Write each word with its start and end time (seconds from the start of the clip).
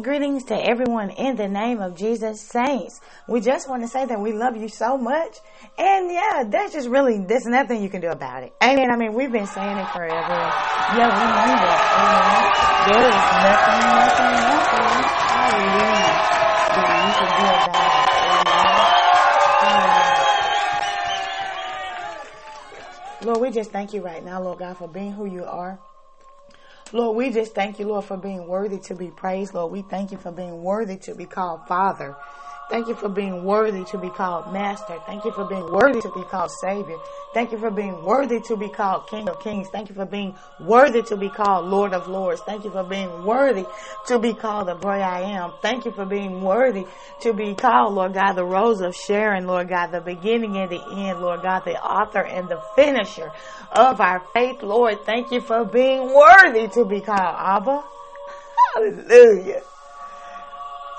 Greetings 0.00 0.44
to 0.44 0.54
everyone 0.56 1.10
in 1.10 1.36
the 1.36 1.48
name 1.48 1.82
of 1.82 1.94
Jesus 1.94 2.40
Saints. 2.40 3.02
We 3.28 3.42
just 3.42 3.68
want 3.68 3.82
to 3.82 3.88
say 3.88 4.06
that 4.06 4.18
we 4.18 4.32
love 4.32 4.56
you 4.56 4.68
so 4.68 4.96
much. 4.96 5.36
And 5.76 6.10
yeah, 6.10 6.44
that's 6.48 6.72
just 6.72 6.88
really, 6.88 7.18
there's 7.18 7.44
nothing 7.44 7.82
you 7.82 7.90
can 7.90 8.00
do 8.00 8.08
about 8.08 8.42
it. 8.42 8.54
Amen. 8.64 8.90
I 8.90 8.96
mean, 8.96 9.12
we've 9.12 9.30
been 9.30 9.46
saying 9.46 9.76
it 9.76 9.86
forever. 9.92 10.08
Yeah, 10.96 11.12
we 11.12 11.28
mean 11.28 11.60
that. 11.60 11.92
There 12.88 13.04
is 13.04 13.20
nothing, 13.52 13.84
nothing, 14.00 14.32
nothing. 14.48 14.88
Hallelujah. 15.28 16.08
That 16.72 16.88
you 17.04 17.12
can 17.20 17.28
do 17.36 17.44
about 17.60 17.92
it. 23.20 23.26
Lord, 23.26 23.40
we 23.42 23.50
just 23.50 23.70
thank 23.70 23.92
you 23.92 24.00
right 24.00 24.24
now, 24.24 24.40
Lord 24.42 24.58
God, 24.58 24.78
for 24.78 24.88
being 24.88 25.12
who 25.12 25.26
you 25.26 25.44
are. 25.44 25.78
Lord, 26.92 27.16
we 27.16 27.30
just 27.30 27.54
thank 27.54 27.78
you, 27.78 27.86
Lord, 27.86 28.04
for 28.04 28.18
being 28.18 28.46
worthy 28.46 28.78
to 28.80 28.94
be 28.94 29.08
praised. 29.08 29.54
Lord, 29.54 29.72
we 29.72 29.82
thank 29.82 30.12
you 30.12 30.18
for 30.18 30.30
being 30.30 30.62
worthy 30.62 30.96
to 30.98 31.14
be 31.14 31.24
called 31.24 31.66
Father. 31.66 32.14
Thank 32.72 32.88
you 32.88 32.94
for 32.94 33.10
being 33.10 33.44
worthy 33.44 33.84
to 33.84 33.98
be 33.98 34.08
called 34.08 34.50
Master. 34.50 34.98
Thank 35.04 35.26
you 35.26 35.32
for 35.32 35.44
being 35.44 35.70
worthy 35.70 36.00
to 36.00 36.08
be 36.08 36.22
called 36.22 36.50
Savior. 36.50 36.96
Thank 37.34 37.52
you 37.52 37.58
for 37.58 37.70
being 37.70 38.02
worthy 38.02 38.40
to 38.40 38.56
be 38.56 38.70
called 38.70 39.06
King 39.08 39.28
of 39.28 39.38
Kings. 39.40 39.68
Thank 39.68 39.90
you 39.90 39.94
for 39.94 40.06
being 40.06 40.34
worthy 40.58 41.02
to 41.02 41.18
be 41.18 41.28
called 41.28 41.66
Lord 41.66 41.92
of 41.92 42.08
Lords. 42.08 42.40
Thank 42.40 42.64
you 42.64 42.70
for 42.70 42.82
being 42.82 43.26
worthy 43.26 43.66
to 44.06 44.18
be 44.18 44.32
called 44.32 44.68
the 44.68 44.74
boy 44.74 45.00
I 45.00 45.20
am. 45.20 45.52
Thank 45.60 45.84
you 45.84 45.90
for 45.90 46.06
being 46.06 46.40
worthy 46.40 46.86
to 47.20 47.34
be 47.34 47.54
called, 47.54 47.92
Lord 47.92 48.14
God, 48.14 48.32
the 48.32 48.44
rose 48.46 48.80
of 48.80 48.96
Sharon, 48.96 49.46
Lord 49.46 49.68
God, 49.68 49.88
the 49.88 50.00
beginning 50.00 50.56
and 50.56 50.70
the 50.70 50.82
end, 50.82 51.20
Lord 51.20 51.42
God, 51.42 51.66
the 51.66 51.78
author 51.78 52.24
and 52.24 52.48
the 52.48 52.62
finisher 52.74 53.30
of 53.70 54.00
our 54.00 54.20
faith, 54.32 54.62
Lord. 54.62 55.04
Thank 55.04 55.30
you 55.30 55.42
for 55.42 55.66
being 55.66 56.06
worthy 56.14 56.68
to 56.68 56.86
be 56.86 57.02
called 57.02 57.20
Abba. 57.20 57.84
Hallelujah. 58.74 59.62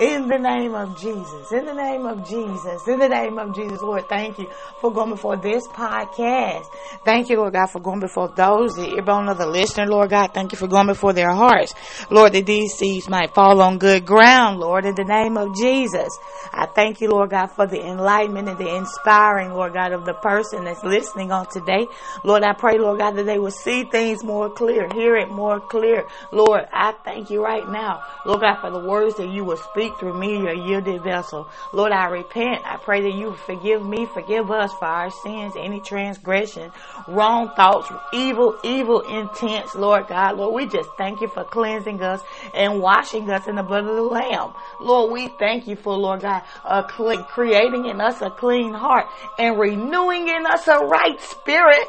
In 0.00 0.26
the 0.26 0.38
name 0.38 0.74
of 0.74 0.98
Jesus, 0.98 1.52
in 1.52 1.66
the 1.66 1.72
name 1.72 2.04
of 2.04 2.28
Jesus, 2.28 2.88
in 2.88 2.98
the 2.98 3.08
name 3.08 3.38
of 3.38 3.54
Jesus, 3.54 3.80
Lord, 3.80 4.08
thank 4.08 4.40
you 4.40 4.48
for 4.80 4.92
going 4.92 5.10
before 5.10 5.36
this 5.36 5.68
podcast. 5.68 6.64
Thank 7.04 7.30
you, 7.30 7.36
Lord 7.36 7.52
God, 7.52 7.70
for 7.70 7.78
going 7.78 8.00
before 8.00 8.26
those, 8.26 8.74
the 8.74 8.88
earbone 8.88 9.30
of 9.30 9.38
the 9.38 9.46
listener, 9.46 9.86
Lord 9.86 10.10
God. 10.10 10.34
Thank 10.34 10.50
you 10.50 10.58
for 10.58 10.66
going 10.66 10.88
before 10.88 11.12
their 11.12 11.30
hearts. 11.30 11.74
Lord, 12.10 12.32
that 12.32 12.44
these 12.44 12.74
seeds 12.74 13.08
might 13.08 13.34
fall 13.34 13.60
on 13.60 13.78
good 13.78 14.04
ground, 14.04 14.58
Lord, 14.58 14.84
in 14.84 14.96
the 14.96 15.04
name 15.04 15.36
of 15.36 15.54
Jesus. 15.54 16.08
I 16.52 16.66
thank 16.66 17.00
you, 17.00 17.10
Lord 17.10 17.30
God, 17.30 17.52
for 17.52 17.68
the 17.68 17.80
enlightenment 17.80 18.48
and 18.48 18.58
the 18.58 18.74
inspiring, 18.74 19.52
Lord 19.52 19.74
God, 19.74 19.92
of 19.92 20.04
the 20.04 20.14
person 20.14 20.64
that's 20.64 20.82
listening 20.82 21.30
on 21.30 21.46
today. 21.52 21.86
Lord, 22.24 22.42
I 22.42 22.52
pray, 22.54 22.78
Lord 22.78 22.98
God, 22.98 23.12
that 23.12 23.26
they 23.26 23.38
will 23.38 23.52
see 23.52 23.84
things 23.84 24.24
more 24.24 24.50
clear, 24.50 24.88
hear 24.92 25.14
it 25.14 25.30
more 25.30 25.60
clear. 25.60 26.04
Lord, 26.32 26.66
I 26.72 26.94
thank 27.04 27.30
you 27.30 27.44
right 27.44 27.68
now, 27.68 28.02
Lord 28.26 28.40
God, 28.40 28.60
for 28.60 28.72
the 28.72 28.80
words 28.88 29.14
that 29.18 29.28
you 29.28 29.44
will 29.44 29.56
speak 29.56 29.83
through 29.90 30.18
me, 30.18 30.38
your 30.38 30.54
yielded 30.54 31.02
vessel. 31.02 31.48
Lord, 31.72 31.92
I 31.92 32.06
repent. 32.06 32.62
I 32.64 32.76
pray 32.76 33.02
that 33.02 33.14
you 33.14 33.34
forgive 33.46 33.84
me, 33.84 34.06
forgive 34.06 34.50
us 34.50 34.72
for 34.74 34.86
our 34.86 35.10
sins, 35.10 35.54
any 35.58 35.80
transgression, 35.80 36.70
wrong 37.08 37.50
thoughts, 37.56 37.90
evil, 38.12 38.58
evil 38.64 39.00
intents, 39.00 39.74
Lord 39.74 40.06
God. 40.08 40.36
Lord, 40.36 40.54
we 40.54 40.66
just 40.66 40.88
thank 40.96 41.20
you 41.20 41.28
for 41.28 41.44
cleansing 41.44 42.02
us 42.02 42.22
and 42.54 42.80
washing 42.80 43.30
us 43.30 43.46
in 43.46 43.56
the 43.56 43.62
blood 43.62 43.84
of 43.84 43.94
the 43.94 44.02
Lamb. 44.02 44.52
Lord, 44.80 45.12
we 45.12 45.28
thank 45.38 45.66
you 45.66 45.76
for, 45.76 45.96
Lord 45.96 46.22
God, 46.22 46.42
uh, 46.64 46.82
creating 46.82 47.86
in 47.86 48.00
us 48.00 48.22
a 48.22 48.30
clean 48.30 48.72
heart 48.72 49.06
and 49.38 49.58
renewing 49.58 50.28
in 50.28 50.46
us 50.46 50.66
a 50.68 50.78
right 50.78 51.20
spirit. 51.20 51.88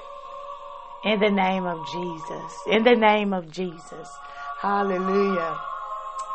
In 1.04 1.20
the 1.20 1.30
name 1.30 1.66
of 1.66 1.86
Jesus. 1.92 2.62
In 2.66 2.84
the 2.84 2.96
name 2.96 3.32
of 3.32 3.52
Jesus. 3.52 4.10
Hallelujah. 4.58 5.56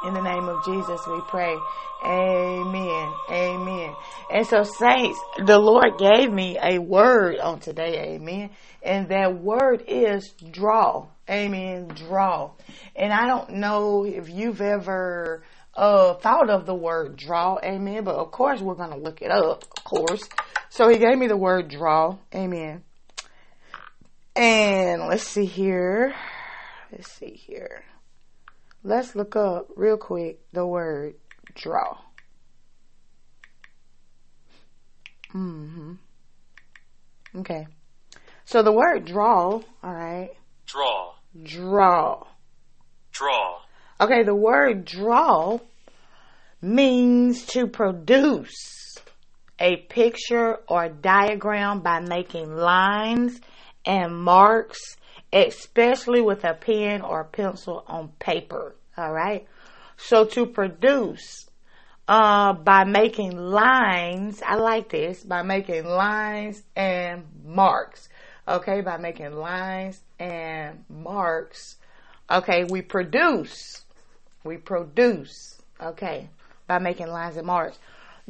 In 0.03 0.15
the 0.15 0.23
name 0.23 0.49
of 0.49 0.65
Jesus, 0.65 1.07
we 1.07 1.21
pray. 1.29 1.55
Amen. 2.03 3.13
Amen. 3.31 3.95
And 4.33 4.47
so, 4.47 4.63
saints, 4.63 5.21
the 5.45 5.59
Lord 5.59 5.99
gave 5.99 6.33
me 6.33 6.57
a 6.63 6.79
word 6.79 7.39
on 7.39 7.61
today. 7.61 8.15
Amen. 8.15 8.49
And 8.83 9.11
that 9.11 9.43
word 9.43 9.85
is 9.87 10.33
draw. 10.51 11.09
Amen. 11.29 11.89
Draw. 11.89 12.53
And 12.97 13.13
I 13.13 13.27
don't 13.27 13.57
know 13.57 14.07
if 14.07 14.31
you've 14.31 14.63
ever 14.63 15.43
uh, 15.75 16.15
thought 16.15 16.49
of 16.49 16.65
the 16.65 16.75
word 16.75 17.17
draw. 17.17 17.59
Amen. 17.63 18.05
But 18.05 18.15
of 18.15 18.31
course, 18.31 18.63
we're 18.63 18.77
going 18.77 18.93
to 18.93 18.97
look 18.99 19.21
it 19.21 19.31
up, 19.31 19.65
of 19.77 19.85
course. 19.85 20.27
So, 20.71 20.89
he 20.89 20.97
gave 20.97 21.19
me 21.19 21.27
the 21.27 21.37
word 21.37 21.69
draw. 21.69 22.17
Amen. 22.35 22.85
And 24.35 25.03
let's 25.09 25.25
see 25.25 25.45
here. 25.45 26.15
Let's 26.91 27.13
see 27.13 27.33
here. 27.33 27.85
Let's 28.83 29.15
look 29.15 29.37
up 29.37 29.69
real 29.77 29.97
quick 29.97 30.41
the 30.53 30.67
word 30.67 31.15
draw. 31.55 31.99
Mm-hmm. 35.35 35.93
Okay. 37.37 37.67
So 38.45 38.63
the 38.63 38.73
word 38.73 39.05
draw, 39.05 39.61
all 39.83 39.95
right. 39.95 40.31
Draw. 40.67 41.13
Draw. 41.43 42.27
Draw. 43.13 43.59
Okay, 44.01 44.23
the 44.23 44.35
word 44.35 44.85
draw 44.85 45.61
means 46.63 47.45
to 47.47 47.67
produce 47.67 48.97
a 49.59 49.77
picture 49.77 50.59
or 50.69 50.89
diagram 50.89 51.81
by 51.81 52.01
making 52.01 52.57
lines 52.57 53.41
and 53.85 54.21
marks 54.21 54.97
especially 55.33 56.21
with 56.21 56.45
a 56.45 56.55
pen 56.55 57.03
or 57.03 57.25
pencil 57.25 57.85
on 57.87 58.09
paper. 58.19 58.75
All 58.97 59.13
right. 59.13 59.47
So 59.97 60.25
to 60.25 60.47
produce, 60.47 61.47
uh, 62.09 62.55
by 62.55 62.85
making 62.85 63.37
lines, 63.37 64.43
I 64.45 64.57
like 64.57 64.91
this, 64.91 65.23
by 65.23 65.43
making 65.43 65.85
lines 65.85 66.63
and 66.75 67.25
marks. 67.45 68.09
Okay. 68.49 68.81
By 68.81 68.97
making 68.97 69.33
lines 69.33 70.01
and 70.19 70.85
marks. 70.89 71.77
Okay. 72.31 72.65
We 72.65 72.83
produce, 72.83 73.83
we 74.45 74.57
produce. 74.57 75.61
Okay. 75.81 76.29
By 76.67 76.79
making 76.79 77.09
lines 77.09 77.37
and 77.37 77.47
marks. 77.47 77.79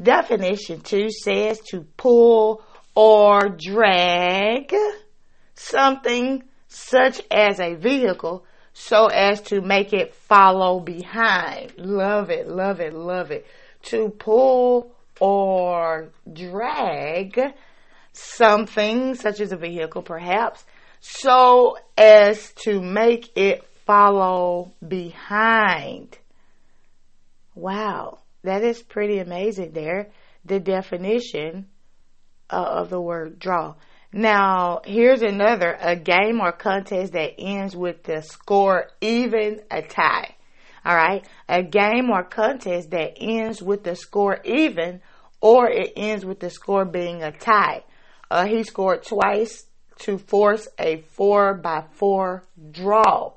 Definition 0.00 0.80
two 0.80 1.10
says 1.10 1.60
to 1.70 1.82
pull 1.96 2.62
or 2.94 3.48
drag 3.48 4.74
something 5.54 6.42
such 6.70 7.20
as 7.30 7.60
a 7.60 7.74
vehicle 7.74 8.44
so 8.72 9.06
as 9.06 9.40
to 9.42 9.60
make 9.60 9.92
it 9.92 10.14
follow 10.14 10.80
behind. 10.80 11.72
Love 11.76 12.30
it, 12.30 12.48
love 12.48 12.80
it, 12.80 12.94
love 12.94 13.32
it. 13.32 13.44
To 13.82 14.08
pull 14.08 14.92
or 15.20 16.10
drag 16.32 17.40
something 18.12 19.14
such 19.16 19.40
as 19.40 19.52
a 19.52 19.56
vehicle 19.56 20.02
perhaps 20.02 20.64
so 21.00 21.76
as 21.96 22.52
to 22.52 22.80
make 22.80 23.36
it 23.36 23.64
follow 23.84 24.72
behind. 24.86 26.16
Wow, 27.54 28.20
that 28.42 28.62
is 28.62 28.80
pretty 28.82 29.18
amazing 29.18 29.72
there. 29.72 30.10
The 30.44 30.60
definition 30.60 31.66
uh, 32.48 32.62
of 32.62 32.90
the 32.90 33.00
word 33.00 33.38
draw. 33.38 33.74
Now, 34.12 34.80
here's 34.84 35.22
another 35.22 35.78
a 35.80 35.94
game 35.94 36.40
or 36.40 36.50
contest 36.50 37.12
that 37.12 37.34
ends 37.38 37.76
with 37.76 38.02
the 38.02 38.22
score 38.22 38.90
even 39.00 39.60
a 39.70 39.82
tie. 39.82 40.34
All 40.84 40.96
right, 40.96 41.24
a 41.48 41.62
game 41.62 42.10
or 42.10 42.24
contest 42.24 42.90
that 42.90 43.14
ends 43.20 43.62
with 43.62 43.84
the 43.84 43.94
score 43.94 44.40
even 44.44 45.00
or 45.40 45.70
it 45.70 45.92
ends 45.96 46.24
with 46.24 46.40
the 46.40 46.50
score 46.50 46.84
being 46.84 47.22
a 47.22 47.30
tie. 47.30 47.84
Uh, 48.30 48.46
he 48.46 48.64
scored 48.64 49.04
twice 49.04 49.66
to 49.98 50.18
force 50.18 50.66
a 50.78 51.02
four 51.12 51.54
by 51.54 51.84
four 51.92 52.44
draw. 52.72 53.32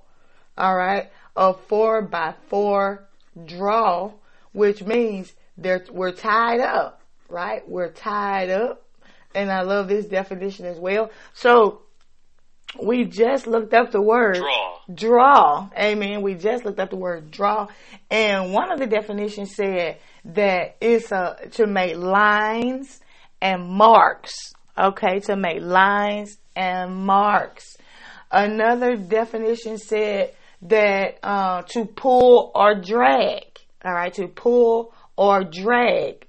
All 0.57 0.75
right, 0.75 1.11
a 1.35 1.53
four 1.53 2.01
by 2.01 2.33
four 2.47 3.07
draw, 3.45 4.11
which 4.53 4.83
means 4.83 5.33
they're, 5.57 5.85
we're 5.91 6.11
tied 6.11 6.61
up, 6.61 7.01
right? 7.29 7.67
We're 7.67 7.91
tied 7.91 8.49
up 8.49 8.82
and 9.35 9.51
I 9.51 9.61
love 9.61 9.87
this 9.87 10.05
definition 10.05 10.65
as 10.65 10.77
well. 10.77 11.11
So 11.33 11.81
we 12.81 13.05
just 13.05 13.47
looked 13.47 13.73
up 13.73 13.91
the 13.91 14.01
word 14.01 14.37
draw. 14.37 14.79
Draw. 14.93 15.69
Amen. 15.77 16.21
We 16.21 16.35
just 16.35 16.65
looked 16.65 16.79
up 16.79 16.89
the 16.89 16.95
word 16.95 17.31
draw. 17.31 17.67
And 18.09 18.53
one 18.53 18.71
of 18.71 18.79
the 18.79 18.87
definitions 18.87 19.55
said 19.55 19.99
that 20.25 20.77
it's 20.81 21.11
a, 21.11 21.49
to 21.51 21.67
make 21.67 21.97
lines 21.97 22.99
and 23.41 23.69
marks. 23.69 24.33
Okay. 24.77 25.19
To 25.21 25.35
make 25.35 25.61
lines 25.61 26.37
and 26.55 26.95
marks. 26.95 27.77
Another 28.31 28.95
definition 28.95 29.77
said 29.77 30.33
that, 30.63 31.19
uh, 31.21 31.61
to 31.69 31.85
pull 31.85 32.51
or 32.55 32.75
drag. 32.75 33.43
All 33.85 33.93
right. 33.93 34.13
To 34.15 34.27
pull 34.27 34.93
or 35.15 35.43
drag 35.43 36.25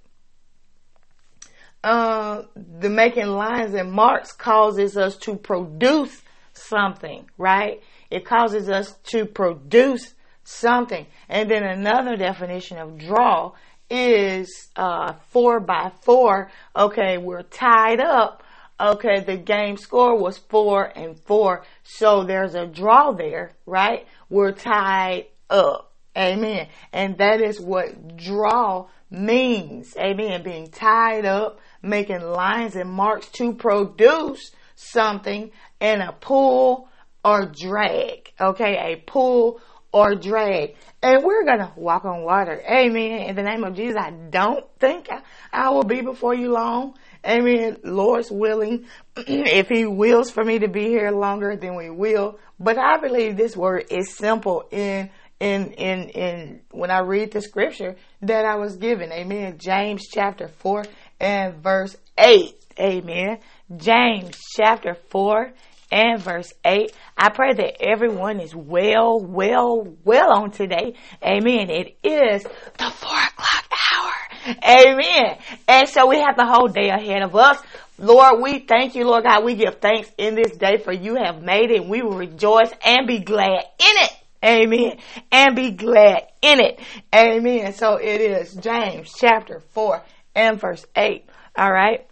uh, 1.84 2.44
the 2.56 2.88
making 2.88 3.26
lines 3.26 3.74
and 3.74 3.92
marks 3.92 4.32
causes 4.32 4.96
us 4.96 5.16
to 5.18 5.36
produce 5.36 6.22
something, 6.54 7.28
right? 7.36 7.82
It 8.10 8.24
causes 8.24 8.68
us 8.70 8.94
to 9.10 9.26
produce 9.26 10.14
something. 10.44 11.06
And 11.28 11.50
then 11.50 11.62
another 11.62 12.16
definition 12.16 12.78
of 12.78 12.98
draw 12.98 13.52
is 13.90 14.70
uh, 14.76 15.12
four 15.28 15.60
by 15.60 15.92
four. 16.00 16.50
Okay, 16.74 17.18
we're 17.18 17.42
tied 17.42 18.00
up. 18.00 18.42
Okay, 18.80 19.20
the 19.20 19.36
game 19.36 19.76
score 19.76 20.18
was 20.18 20.38
four 20.38 20.84
and 20.96 21.18
four. 21.20 21.64
So 21.82 22.24
there's 22.24 22.54
a 22.54 22.66
draw 22.66 23.12
there, 23.12 23.52
right? 23.66 24.06
We're 24.30 24.52
tied 24.52 25.26
up. 25.50 25.92
Amen. 26.16 26.68
And 26.92 27.18
that 27.18 27.40
is 27.40 27.60
what 27.60 28.16
draw 28.16 28.86
means. 29.10 29.96
Amen. 29.96 30.42
Being 30.42 30.68
tied 30.70 31.24
up, 31.24 31.60
making 31.84 32.20
lines 32.20 32.76
and 32.76 32.90
marks 32.90 33.28
to 33.32 33.54
produce 33.54 34.50
something 34.74 35.50
in 35.80 36.00
a 36.00 36.12
pull 36.12 36.88
or 37.24 37.46
drag. 37.46 38.32
Okay, 38.40 38.92
a 38.92 38.96
pull 38.96 39.60
or 39.92 40.16
drag. 40.16 40.74
And 41.02 41.22
we're 41.22 41.44
gonna 41.44 41.72
walk 41.76 42.04
on 42.04 42.22
water. 42.22 42.60
Amen. 42.68 43.28
In 43.28 43.36
the 43.36 43.42
name 43.42 43.62
of 43.64 43.76
Jesus, 43.76 43.96
I 43.96 44.10
don't 44.10 44.64
think 44.80 45.08
I, 45.10 45.22
I 45.52 45.70
will 45.70 45.84
be 45.84 46.00
before 46.00 46.34
you 46.34 46.50
long. 46.50 46.94
Amen. 47.24 47.78
Lord's 47.84 48.30
willing. 48.30 48.86
if 49.16 49.68
He 49.68 49.86
wills 49.86 50.30
for 50.30 50.44
me 50.44 50.58
to 50.58 50.68
be 50.68 50.88
here 50.88 51.10
longer, 51.10 51.56
then 51.56 51.76
we 51.76 51.90
will. 51.90 52.38
But 52.58 52.76
I 52.76 52.98
believe 52.98 53.36
this 53.36 53.56
word 53.56 53.86
is 53.90 54.16
simple 54.16 54.66
in 54.70 55.10
in 55.40 55.72
in 55.72 56.08
in 56.10 56.60
when 56.70 56.90
I 56.90 57.00
read 57.00 57.32
the 57.32 57.40
scripture 57.40 57.96
that 58.22 58.44
I 58.44 58.56
was 58.56 58.76
given. 58.76 59.12
Amen. 59.12 59.58
James 59.58 60.08
chapter 60.10 60.48
four 60.48 60.84
and 61.20 61.54
verse 61.62 61.96
eight. 62.18 62.56
Amen. 62.78 63.38
James 63.76 64.36
chapter 64.56 64.94
4 64.94 65.52
and 65.92 66.20
verse 66.20 66.52
8. 66.64 66.92
I 67.16 67.30
pray 67.30 67.54
that 67.54 67.82
everyone 67.82 68.40
is 68.40 68.54
well, 68.54 69.20
well, 69.20 69.86
well 70.04 70.32
on 70.32 70.50
today. 70.50 70.94
Amen. 71.22 71.70
It 71.70 71.96
is 72.02 72.42
the 72.42 72.90
4 72.90 73.10
o'clock 73.10 73.70
hour. 73.92 74.56
Amen. 74.64 75.38
And 75.68 75.88
so 75.88 76.06
we 76.08 76.18
have 76.18 76.36
the 76.36 76.46
whole 76.46 76.68
day 76.68 76.90
ahead 76.90 77.22
of 77.22 77.34
us. 77.36 77.62
Lord, 77.96 78.42
we 78.42 78.58
thank 78.58 78.96
you, 78.96 79.06
Lord 79.06 79.24
God. 79.24 79.44
We 79.44 79.54
give 79.54 79.80
thanks 79.80 80.10
in 80.18 80.34
this 80.34 80.56
day 80.56 80.78
for 80.78 80.92
you 80.92 81.14
have 81.14 81.42
made 81.42 81.70
it. 81.70 81.84
We 81.84 82.02
will 82.02 82.18
rejoice 82.18 82.72
and 82.84 83.06
be 83.06 83.20
glad 83.20 83.64
in 83.78 83.94
it. 84.02 84.12
Amen. 84.44 84.98
And 85.30 85.56
be 85.56 85.70
glad 85.70 86.26
in 86.42 86.60
it. 86.60 86.80
Amen. 87.14 87.72
So 87.72 87.96
it 87.96 88.20
is 88.20 88.54
James 88.54 89.14
chapter 89.16 89.60
4 89.60 90.02
and 90.34 90.60
verse 90.60 90.84
8. 90.96 91.24
All 91.56 91.72
right. 91.72 92.06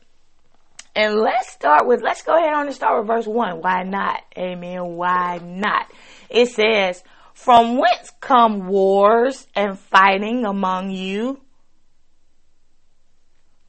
And 0.95 1.17
let's 1.21 1.51
start 1.51 1.87
with, 1.87 2.03
let's 2.03 2.23
go 2.23 2.37
ahead 2.37 2.53
on 2.53 2.67
and 2.67 2.75
start 2.75 2.99
with 2.99 3.07
verse 3.07 3.27
1. 3.27 3.63
Why 3.63 3.83
not? 3.83 4.23
Amen. 4.37 4.97
Why 4.97 5.41
not? 5.43 5.91
It 6.29 6.49
says, 6.51 7.03
From 7.33 7.79
whence 7.79 8.13
come 8.21 8.69
wars 8.69 9.47
and 9.55 9.79
fighting 9.79 10.45
among 10.45 10.91
you? 10.91 11.41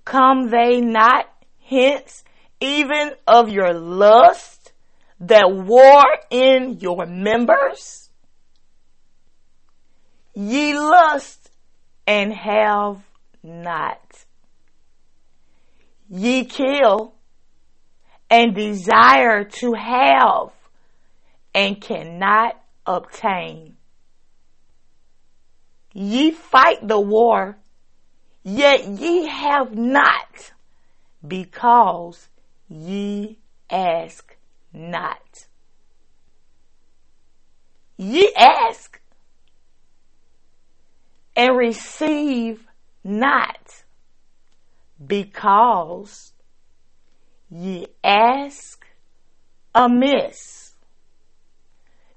Come 0.05 0.49
they 0.49 0.81
not 0.81 1.25
hence 1.61 2.25
even 2.59 3.11
of 3.25 3.49
your 3.49 3.73
lust 3.73 4.73
that 5.21 5.49
war 5.49 6.03
in 6.29 6.79
your 6.81 7.05
members? 7.05 8.09
Ye 10.33 10.73
lust 10.77 11.51
and 12.05 12.33
have 12.33 13.01
not. 13.43 14.22
Ye 16.15 16.45
kill 16.45 17.15
and 18.29 18.53
desire 18.53 19.45
to 19.45 19.73
have 19.73 20.51
and 21.55 21.81
cannot 21.81 22.61
obtain. 22.85 23.77
Ye 25.91 26.29
fight 26.29 26.87
the 26.87 26.99
war, 26.99 27.57
yet 28.43 28.87
ye 28.87 29.25
have 29.25 29.75
not 29.75 30.51
because 31.27 32.29
ye 32.69 33.39
ask 33.71 34.37
not. 34.71 35.47
Ye 37.97 38.31
ask 38.37 39.01
and 41.35 41.57
receive 41.57 42.67
not 43.03 43.82
because 45.05 46.33
ye 47.49 47.87
ask 48.03 48.85
amiss, 49.75 50.73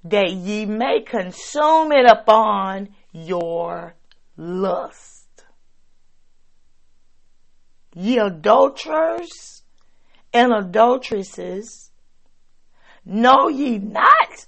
that 0.05 0.31
ye 0.31 0.67
may 0.67 1.00
consume 1.00 1.93
it 1.93 2.06
upon 2.06 2.88
your 3.12 3.94
lust. 4.37 5.44
Ye 7.94 8.19
adulterers 8.19 9.62
and 10.32 10.53
adulteresses, 10.53 11.91
know 13.05 13.49
ye 13.49 13.79
not 13.79 14.47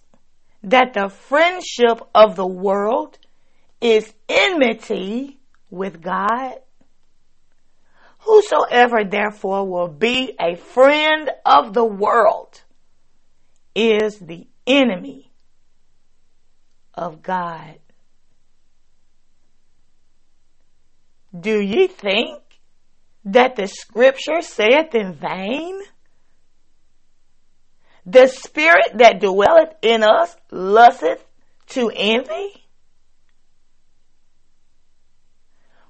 that 0.63 0.93
the 0.95 1.09
friendship 1.09 2.01
of 2.15 2.37
the 2.37 2.47
world 2.47 3.19
is 3.81 4.13
enmity 4.29 5.39
with 5.71 6.03
God? 6.03 6.59
Whosoever 8.29 9.05
therefore 9.05 9.67
will 9.67 9.89
be 9.89 10.37
a 10.39 10.55
friend 10.55 11.31
of 11.47 11.73
the 11.73 11.85
world 11.85 12.63
is 13.75 14.19
the 14.19 14.47
enemy 14.67 15.33
of 16.93 17.23
God. 17.23 17.79
Do 21.41 21.59
ye 21.59 21.87
think 21.87 22.43
that 23.25 23.57
the 23.57 23.67
scripture 23.67 24.43
saith 24.43 24.95
in 24.95 25.15
vain? 25.15 25.81
The 28.05 28.27
spirit 28.27 28.99
that 28.99 29.21
dwelleth 29.21 29.75
in 29.81 30.03
us 30.03 30.37
lusteth 30.51 31.25
to 31.69 31.91
envy, 31.97 32.63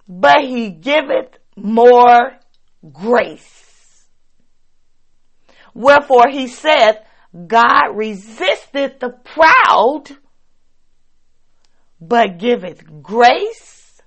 but 0.07 0.43
he 0.43 0.71
giveth 0.71 1.38
more 1.65 2.39
grace. 2.93 4.07
Wherefore 5.75 6.29
he 6.31 6.49
saith, 6.49 6.97
God 7.47 7.95
resisteth 7.95 9.01
the 9.01 9.11
proud, 9.11 10.17
but 12.01 12.39
giveth 12.39 13.03
grace 13.03 14.01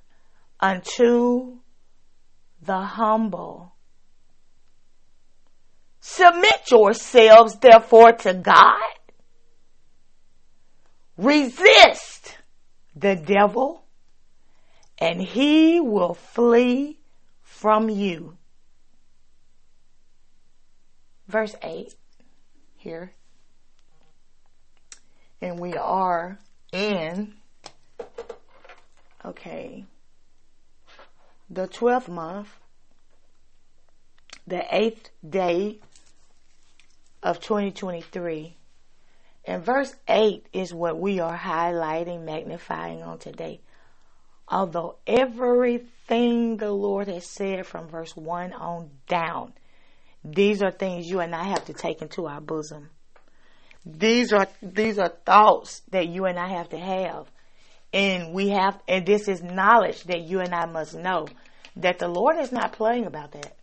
unto 0.59 1.60
the 2.62 2.79
humble. 2.79 3.75
Submit 6.00 6.70
yourselves 6.70 7.58
therefore 7.60 8.13
to 8.13 8.34
God. 8.34 8.81
Resist 11.17 12.38
the 12.96 13.15
devil 13.15 13.84
and 14.98 15.22
he 15.22 15.79
will 15.79 16.13
flee 16.13 17.00
from 17.62 17.89
you. 17.89 18.36
Verse 21.27 21.53
8 21.62 21.94
here. 22.75 23.13
And 25.39 25.60
we 25.60 25.75
are 25.75 26.39
in, 26.74 27.36
okay, 29.24 29.86
the 31.51 31.68
12th 31.68 32.08
month, 32.08 32.50
the 34.48 34.65
eighth 34.75 35.12
day 35.27 35.77
of 37.22 37.41
2023. 37.41 38.58
And 39.46 39.63
verse 39.63 39.96
8 40.08 40.48
is 40.51 40.74
what 40.74 41.00
we 41.00 41.20
are 41.20 41.38
highlighting, 41.38 42.24
magnifying 42.24 43.03
on 43.03 43.20
today. 43.20 43.62
Although 44.51 44.98
everything 45.08 46.58
the 46.58 46.72
Lord 46.72 47.08
has 47.08 47.25
said 47.25 47.65
from 47.65 47.88
verse 47.88 48.15
1 48.17 48.51
on 48.51 48.89
down, 49.08 49.53
these 50.25 50.62
are 50.62 50.72
things 50.72 51.10
you 51.10 51.22
and 51.22 51.34
I 51.34 51.46
have 51.46 51.65
to 51.65 51.74
take 51.74 52.01
into 52.01 52.27
our 52.27 52.41
bosom. 52.41 52.89
These 53.86 54.34
are 54.34 54.48
these 54.62 55.00
are 55.00 55.10
thoughts 55.25 55.81
that 55.91 56.08
you 56.08 56.25
and 56.25 56.38
I 56.38 56.50
have 56.50 56.70
to 56.70 56.77
have. 56.77 57.31
And 57.93 58.34
we 58.34 58.50
have 58.50 58.77
and 58.88 59.05
this 59.05 59.29
is 59.29 59.41
knowledge 59.41 60.03
that 60.03 60.22
you 60.22 60.41
and 60.41 60.53
I 60.53 60.65
must 60.65 60.96
know 60.96 61.27
that 61.77 61.98
the 61.98 62.10
Lord 62.10 62.38
is 62.38 62.51
not 62.51 62.74
playing 62.74 63.05
about 63.05 63.31
that. 63.31 63.55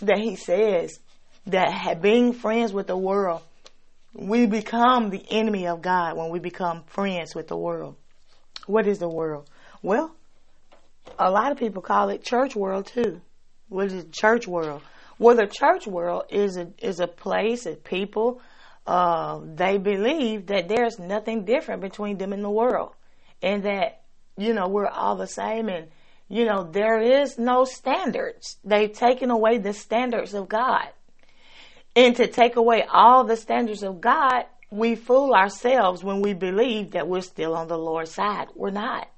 That 0.00 0.18
he 0.18 0.34
says 0.34 0.98
that 1.46 2.00
being 2.00 2.32
friends 2.32 2.72
with 2.72 2.86
the 2.86 2.96
world 2.96 3.42
we 4.12 4.46
become 4.46 5.10
the 5.10 5.24
enemy 5.30 5.66
of 5.66 5.82
God 5.82 6.16
when 6.16 6.30
we 6.30 6.38
become 6.38 6.82
friends 6.86 7.34
with 7.34 7.48
the 7.48 7.56
world. 7.56 7.96
What 8.66 8.86
is 8.86 8.98
the 8.98 9.08
world? 9.08 9.48
Well, 9.82 10.14
a 11.18 11.30
lot 11.30 11.52
of 11.52 11.58
people 11.58 11.82
call 11.82 12.08
it 12.10 12.24
church 12.24 12.54
world 12.54 12.86
too. 12.86 13.20
What 13.68 13.92
is 13.92 14.04
church 14.12 14.46
world? 14.46 14.82
Well, 15.18 15.36
the 15.36 15.46
church 15.46 15.86
world 15.86 16.24
is 16.30 16.56
a 16.56 16.68
is 16.78 16.98
a 16.98 17.06
place 17.06 17.66
of 17.66 17.84
people, 17.84 18.40
uh, 18.86 19.40
they 19.44 19.78
believe 19.78 20.46
that 20.46 20.68
there's 20.68 20.98
nothing 20.98 21.44
different 21.44 21.80
between 21.80 22.18
them 22.18 22.32
and 22.32 22.42
the 22.42 22.50
world, 22.50 22.92
and 23.42 23.62
that 23.64 24.02
you 24.36 24.54
know 24.54 24.68
we're 24.68 24.88
all 24.88 25.16
the 25.16 25.26
same, 25.26 25.68
and 25.68 25.88
you 26.28 26.44
know 26.44 26.64
there 26.64 27.00
is 27.00 27.38
no 27.38 27.64
standards. 27.64 28.56
They've 28.64 28.92
taken 28.92 29.30
away 29.30 29.58
the 29.58 29.72
standards 29.72 30.34
of 30.34 30.48
God, 30.48 30.88
and 31.96 32.16
to 32.16 32.26
take 32.26 32.56
away 32.56 32.84
all 32.90 33.24
the 33.24 33.36
standards 33.36 33.82
of 33.82 34.00
God, 34.00 34.44
we 34.70 34.94
fool 34.94 35.34
ourselves 35.34 36.04
when 36.04 36.22
we 36.22 36.32
believe 36.32 36.92
that 36.92 37.08
we're 37.08 37.20
still 37.20 37.54
on 37.54 37.68
the 37.68 37.78
Lord's 37.78 38.12
side. 38.12 38.48
We're 38.54 38.70
not. 38.70 39.08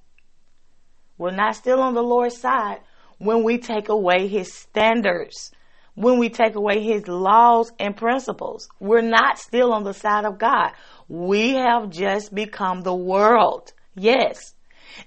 We're 1.18 1.30
not 1.30 1.56
still 1.56 1.80
on 1.80 1.94
the 1.94 2.02
Lord's 2.02 2.38
side 2.38 2.80
when 3.18 3.42
we 3.44 3.58
take 3.58 3.88
away 3.88 4.26
His 4.26 4.52
standards 4.52 5.52
when 5.94 6.18
we 6.18 6.30
take 6.30 6.54
away 6.54 6.82
his 6.82 7.06
laws 7.06 7.72
and 7.78 7.96
principles. 7.96 8.68
We're 8.80 9.02
not 9.02 9.38
still 9.38 9.72
on 9.72 9.84
the 9.84 9.94
side 9.94 10.24
of 10.24 10.38
God. 10.38 10.72
We 11.08 11.54
have 11.54 11.90
just 11.90 12.34
become 12.34 12.82
the 12.82 12.94
world. 12.94 13.72
Yes. 13.94 14.54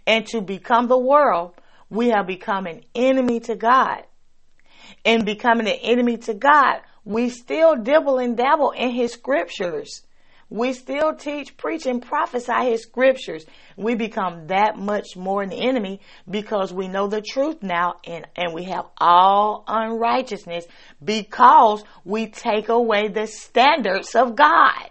And 0.06 0.26
to 0.28 0.42
become 0.42 0.88
the 0.88 0.98
world, 0.98 1.54
we 1.90 2.10
have 2.10 2.28
become 2.28 2.68
an 2.68 2.82
enemy 2.94 3.40
to 3.42 3.56
God. 3.56 4.04
And 5.04 5.26
becoming 5.26 5.68
an 5.68 5.80
enemy 5.82 6.18
to 6.18 6.34
God, 6.34 6.82
we 7.06 7.30
still 7.30 7.76
dibble 7.76 8.18
and 8.18 8.36
dabble 8.36 8.72
in 8.72 8.90
his 8.90 9.14
scriptures. 9.14 10.02
We 10.50 10.74
still 10.74 11.16
teach, 11.16 11.58
preach, 11.58 11.86
and 11.86 12.02
prophesy 12.02 12.72
his 12.72 12.84
scriptures. 12.84 13.46
We 13.78 13.96
become 13.96 14.48
that 14.48 14.78
much 14.78 15.16
more 15.16 15.42
an 15.42 15.52
enemy 15.52 16.02
because 16.30 16.72
we 16.72 16.88
know 16.88 17.08
the 17.08 17.22
truth 17.22 17.64
now 17.64 17.96
and, 18.06 18.28
and 18.36 18.54
we 18.54 18.66
have 18.66 18.86
all 18.98 19.64
unrighteousness 19.68 20.66
because 21.04 21.84
we 22.04 22.28
take 22.28 22.70
away 22.70 23.08
the 23.08 23.26
standards 23.26 24.14
of 24.14 24.36
God. 24.36 24.90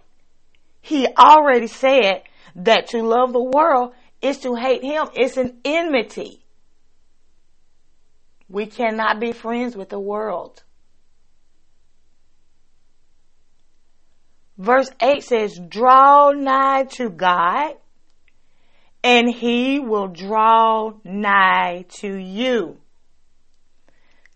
He 0.81 1.07
already 1.07 1.69
said 1.69 2.23
that 2.57 2.89
to 2.89 3.03
love 3.03 3.33
the 3.33 3.43
world 3.43 3.95
is 4.21 4.39
to 4.41 4.57
hate 4.57 4.83
him. 4.83 5.07
It's 5.15 5.37
an 5.37 5.59
enmity. 5.65 6.41
We 8.49 8.67
cannot 8.67 9.21
be 9.21 9.33
friends 9.33 9.77
with 9.77 9.89
the 9.89 10.01
world. 10.01 10.64
Verse 14.57 14.91
8 15.01 15.23
says, 15.23 15.59
Draw 15.69 16.33
nigh 16.33 16.85
to 16.97 17.11
God, 17.11 17.75
and 19.03 19.29
he 19.29 19.81
will 19.81 20.09
draw 20.09 20.93
nigh 21.05 21.85
to 22.01 22.15
you. 22.15 22.79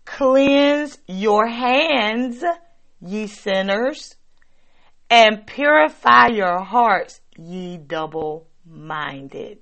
Cleanse 0.05 0.97
your 1.07 1.47
hands, 1.47 2.43
ye 2.99 3.27
sinners, 3.27 4.15
and 5.09 5.45
purify 5.45 6.27
your 6.27 6.63
hearts, 6.63 7.21
ye 7.37 7.77
double 7.77 8.47
minded. 8.65 9.59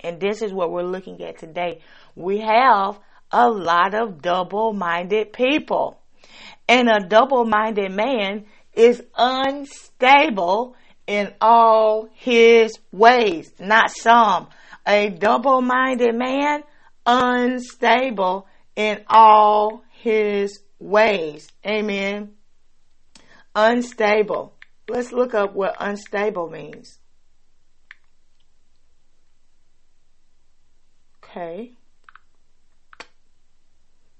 And 0.00 0.20
this 0.20 0.42
is 0.42 0.52
what 0.52 0.70
we're 0.70 0.82
looking 0.82 1.22
at 1.22 1.38
today. 1.38 1.80
We 2.14 2.40
have 2.40 2.98
a 3.32 3.48
lot 3.48 3.94
of 3.94 4.22
double 4.22 4.72
minded 4.72 5.32
people. 5.32 5.98
And 6.68 6.88
a 6.88 7.00
double 7.00 7.44
minded 7.44 7.90
man 7.90 8.46
is 8.80 9.02
unstable 9.14 10.74
in 11.06 11.34
all 11.38 12.08
his 12.14 12.78
ways. 12.90 13.52
Not 13.60 13.90
some. 13.90 14.48
A 14.86 15.10
double 15.10 15.60
minded 15.60 16.14
man, 16.14 16.62
unstable 17.04 18.46
in 18.74 19.04
all 19.06 19.82
his 19.90 20.60
ways. 20.78 21.46
Amen. 21.66 22.32
Unstable. 23.54 24.54
Let's 24.88 25.12
look 25.12 25.34
up 25.34 25.54
what 25.54 25.76
unstable 25.78 26.48
means. 26.48 26.98
Okay. 31.22 31.74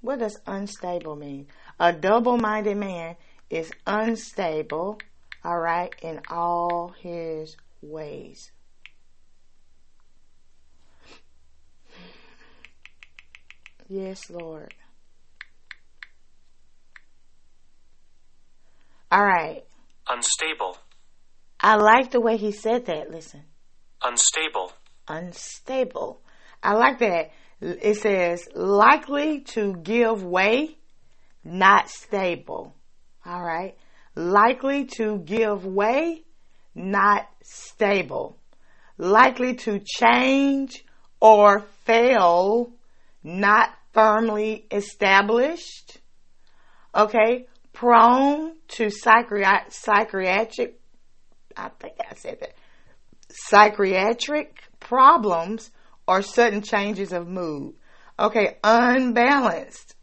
What 0.03 0.19
does 0.19 0.39
unstable 0.47 1.17
mean? 1.17 1.47
A 1.79 1.95
double 1.95 2.37
minded 2.37 2.77
man 2.77 3.17
is 3.51 3.71
unstable, 3.87 4.99
all 5.45 5.59
right, 5.59 5.93
in 6.01 6.21
all 6.31 6.95
his 7.01 7.57
ways. 7.83 8.53
Yes, 13.89 14.31
Lord. 14.31 14.73
All 19.11 19.25
right. 19.25 19.65
Unstable. 20.09 20.79
I 21.59 21.75
like 21.75 22.13
the 22.13 22.21
way 22.21 22.37
he 22.37 22.53
said 22.53 22.87
that. 22.87 23.11
Listen. 23.11 23.43
Unstable. 24.03 24.73
Unstable. 25.09 26.23
I 26.63 26.75
like 26.75 27.01
that. 27.01 27.33
It 27.61 27.97
says 27.97 28.49
likely 28.55 29.41
to 29.41 29.75
give 29.75 30.23
way, 30.23 30.79
not 31.45 31.91
stable. 31.91 32.77
All 33.25 33.43
right. 33.43 33.77
Likely 34.15 34.87
to 34.97 35.19
give 35.19 35.67
way, 35.67 36.25
not 36.75 37.29
stable. 37.43 38.39
Likely 38.99 39.55
to 39.55 39.79
change 39.79 40.85
or 41.21 41.61
fail, 41.85 42.73
not 43.23 43.71
firmly 43.93 44.67
established. 44.71 45.99
Okay. 46.95 47.47
Prone 47.73 48.57
to 48.69 48.91
psychiatric, 48.91 50.81
I 51.57 51.69
think 51.79 51.95
I 52.01 52.15
said 52.15 52.41
that, 52.41 52.55
psychiatric 53.31 54.63
problems 54.81 55.71
or 56.07 56.21
sudden 56.21 56.63
changes 56.63 57.13
of 57.13 57.29
mood. 57.29 57.75
Okay. 58.19 58.59
Unbalanced 58.65 59.95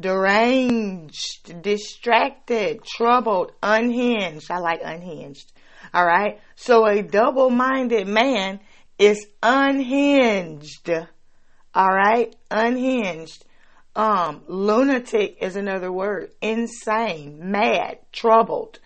deranged, 0.00 1.62
distracted, 1.62 2.84
troubled, 2.84 3.52
unhinged. 3.62 4.50
I 4.50 4.58
like 4.58 4.80
unhinged. 4.84 5.52
All 5.94 6.04
right. 6.06 6.40
So 6.56 6.86
a 6.86 7.02
double 7.02 7.50
minded 7.50 8.06
man 8.06 8.60
is 8.98 9.26
unhinged. 9.42 10.90
All 11.74 11.92
right. 11.92 12.34
Unhinged. 12.50 13.44
Um, 13.94 14.42
lunatic 14.46 15.36
is 15.40 15.56
another 15.56 15.92
word. 15.92 16.32
Insane, 16.40 17.50
mad, 17.50 17.98
troubled, 18.10 18.78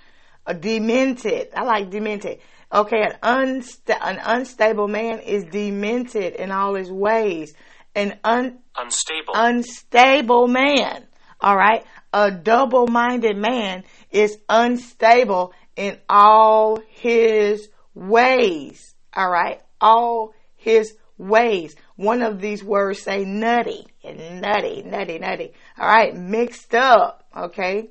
uh, 0.46 0.52
demented. 0.52 1.48
I 1.54 1.62
like 1.62 1.90
demented. 1.90 2.40
Okay. 2.72 3.02
An, 3.02 3.16
unsta- 3.22 3.98
an 4.00 4.20
unstable 4.24 4.88
man 4.88 5.20
is 5.20 5.44
demented 5.44 6.34
in 6.34 6.50
all 6.50 6.74
his 6.74 6.90
ways. 6.90 7.54
An 7.96 8.18
un- 8.22 8.58
unstable. 8.76 9.32
unstable 9.34 10.46
man. 10.48 11.06
All 11.40 11.56
right. 11.56 11.84
A 12.12 12.30
double 12.30 12.86
minded 12.86 13.36
man 13.36 13.84
is 14.10 14.38
unstable 14.48 15.54
in 15.76 15.98
all 16.08 16.80
his 16.88 17.68
ways. 17.94 18.94
All 19.14 19.30
right. 19.30 19.62
All 19.80 20.34
his 20.56 20.94
ways. 21.16 21.74
One 21.96 22.20
of 22.20 22.40
these 22.40 22.62
words 22.62 23.02
say 23.02 23.24
nutty 23.24 23.86
and 24.04 24.42
nutty, 24.42 24.82
nutty, 24.82 25.18
nutty. 25.18 25.52
All 25.78 25.88
right. 25.88 26.14
Mixed 26.14 26.74
up. 26.74 27.26
Okay. 27.34 27.88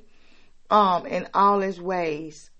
Um, 0.70 1.06
in 1.06 1.28
all 1.34 1.60
his 1.60 1.80
ways. 1.80 2.50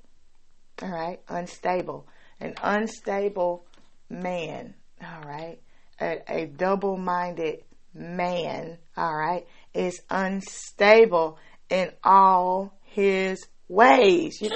All 0.83 0.91
right. 0.91 1.21
Unstable. 1.29 2.09
An 2.41 2.55
unstable 2.63 3.67
man. 4.11 4.75
All 5.01 5.23
right. 5.23 5.61
A, 6.01 6.23
a 6.29 6.47
double 6.47 6.97
minded 6.97 7.63
man. 7.95 8.79
All 8.97 9.15
right 9.15 9.47
is 9.77 10.01
unstable 10.11 11.39
in 11.69 11.93
all 12.03 12.73
his 12.85 13.47
ways. 13.69 14.43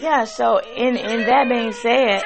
Yeah, 0.00 0.24
so 0.24 0.58
in, 0.58 0.96
in 0.96 1.26
that 1.26 1.46
being 1.50 1.72
said, 1.72 2.22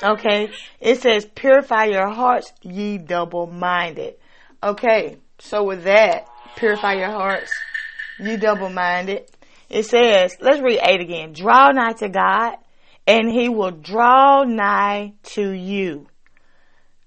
okay, 0.00 0.48
it 0.78 1.02
says, 1.02 1.24
purify 1.24 1.86
your 1.86 2.08
hearts, 2.08 2.52
ye 2.62 2.98
double 2.98 3.48
minded. 3.48 4.14
Okay, 4.62 5.16
so 5.40 5.64
with 5.64 5.82
that, 5.84 6.28
purify 6.54 6.92
your 6.92 7.10
hearts, 7.10 7.50
ye 8.20 8.36
double 8.36 8.68
minded. 8.68 9.28
It 9.68 9.86
says, 9.86 10.36
let's 10.40 10.62
read 10.62 10.78
8 10.80 11.00
again. 11.00 11.32
Draw 11.32 11.72
nigh 11.72 11.94
to 11.94 12.08
God, 12.08 12.58
and 13.06 13.30
he 13.30 13.48
will 13.48 13.70
draw 13.70 14.44
nigh 14.44 15.14
to 15.22 15.50
you. 15.50 16.08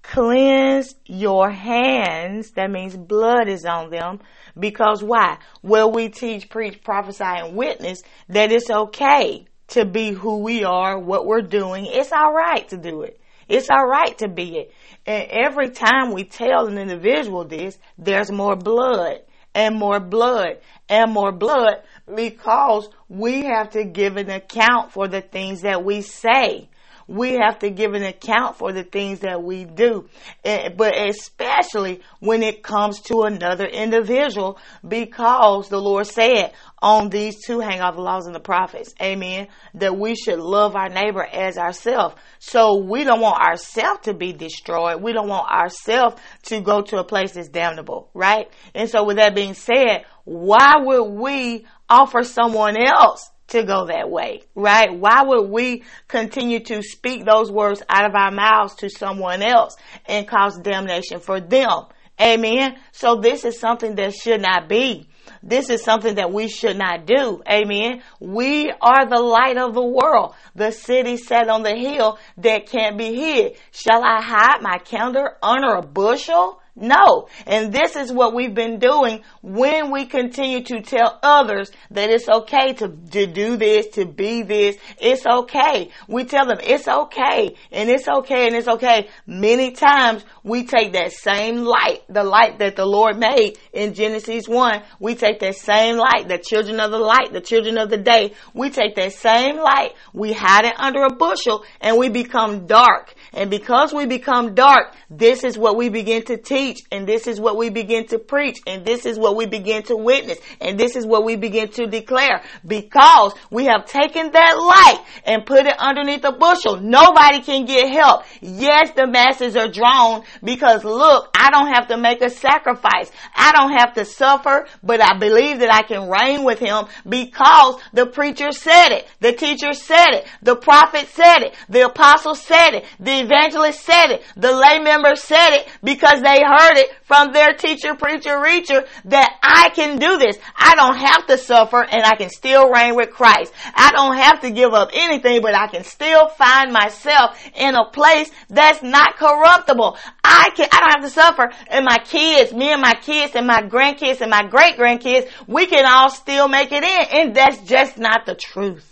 Cleanse 0.02 0.94
your 1.04 1.50
hands. 1.50 2.52
That 2.52 2.70
means 2.70 2.96
blood 2.96 3.48
is 3.48 3.64
on 3.64 3.90
them. 3.90 4.20
Because 4.58 5.02
why? 5.02 5.38
Well, 5.62 5.92
we 5.92 6.08
teach, 6.08 6.48
preach, 6.48 6.82
prophesy, 6.82 7.22
and 7.24 7.54
witness 7.54 8.02
that 8.28 8.50
it's 8.50 8.70
okay 8.70 9.46
to 9.68 9.84
be 9.84 10.10
who 10.10 10.38
we 10.38 10.64
are, 10.64 10.98
what 10.98 11.26
we're 11.26 11.42
doing. 11.42 11.86
It's 11.86 12.12
alright 12.12 12.68
to 12.70 12.76
do 12.76 13.02
it. 13.02 13.20
It's 13.48 13.70
alright 13.70 14.18
to 14.18 14.28
be 14.28 14.56
it. 14.56 14.74
And 15.06 15.28
every 15.30 15.70
time 15.70 16.12
we 16.12 16.24
tell 16.24 16.66
an 16.66 16.78
individual 16.78 17.44
this, 17.44 17.78
there's 17.98 18.32
more 18.32 18.56
blood. 18.56 19.20
and 19.54 19.76
more 19.76 20.00
blood 20.00 20.58
and 20.88 21.12
more 21.12 21.32
blood 21.32 21.82
because 22.14 22.88
we 23.08 23.42
have 23.42 23.70
to 23.70 23.84
give 23.84 24.16
an 24.16 24.30
account 24.30 24.92
for 24.92 25.08
the 25.08 25.20
things 25.20 25.62
that 25.62 25.84
we 25.84 26.02
say 26.02 26.68
we 27.10 27.32
have 27.32 27.58
to 27.58 27.70
give 27.70 27.94
an 27.94 28.04
account 28.04 28.56
for 28.56 28.72
the 28.72 28.84
things 28.84 29.20
that 29.20 29.42
we 29.42 29.64
do. 29.64 30.08
Eh, 30.44 30.68
but 30.68 30.96
especially 30.96 32.02
when 32.20 32.44
it 32.44 32.62
comes 32.62 33.00
to 33.00 33.22
another 33.22 33.66
individual, 33.66 34.58
because 34.86 35.68
the 35.68 35.80
Lord 35.80 36.06
said 36.06 36.52
on 36.80 37.08
these 37.10 37.44
two 37.44 37.58
hang 37.58 37.80
out 37.80 37.96
the 37.96 38.00
laws 38.00 38.26
and 38.26 38.34
the 38.34 38.40
prophets, 38.40 38.94
amen, 39.02 39.48
that 39.74 39.98
we 39.98 40.14
should 40.14 40.38
love 40.38 40.76
our 40.76 40.88
neighbor 40.88 41.24
as 41.24 41.58
ourselves. 41.58 42.14
So 42.38 42.76
we 42.76 43.02
don't 43.02 43.20
want 43.20 43.42
ourselves 43.42 44.02
to 44.02 44.14
be 44.14 44.32
destroyed. 44.32 45.02
We 45.02 45.12
don't 45.12 45.28
want 45.28 45.50
ourselves 45.50 46.14
to 46.44 46.60
go 46.60 46.80
to 46.80 46.98
a 46.98 47.04
place 47.04 47.32
that's 47.32 47.48
damnable, 47.48 48.08
right? 48.14 48.48
And 48.72 48.88
so 48.88 49.02
with 49.02 49.16
that 49.16 49.34
being 49.34 49.54
said, 49.54 50.04
why 50.24 50.74
would 50.78 51.10
we 51.10 51.66
offer 51.90 52.22
someone 52.22 52.76
else 52.76 53.30
to 53.48 53.64
go 53.64 53.86
that 53.86 54.08
way, 54.08 54.42
right? 54.54 54.96
Why 54.96 55.22
would 55.22 55.50
we 55.50 55.82
continue 56.08 56.60
to 56.60 56.82
speak 56.82 57.24
those 57.24 57.50
words 57.50 57.82
out 57.88 58.08
of 58.08 58.14
our 58.14 58.30
mouths 58.30 58.76
to 58.76 58.88
someone 58.88 59.42
else 59.42 59.76
and 60.06 60.26
cause 60.26 60.58
damnation 60.58 61.20
for 61.20 61.40
them? 61.40 61.86
Amen. 62.20 62.76
So 62.92 63.16
this 63.16 63.44
is 63.44 63.58
something 63.58 63.96
that 63.96 64.14
should 64.14 64.40
not 64.40 64.68
be. 64.68 65.08
This 65.42 65.70
is 65.70 65.82
something 65.82 66.16
that 66.16 66.32
we 66.32 66.48
should 66.48 66.76
not 66.76 67.06
do. 67.06 67.42
Amen. 67.50 68.02
We 68.20 68.70
are 68.70 69.08
the 69.08 69.20
light 69.20 69.56
of 69.56 69.74
the 69.74 69.82
world, 69.82 70.34
the 70.54 70.70
city 70.70 71.16
set 71.16 71.48
on 71.48 71.62
the 71.62 71.74
hill 71.74 72.18
that 72.38 72.68
can't 72.68 72.98
be 72.98 73.14
hid. 73.14 73.56
Shall 73.72 74.02
I 74.04 74.20
hide 74.22 74.60
my 74.60 74.78
candle 74.78 75.28
under 75.42 75.74
a 75.74 75.82
bushel? 75.82 76.60
No. 76.80 77.28
And 77.46 77.72
this 77.72 77.94
is 77.94 78.10
what 78.10 78.34
we've 78.34 78.54
been 78.54 78.78
doing 78.78 79.22
when 79.42 79.90
we 79.90 80.06
continue 80.06 80.62
to 80.64 80.80
tell 80.80 81.18
others 81.22 81.70
that 81.90 82.08
it's 82.08 82.28
okay 82.28 82.72
to, 82.74 82.88
to 83.10 83.26
do 83.26 83.58
this, 83.58 83.88
to 83.88 84.06
be 84.06 84.42
this. 84.42 84.78
It's 84.98 85.26
okay. 85.26 85.90
We 86.08 86.24
tell 86.24 86.46
them 86.46 86.58
it's 86.62 86.88
okay 86.88 87.54
and 87.70 87.90
it's 87.90 88.08
okay 88.08 88.46
and 88.46 88.56
it's 88.56 88.66
okay. 88.66 89.10
Many 89.26 89.72
times 89.72 90.24
we 90.42 90.64
take 90.64 90.94
that 90.94 91.12
same 91.12 91.56
light, 91.56 92.02
the 92.08 92.24
light 92.24 92.58
that 92.60 92.76
the 92.76 92.86
Lord 92.86 93.18
made 93.18 93.58
in 93.74 93.92
Genesis 93.92 94.48
1. 94.48 94.82
We 94.98 95.16
take 95.16 95.40
that 95.40 95.56
same 95.56 95.98
light, 95.98 96.28
the 96.28 96.38
children 96.38 96.80
of 96.80 96.90
the 96.90 96.98
light, 96.98 97.32
the 97.32 97.42
children 97.42 97.76
of 97.76 97.90
the 97.90 97.98
day. 97.98 98.32
We 98.54 98.70
take 98.70 98.94
that 98.96 99.12
same 99.12 99.58
light, 99.58 99.90
we 100.14 100.32
hide 100.32 100.64
it 100.64 100.74
under 100.78 101.02
a 101.02 101.14
bushel 101.14 101.62
and 101.82 101.98
we 101.98 102.08
become 102.08 102.66
dark. 102.66 103.14
And 103.34 103.50
because 103.50 103.92
we 103.92 104.06
become 104.06 104.54
dark, 104.54 104.94
this 105.10 105.44
is 105.44 105.58
what 105.58 105.76
we 105.76 105.90
begin 105.90 106.24
to 106.24 106.36
teach 106.38 106.69
and 106.90 107.06
this 107.06 107.26
is 107.26 107.40
what 107.40 107.56
we 107.56 107.70
begin 107.70 108.06
to 108.08 108.18
preach 108.18 108.58
and 108.66 108.84
this 108.84 109.06
is 109.06 109.18
what 109.18 109.36
we 109.36 109.46
begin 109.46 109.82
to 109.84 109.96
witness 109.96 110.38
and 110.60 110.78
this 110.78 110.96
is 110.96 111.06
what 111.06 111.24
we 111.24 111.36
begin 111.36 111.68
to 111.68 111.86
declare 111.86 112.42
because 112.66 113.32
we 113.50 113.64
have 113.64 113.86
taken 113.86 114.30
that 114.32 114.54
light 114.56 115.04
and 115.24 115.46
put 115.46 115.66
it 115.66 115.76
underneath 115.78 116.24
a 116.24 116.32
bushel. 116.32 116.80
Nobody 116.80 117.40
can 117.40 117.64
get 117.64 117.90
help. 117.92 118.24
Yes, 118.40 118.92
the 118.92 119.06
masses 119.06 119.56
are 119.56 119.68
drawn 119.68 120.24
because 120.42 120.84
look, 120.84 121.30
I 121.34 121.50
don't 121.50 121.72
have 121.74 121.88
to 121.88 121.96
make 121.96 122.22
a 122.22 122.30
sacrifice. 122.30 123.10
I 123.34 123.52
don't 123.52 123.72
have 123.72 123.94
to 123.94 124.04
suffer, 124.04 124.66
but 124.82 125.00
I 125.00 125.18
believe 125.18 125.60
that 125.60 125.72
I 125.72 125.82
can 125.82 126.08
reign 126.08 126.44
with 126.44 126.58
him 126.58 126.86
because 127.08 127.80
the 127.92 128.06
preacher 128.06 128.52
said 128.52 128.90
it. 128.90 129.06
The 129.20 129.32
teacher 129.32 129.72
said 129.72 130.10
it. 130.10 130.26
The 130.42 130.56
prophet 130.56 131.08
said 131.08 131.40
it. 131.40 131.54
The 131.68 131.86
apostle 131.86 132.34
said 132.34 132.74
it. 132.74 132.84
The 132.98 133.20
evangelist 133.20 133.80
said 133.80 134.10
it. 134.10 134.22
The 134.36 134.52
lay 134.52 134.78
member 134.78 135.14
said 135.14 135.56
it 135.56 135.68
because 135.82 136.22
they 136.22 136.40
heard 136.50 136.76
it 136.76 136.90
from 137.04 137.32
their 137.32 137.52
teacher, 137.54 137.94
preacher, 137.94 138.36
reacher 138.38 138.86
that 139.06 139.38
I 139.42 139.70
can 139.70 139.98
do 139.98 140.18
this. 140.18 140.36
I 140.56 140.74
don't 140.74 140.96
have 140.96 141.26
to 141.26 141.38
suffer 141.38 141.82
and 141.82 142.02
I 142.02 142.16
can 142.16 142.30
still 142.30 142.70
reign 142.70 142.96
with 142.96 143.10
Christ. 143.10 143.52
I 143.74 143.92
don't 143.92 144.16
have 144.16 144.40
to 144.40 144.50
give 144.50 144.72
up 144.72 144.90
anything, 144.92 145.42
but 145.42 145.54
I 145.54 145.68
can 145.68 145.84
still 145.84 146.28
find 146.28 146.72
myself 146.72 147.38
in 147.54 147.74
a 147.74 147.90
place 147.90 148.30
that's 148.48 148.82
not 148.82 149.16
corruptible. 149.16 149.96
I 150.24 150.50
can, 150.56 150.68
I 150.72 150.80
don't 150.80 151.02
have 151.02 151.04
to 151.04 151.10
suffer 151.10 151.50
and 151.68 151.84
my 151.84 151.98
kids, 151.98 152.52
me 152.52 152.72
and 152.72 152.82
my 152.82 152.94
kids 152.94 153.34
and 153.34 153.46
my 153.46 153.62
grandkids 153.62 154.20
and 154.20 154.30
my 154.30 154.44
great 154.44 154.76
grandkids, 154.76 155.30
we 155.46 155.66
can 155.66 155.84
all 155.86 156.10
still 156.10 156.48
make 156.48 156.72
it 156.72 156.82
in. 156.82 157.20
And 157.20 157.34
that's 157.34 157.62
just 157.62 157.98
not 157.98 158.26
the 158.26 158.34
truth. 158.34 158.86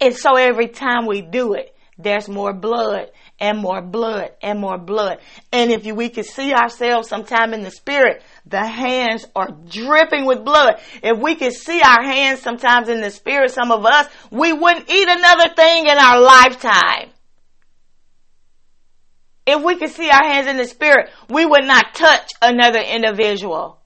And 0.00 0.16
so 0.16 0.36
every 0.36 0.68
time 0.68 1.06
we 1.06 1.20
do 1.20 1.52
it, 1.54 1.74
there's 1.98 2.28
more 2.28 2.54
blood 2.54 3.10
and 3.40 3.58
more 3.58 3.80
blood 3.80 4.32
and 4.42 4.60
more 4.60 4.78
blood. 4.78 5.18
And 5.50 5.70
if 5.70 5.84
we 5.84 6.10
could 6.10 6.26
see 6.26 6.52
ourselves 6.52 7.08
sometime 7.08 7.54
in 7.54 7.62
the 7.62 7.70
spirit, 7.70 8.22
the 8.46 8.64
hands 8.64 9.26
are 9.34 9.48
dripping 9.68 10.26
with 10.26 10.44
blood. 10.44 10.80
If 11.02 11.18
we 11.18 11.34
could 11.34 11.54
see 11.54 11.80
our 11.80 12.02
hands 12.02 12.42
sometimes 12.42 12.88
in 12.88 13.00
the 13.00 13.10
spirit, 13.10 13.50
some 13.50 13.72
of 13.72 13.84
us, 13.84 14.06
we 14.30 14.52
wouldn't 14.52 14.90
eat 14.90 15.08
another 15.08 15.54
thing 15.54 15.86
in 15.86 15.96
our 15.96 16.20
lifetime. 16.20 17.10
If 19.46 19.64
we 19.64 19.76
could 19.76 19.90
see 19.90 20.10
our 20.10 20.22
hands 20.22 20.46
in 20.46 20.58
the 20.58 20.66
spirit, 20.66 21.10
we 21.28 21.44
would 21.44 21.64
not 21.64 21.94
touch 21.94 22.30
another 22.42 22.80
individual 22.80 23.79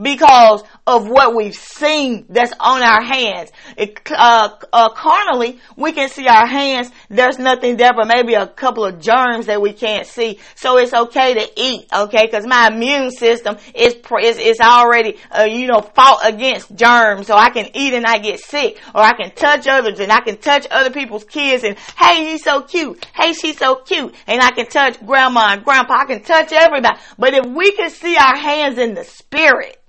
because 0.00 0.62
of 0.86 1.08
what 1.08 1.34
we've 1.34 1.54
seen 1.54 2.26
that's 2.28 2.52
on 2.58 2.82
our 2.82 3.02
hands. 3.02 3.52
It, 3.76 4.00
uh, 4.10 4.50
uh, 4.72 4.88
carnally, 4.90 5.60
we 5.76 5.92
can 5.92 6.08
see 6.08 6.26
our 6.26 6.46
hands. 6.46 6.90
There's 7.08 7.38
nothing 7.38 7.76
there 7.76 7.92
but 7.94 8.06
maybe 8.06 8.34
a 8.34 8.46
couple 8.46 8.84
of 8.84 9.00
germs 9.00 9.46
that 9.46 9.60
we 9.60 9.72
can't 9.72 10.06
see. 10.06 10.38
So 10.54 10.78
it's 10.78 10.92
okay 10.92 11.34
to 11.34 11.50
eat, 11.56 11.86
okay? 11.92 12.28
Cause 12.28 12.46
my 12.46 12.68
immune 12.68 13.10
system 13.10 13.56
is, 13.74 13.96
is, 14.22 14.38
is 14.38 14.60
already, 14.60 15.18
uh, 15.30 15.44
you 15.44 15.66
know, 15.66 15.80
fought 15.80 16.20
against 16.24 16.74
germs. 16.74 17.26
So 17.26 17.36
I 17.36 17.50
can 17.50 17.70
eat 17.74 17.94
and 17.94 18.06
I 18.06 18.18
get 18.18 18.40
sick. 18.40 18.80
Or 18.94 19.02
I 19.02 19.12
can 19.12 19.30
touch 19.32 19.66
others 19.66 20.00
and 20.00 20.10
I 20.10 20.20
can 20.20 20.38
touch 20.38 20.66
other 20.70 20.90
people's 20.90 21.24
kids 21.24 21.64
and, 21.64 21.76
hey, 21.96 22.30
he's 22.30 22.42
so 22.42 22.62
cute. 22.62 23.04
Hey, 23.14 23.32
she's 23.32 23.58
so 23.58 23.76
cute. 23.76 24.14
And 24.26 24.42
I 24.42 24.50
can 24.50 24.66
touch 24.66 25.04
grandma 25.04 25.52
and 25.52 25.64
grandpa. 25.64 25.94
I 25.94 26.04
can 26.04 26.22
touch 26.22 26.52
everybody. 26.52 26.98
But 27.18 27.34
if 27.34 27.46
we 27.46 27.72
can 27.72 27.90
see 27.90 28.16
our 28.16 28.36
hands 28.36 28.78
in 28.78 28.94
the 28.94 29.04
spirit, 29.04 29.81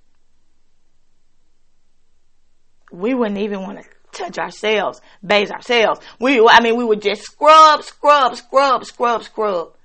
we 2.93 3.13
wouldn't 3.13 3.39
even 3.39 3.61
want 3.61 3.79
to 3.81 3.85
touch 4.11 4.37
ourselves, 4.37 5.01
bathe 5.25 5.51
ourselves. 5.51 5.99
We, 6.19 6.45
I 6.47 6.61
mean, 6.61 6.77
we 6.77 6.85
would 6.85 7.01
just 7.01 7.23
scrub, 7.23 7.83
scrub, 7.83 8.35
scrub, 8.35 8.85
scrub, 8.85 9.23
scrub 9.23 9.75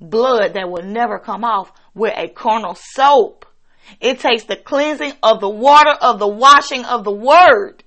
blood 0.00 0.54
that 0.54 0.70
will 0.70 0.84
never 0.84 1.18
come 1.18 1.44
off 1.44 1.72
with 1.94 2.14
a 2.16 2.28
carnal 2.28 2.76
soap. 2.76 3.46
It 4.00 4.20
takes 4.20 4.44
the 4.44 4.56
cleansing 4.56 5.12
of 5.22 5.40
the 5.40 5.48
water 5.48 5.90
of 5.90 6.18
the 6.18 6.28
washing 6.28 6.84
of 6.84 7.04
the 7.04 7.12
word. 7.12 7.84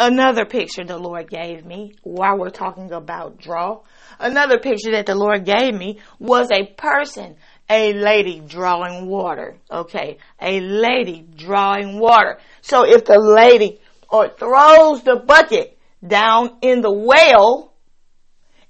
Another 0.00 0.44
picture 0.44 0.84
the 0.84 0.98
Lord 0.98 1.30
gave 1.30 1.64
me 1.64 1.94
while 2.02 2.36
we're 2.36 2.50
talking 2.50 2.90
about 2.90 3.38
draw. 3.38 3.82
Another 4.18 4.58
picture 4.58 4.90
that 4.90 5.06
the 5.06 5.14
Lord 5.14 5.44
gave 5.44 5.72
me 5.72 6.00
was 6.18 6.50
a 6.50 6.66
person 6.66 7.36
a 7.68 7.92
lady 7.94 8.40
drawing 8.40 9.06
water. 9.06 9.56
Okay. 9.70 10.18
A 10.40 10.60
lady 10.60 11.26
drawing 11.36 11.98
water. 11.98 12.38
So 12.60 12.84
if 12.86 13.04
the 13.04 13.18
lady 13.18 13.80
or 14.08 14.28
throws 14.28 15.02
the 15.02 15.16
bucket 15.16 15.78
down 16.06 16.58
in 16.60 16.82
the 16.82 16.92
well 16.92 17.72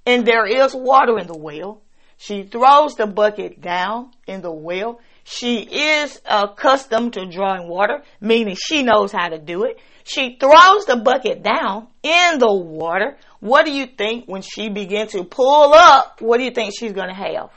and 0.05 0.25
there 0.25 0.45
is 0.45 0.73
water 0.73 1.19
in 1.19 1.27
the 1.27 1.37
well, 1.37 1.81
she 2.17 2.43
throws 2.43 2.95
the 2.95 3.07
bucket 3.07 3.61
down 3.61 4.11
in 4.25 4.41
the 4.41 4.51
well. 4.51 4.99
She 5.25 5.61
is 5.63 6.21
accustomed 6.25 7.13
to 7.13 7.25
drawing 7.25 7.67
water, 7.67 8.03
meaning 8.21 8.55
she 8.55 8.83
knows 8.83 9.11
how 9.11 9.29
to 9.29 9.39
do 9.39 9.63
it. 9.63 9.79
She 10.03 10.37
throws 10.39 10.85
the 10.85 10.97
bucket 11.03 11.41
down 11.41 11.87
in 12.03 12.37
the 12.37 12.53
water. 12.53 13.17
What 13.39 13.65
do 13.65 13.71
you 13.71 13.87
think 13.87 14.25
when 14.27 14.43
she 14.43 14.69
begins 14.69 15.13
to 15.13 15.23
pull 15.23 15.73
up? 15.73 16.21
What 16.21 16.37
do 16.37 16.43
you 16.43 16.51
think 16.51 16.73
she's 16.77 16.93
going 16.93 17.09
to 17.09 17.15
have? 17.15 17.49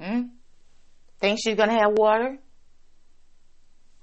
Hmm? 0.00 0.22
Think 1.20 1.38
she's 1.42 1.56
gonna 1.56 1.78
have 1.78 1.92
water? 1.92 2.38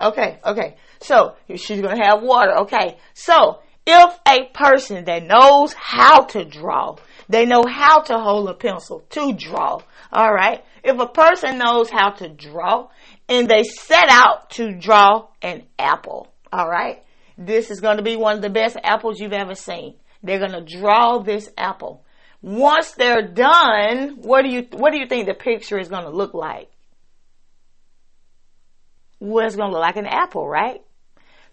Okay, 0.02 0.40
okay. 0.46 0.78
So 1.02 1.36
she's 1.56 1.82
gonna 1.82 2.04
have 2.04 2.22
water. 2.22 2.60
Okay. 2.62 2.98
So 3.14 3.60
if 3.86 4.20
a 4.28 4.46
person 4.54 5.06
that 5.06 5.24
knows 5.26 5.74
how 5.74 6.22
to 6.26 6.46
draw, 6.46 6.98
they 7.28 7.46
know 7.46 7.64
how 7.68 8.02
to 8.02 8.18
hold 8.18 8.50
a 8.50 8.54
pencil 8.54 9.04
to 9.10 9.34
draw. 9.34 9.82
All 10.12 10.34
right. 10.34 10.64
If 10.84 11.00
a 11.00 11.08
person 11.08 11.58
knows 11.58 11.90
how 11.90 12.12
to 12.12 12.30
draw 12.30 12.90
and 13.28 13.48
they 13.48 13.64
set 13.64 14.10
out 14.10 14.52
to 14.52 14.74
draw 14.74 15.28
an 15.42 15.64
apple, 15.78 16.32
all 16.52 16.70
right, 16.70 17.04
this 17.38 17.70
is 17.70 17.82
going 17.82 17.98
to 17.98 18.04
be 18.04 18.16
one 18.16 18.36
of 18.36 18.42
the 18.42 18.50
best 18.50 18.78
apples 18.84 19.20
you've 19.20 19.34
ever 19.34 19.56
seen. 19.56 19.96
They're 20.24 20.40
going 20.40 20.66
to 20.66 20.80
draw 20.80 21.20
this 21.20 21.50
apple. 21.58 22.04
Once 22.42 22.92
they're 22.92 23.28
done, 23.28 24.18
what 24.22 24.44
do 24.44 24.50
you 24.50 24.66
what 24.72 24.92
do 24.94 25.00
you 25.00 25.08
think 25.08 25.28
the 25.28 25.34
picture 25.34 25.78
is 25.78 25.90
going 25.90 26.06
to 26.06 26.10
look 26.10 26.34
like? 26.34 26.70
Well, 29.20 29.46
it's 29.46 29.56
going 29.56 29.70
to 29.70 29.74
look 29.74 29.82
like 29.82 29.98
an 29.98 30.06
apple, 30.06 30.48
right? 30.48 30.82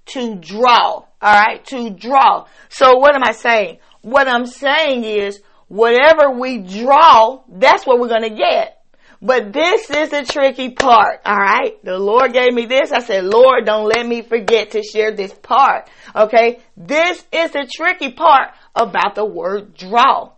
To 0.06 0.36
draw, 0.36 1.02
all 1.02 1.06
right? 1.20 1.64
To 1.66 1.90
draw. 1.90 2.46
So 2.68 2.98
what 2.98 3.16
am 3.16 3.24
I 3.24 3.32
saying? 3.32 3.78
What 4.02 4.28
I'm 4.28 4.46
saying 4.46 5.02
is 5.02 5.40
whatever 5.66 6.30
we 6.30 6.58
draw, 6.58 7.42
that's 7.48 7.84
what 7.84 7.98
we're 7.98 8.08
going 8.08 8.22
to 8.22 8.36
get. 8.36 8.80
But 9.20 9.52
this 9.52 9.90
is 9.90 10.10
the 10.10 10.24
tricky 10.24 10.70
part, 10.70 11.22
alright? 11.26 11.82
The 11.82 11.98
Lord 11.98 12.32
gave 12.32 12.52
me 12.52 12.66
this. 12.66 12.92
I 12.92 13.00
said, 13.00 13.24
Lord, 13.24 13.64
don't 13.64 13.88
let 13.88 14.06
me 14.06 14.22
forget 14.22 14.72
to 14.72 14.82
share 14.82 15.10
this 15.10 15.32
part. 15.32 15.88
Okay? 16.14 16.60
This 16.76 17.24
is 17.32 17.50
the 17.50 17.68
tricky 17.74 18.12
part 18.12 18.50
about 18.74 19.14
the 19.14 19.24
word 19.24 19.74
draw. 19.74 20.32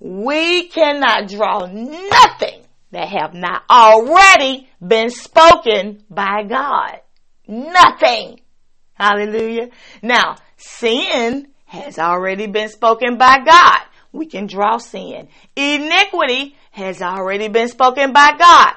We 0.00 0.68
cannot 0.68 1.28
draw 1.28 1.66
nothing 1.66 2.62
that 2.90 3.08
have 3.08 3.34
not 3.34 3.62
already 3.70 4.68
been 4.84 5.10
spoken 5.10 6.04
by 6.10 6.42
God. 6.48 7.00
Nothing. 7.46 8.40
Hallelujah. 8.94 9.68
Now, 10.02 10.36
sin 10.56 11.48
has 11.66 11.98
already 11.98 12.46
been 12.46 12.68
spoken 12.68 13.18
by 13.18 13.38
God. 13.44 13.80
We 14.12 14.26
can 14.26 14.46
draw 14.46 14.78
sin. 14.78 15.28
Iniquity 15.54 16.56
has 16.72 17.00
already 17.02 17.48
been 17.48 17.68
spoken 17.68 18.12
by 18.12 18.32
God. 18.38 18.74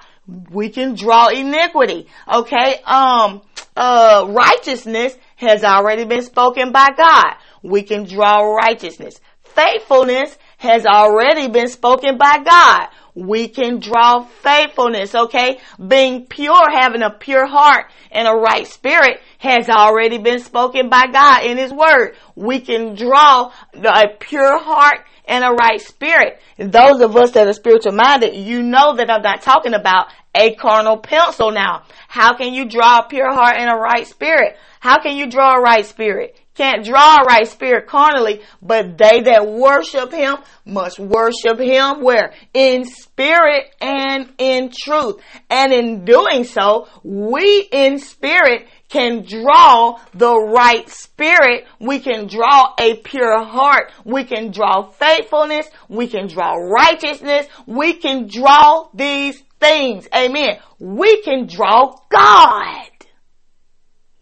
We 0.51 0.69
can 0.69 0.95
draw 0.95 1.29
iniquity. 1.29 2.07
Okay. 2.31 2.81
Um, 2.85 3.41
uh, 3.75 4.27
righteousness 4.29 5.17
has 5.37 5.63
already 5.63 6.05
been 6.05 6.21
spoken 6.21 6.71
by 6.71 6.89
God. 6.95 7.35
We 7.63 7.83
can 7.83 8.05
draw 8.05 8.41
righteousness. 8.53 9.19
Faithfulness 9.41 10.37
has 10.63 10.85
already 10.85 11.49
been 11.49 11.67
spoken 11.67 12.17
by 12.17 12.39
God. 12.43 12.87
We 13.13 13.49
can 13.49 13.79
draw 13.79 14.23
faithfulness, 14.23 15.13
okay? 15.13 15.59
Being 15.85 16.25
pure, 16.25 16.71
having 16.71 17.03
a 17.03 17.11
pure 17.11 17.45
heart 17.45 17.91
and 18.11 18.27
a 18.27 18.31
right 18.31 18.65
spirit 18.65 19.19
has 19.39 19.69
already 19.69 20.17
been 20.17 20.39
spoken 20.39 20.89
by 20.89 21.07
God 21.11 21.45
in 21.45 21.57
His 21.57 21.71
Word. 21.71 22.15
We 22.35 22.61
can 22.61 22.95
draw 22.95 23.51
a 23.73 24.07
pure 24.17 24.57
heart 24.57 25.05
and 25.25 25.43
a 25.43 25.51
right 25.51 25.81
spirit. 25.81 26.39
Those 26.57 27.01
of 27.01 27.15
us 27.17 27.31
that 27.31 27.47
are 27.47 27.53
spiritual 27.53 27.91
minded, 27.91 28.33
you 28.33 28.63
know 28.63 28.95
that 28.95 29.11
I'm 29.11 29.21
not 29.21 29.41
talking 29.41 29.73
about 29.73 30.07
a 30.33 30.55
carnal 30.55 30.97
pencil 30.97 31.51
now. 31.51 31.83
How 32.07 32.35
can 32.35 32.53
you 32.53 32.69
draw 32.69 32.99
a 32.99 33.07
pure 33.07 33.31
heart 33.31 33.57
and 33.57 33.69
a 33.69 33.75
right 33.75 34.07
spirit? 34.07 34.57
How 34.79 35.01
can 35.01 35.17
you 35.17 35.29
draw 35.29 35.57
a 35.57 35.61
right 35.61 35.85
spirit? 35.85 36.39
Can't 36.55 36.85
draw 36.85 37.21
a 37.21 37.23
right 37.23 37.47
spirit 37.47 37.87
carnally, 37.87 38.41
but 38.61 38.97
they 38.97 39.21
that 39.21 39.47
worship 39.47 40.11
him 40.11 40.37
must 40.65 40.99
worship 40.99 41.59
him 41.59 42.03
where? 42.03 42.33
In 42.53 42.85
spirit 42.85 43.73
and 43.81 44.31
in 44.37 44.71
truth. 44.71 45.15
And 45.49 45.73
in 45.73 46.05
doing 46.05 46.43
so, 46.43 46.87
we 47.03 47.67
in 47.71 47.97
spirit 47.97 48.67
can 48.89 49.25
draw 49.25 49.99
the 50.13 50.35
right 50.35 50.87
spirit. 50.87 51.65
We 51.79 51.99
can 51.99 52.27
draw 52.27 52.75
a 52.79 52.97
pure 52.97 53.43
heart. 53.43 53.91
We 54.05 54.23
can 54.23 54.51
draw 54.51 54.91
faithfulness. 54.91 55.67
We 55.89 56.05
can 56.07 56.27
draw 56.27 56.53
righteousness. 56.53 57.47
We 57.65 57.93
can 57.93 58.27
draw 58.27 58.89
these 58.93 59.41
things. 59.59 60.07
Amen. 60.15 60.59
We 60.77 61.23
can 61.23 61.47
draw 61.47 61.95
God. 62.11 62.89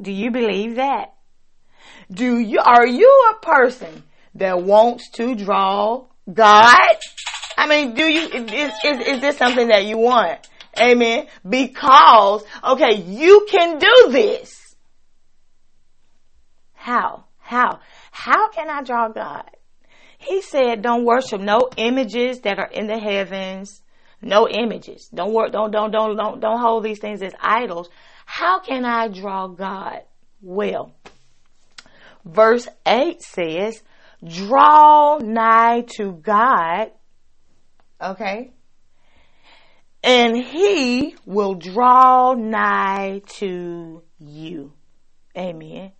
Do 0.01 0.13
you 0.13 0.31
believe 0.31 0.75
that? 0.75 1.13
Do 2.11 2.39
you, 2.39 2.59
are 2.59 2.85
you 2.85 3.31
a 3.31 3.45
person 3.45 4.03
that 4.35 4.61
wants 4.61 5.09
to 5.11 5.35
draw 5.35 6.05
God? 6.31 6.97
I 7.57 7.67
mean, 7.67 7.93
do 7.93 8.03
you, 8.03 8.27
is, 8.27 8.73
is, 8.83 9.07
is 9.07 9.21
this 9.21 9.37
something 9.37 9.67
that 9.67 9.85
you 9.85 9.97
want? 9.97 10.47
Amen. 10.79 11.27
Because, 11.47 12.43
okay, 12.63 12.95
you 12.95 13.45
can 13.49 13.79
do 13.79 14.11
this. 14.11 14.75
How? 16.73 17.25
How? 17.39 17.79
How 18.11 18.49
can 18.49 18.69
I 18.69 18.83
draw 18.83 19.09
God? 19.09 19.49
He 20.17 20.41
said, 20.41 20.81
don't 20.81 21.05
worship 21.05 21.41
no 21.41 21.69
images 21.77 22.41
that 22.41 22.59
are 22.59 22.67
in 22.67 22.87
the 22.87 22.97
heavens. 22.97 23.81
No 24.21 24.47
images. 24.47 25.09
Don't 25.13 25.33
work, 25.33 25.51
don't, 25.51 25.71
don't, 25.71 25.91
don't, 25.91 26.15
don't, 26.15 26.39
don't 26.39 26.59
hold 26.59 26.83
these 26.83 26.99
things 26.99 27.21
as 27.21 27.33
idols. 27.39 27.89
How 28.25 28.59
can 28.59 28.85
I 28.85 29.07
draw 29.07 29.47
God? 29.47 30.01
Well, 30.41 30.93
verse 32.25 32.67
8 32.85 33.21
says, 33.21 33.81
draw 34.23 35.17
nigh 35.17 35.81
to 35.97 36.11
God, 36.13 36.91
okay, 38.01 38.51
and 40.03 40.35
he 40.35 41.15
will 41.25 41.55
draw 41.55 42.33
nigh 42.33 43.21
to 43.37 44.03
you. 44.19 44.73
Amen. 45.37 45.91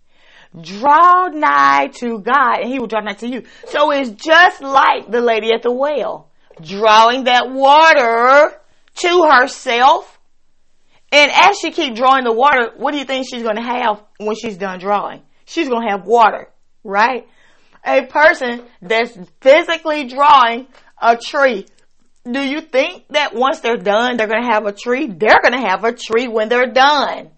Draw 0.60 1.28
nigh 1.28 1.90
to 2.00 2.18
God 2.18 2.60
and 2.60 2.70
he 2.70 2.78
will 2.78 2.88
draw 2.88 3.00
nigh 3.00 3.14
to 3.14 3.28
you. 3.28 3.44
So 3.68 3.90
it's 3.90 4.10
just 4.10 4.60
like 4.60 5.10
the 5.10 5.20
lady 5.20 5.52
at 5.52 5.62
the 5.62 5.72
well, 5.72 6.30
drawing 6.60 7.24
that 7.24 7.50
water 7.50 8.60
to 8.96 9.22
herself. 9.30 10.18
And 11.10 11.30
as 11.30 11.58
she 11.58 11.70
keep 11.70 11.94
drawing 11.94 12.24
the 12.24 12.32
water, 12.32 12.72
what 12.76 12.92
do 12.92 12.98
you 12.98 13.04
think 13.04 13.26
she's 13.30 13.42
going 13.42 13.56
to 13.56 13.62
have 13.62 14.02
when 14.18 14.34
she's 14.34 14.56
done 14.56 14.78
drawing? 14.78 15.22
She's 15.52 15.68
going 15.68 15.86
to 15.86 15.90
have 15.90 16.06
water, 16.06 16.48
right? 16.82 17.26
A 17.84 18.06
person 18.06 18.62
that's 18.80 19.16
physically 19.40 20.06
drawing 20.08 20.66
a 21.00 21.16
tree. 21.16 21.66
Do 22.24 22.40
you 22.40 22.60
think 22.60 23.04
that 23.10 23.34
once 23.34 23.60
they're 23.60 23.76
done, 23.76 24.16
they're 24.16 24.28
going 24.28 24.42
to 24.42 24.52
have 24.52 24.66
a 24.66 24.72
tree? 24.72 25.06
They're 25.08 25.40
going 25.42 25.60
to 25.60 25.68
have 25.68 25.84
a 25.84 25.92
tree 25.92 26.28
when 26.28 26.48
they're 26.48 26.72
done. 26.72 27.30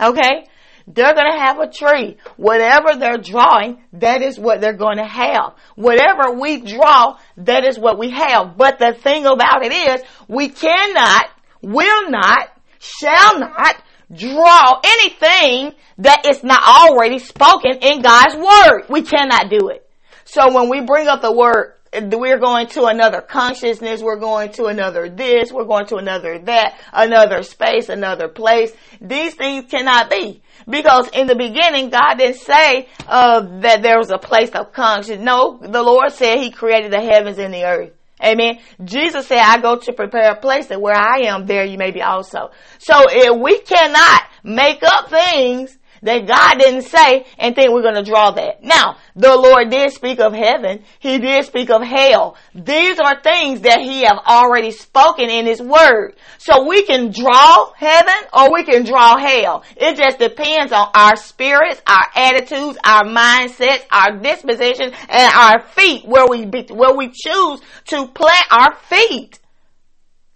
Okay? 0.00 0.46
They're 0.86 1.14
going 1.14 1.30
to 1.30 1.38
have 1.38 1.58
a 1.60 1.70
tree. 1.70 2.16
Whatever 2.36 2.96
they're 2.98 3.18
drawing, 3.18 3.82
that 3.94 4.22
is 4.22 4.38
what 4.38 4.60
they're 4.60 4.72
going 4.72 4.96
to 4.96 5.06
have. 5.06 5.54
Whatever 5.76 6.32
we 6.40 6.60
draw, 6.60 7.18
that 7.36 7.64
is 7.64 7.78
what 7.78 7.98
we 7.98 8.10
have. 8.10 8.56
But 8.56 8.78
the 8.78 8.94
thing 8.94 9.26
about 9.26 9.64
it 9.64 9.72
is, 9.72 10.02
we 10.26 10.48
cannot, 10.48 11.26
will 11.60 12.10
not, 12.10 12.48
shall 12.78 13.38
not 13.38 13.76
draw 14.14 14.80
anything 14.84 15.74
that 15.98 16.26
is 16.28 16.42
not 16.42 16.62
already 16.62 17.18
spoken 17.18 17.78
in 17.80 18.02
God's 18.02 18.36
word. 18.36 18.86
We 18.88 19.02
cannot 19.02 19.50
do 19.50 19.68
it. 19.68 19.88
So 20.24 20.52
when 20.52 20.68
we 20.68 20.80
bring 20.80 21.08
up 21.08 21.22
the 21.22 21.32
word, 21.32 21.74
we're 21.92 22.38
going 22.38 22.68
to 22.68 22.84
another 22.86 23.20
consciousness, 23.20 24.00
we're 24.02 24.18
going 24.18 24.50
to 24.52 24.66
another 24.66 25.08
this, 25.08 25.52
we're 25.52 25.66
going 25.66 25.86
to 25.86 25.96
another 25.96 26.38
that, 26.38 26.78
another 26.92 27.42
space, 27.42 27.88
another 27.88 28.28
place. 28.28 28.72
These 29.00 29.34
things 29.34 29.70
cannot 29.70 30.08
be. 30.08 30.42
Because 30.68 31.08
in 31.08 31.26
the 31.26 31.34
beginning, 31.34 31.90
God 31.90 32.14
didn't 32.14 32.36
say 32.36 32.88
uh, 33.06 33.60
that 33.60 33.82
there 33.82 33.98
was 33.98 34.10
a 34.10 34.18
place 34.18 34.50
of 34.50 34.72
consciousness. 34.72 35.24
No, 35.24 35.58
the 35.60 35.82
Lord 35.82 36.12
said 36.12 36.38
He 36.38 36.50
created 36.50 36.92
the 36.92 37.00
heavens 37.00 37.38
and 37.38 37.52
the 37.52 37.64
earth. 37.64 37.90
Amen. 38.22 38.58
Jesus 38.84 39.26
said, 39.26 39.38
I 39.38 39.60
go 39.60 39.76
to 39.78 39.92
prepare 39.92 40.32
a 40.32 40.40
place 40.40 40.66
that 40.68 40.80
where 40.80 40.94
I 40.94 41.26
am, 41.26 41.46
there 41.46 41.64
you 41.64 41.78
may 41.78 41.90
be 41.90 42.02
also. 42.02 42.50
So 42.78 42.94
if 43.08 43.40
we 43.40 43.60
cannot 43.60 44.22
make 44.44 44.82
up 44.82 45.10
things 45.10 45.76
that 46.02 46.26
God 46.26 46.58
didn't 46.58 46.82
say 46.82 47.26
and 47.38 47.54
think 47.54 47.70
we're 47.70 47.82
going 47.82 48.02
to 48.02 48.02
draw 48.02 48.32
that. 48.32 48.62
Now, 48.62 48.96
the 49.14 49.36
Lord 49.36 49.70
did 49.70 49.92
speak 49.92 50.20
of 50.20 50.32
heaven. 50.32 50.84
He 50.98 51.18
did 51.18 51.44
speak 51.44 51.70
of 51.70 51.82
hell. 51.82 52.36
These 52.54 52.98
are 52.98 53.20
things 53.22 53.62
that 53.62 53.80
He 53.80 54.02
have 54.02 54.18
already 54.26 54.70
spoken 54.70 55.30
in 55.30 55.46
His 55.46 55.60
Word. 55.60 56.14
So 56.38 56.66
we 56.66 56.84
can 56.84 57.12
draw 57.12 57.72
heaven 57.74 58.14
or 58.32 58.52
we 58.52 58.64
can 58.64 58.84
draw 58.84 59.16
hell. 59.16 59.64
It 59.76 59.96
just 59.96 60.18
depends 60.18 60.72
on 60.72 60.88
our 60.94 61.16
spirits, 61.16 61.80
our 61.86 62.06
attitudes, 62.14 62.78
our 62.84 63.04
mindsets, 63.04 63.84
our 63.90 64.18
disposition, 64.18 64.92
and 65.08 65.32
our 65.34 65.62
feet 65.62 66.04
where 66.06 66.26
we, 66.28 66.46
be, 66.46 66.66
where 66.70 66.94
we 66.94 67.08
choose 67.08 67.60
to 67.86 68.06
plant 68.08 68.44
our 68.50 68.74
feet. 68.74 69.38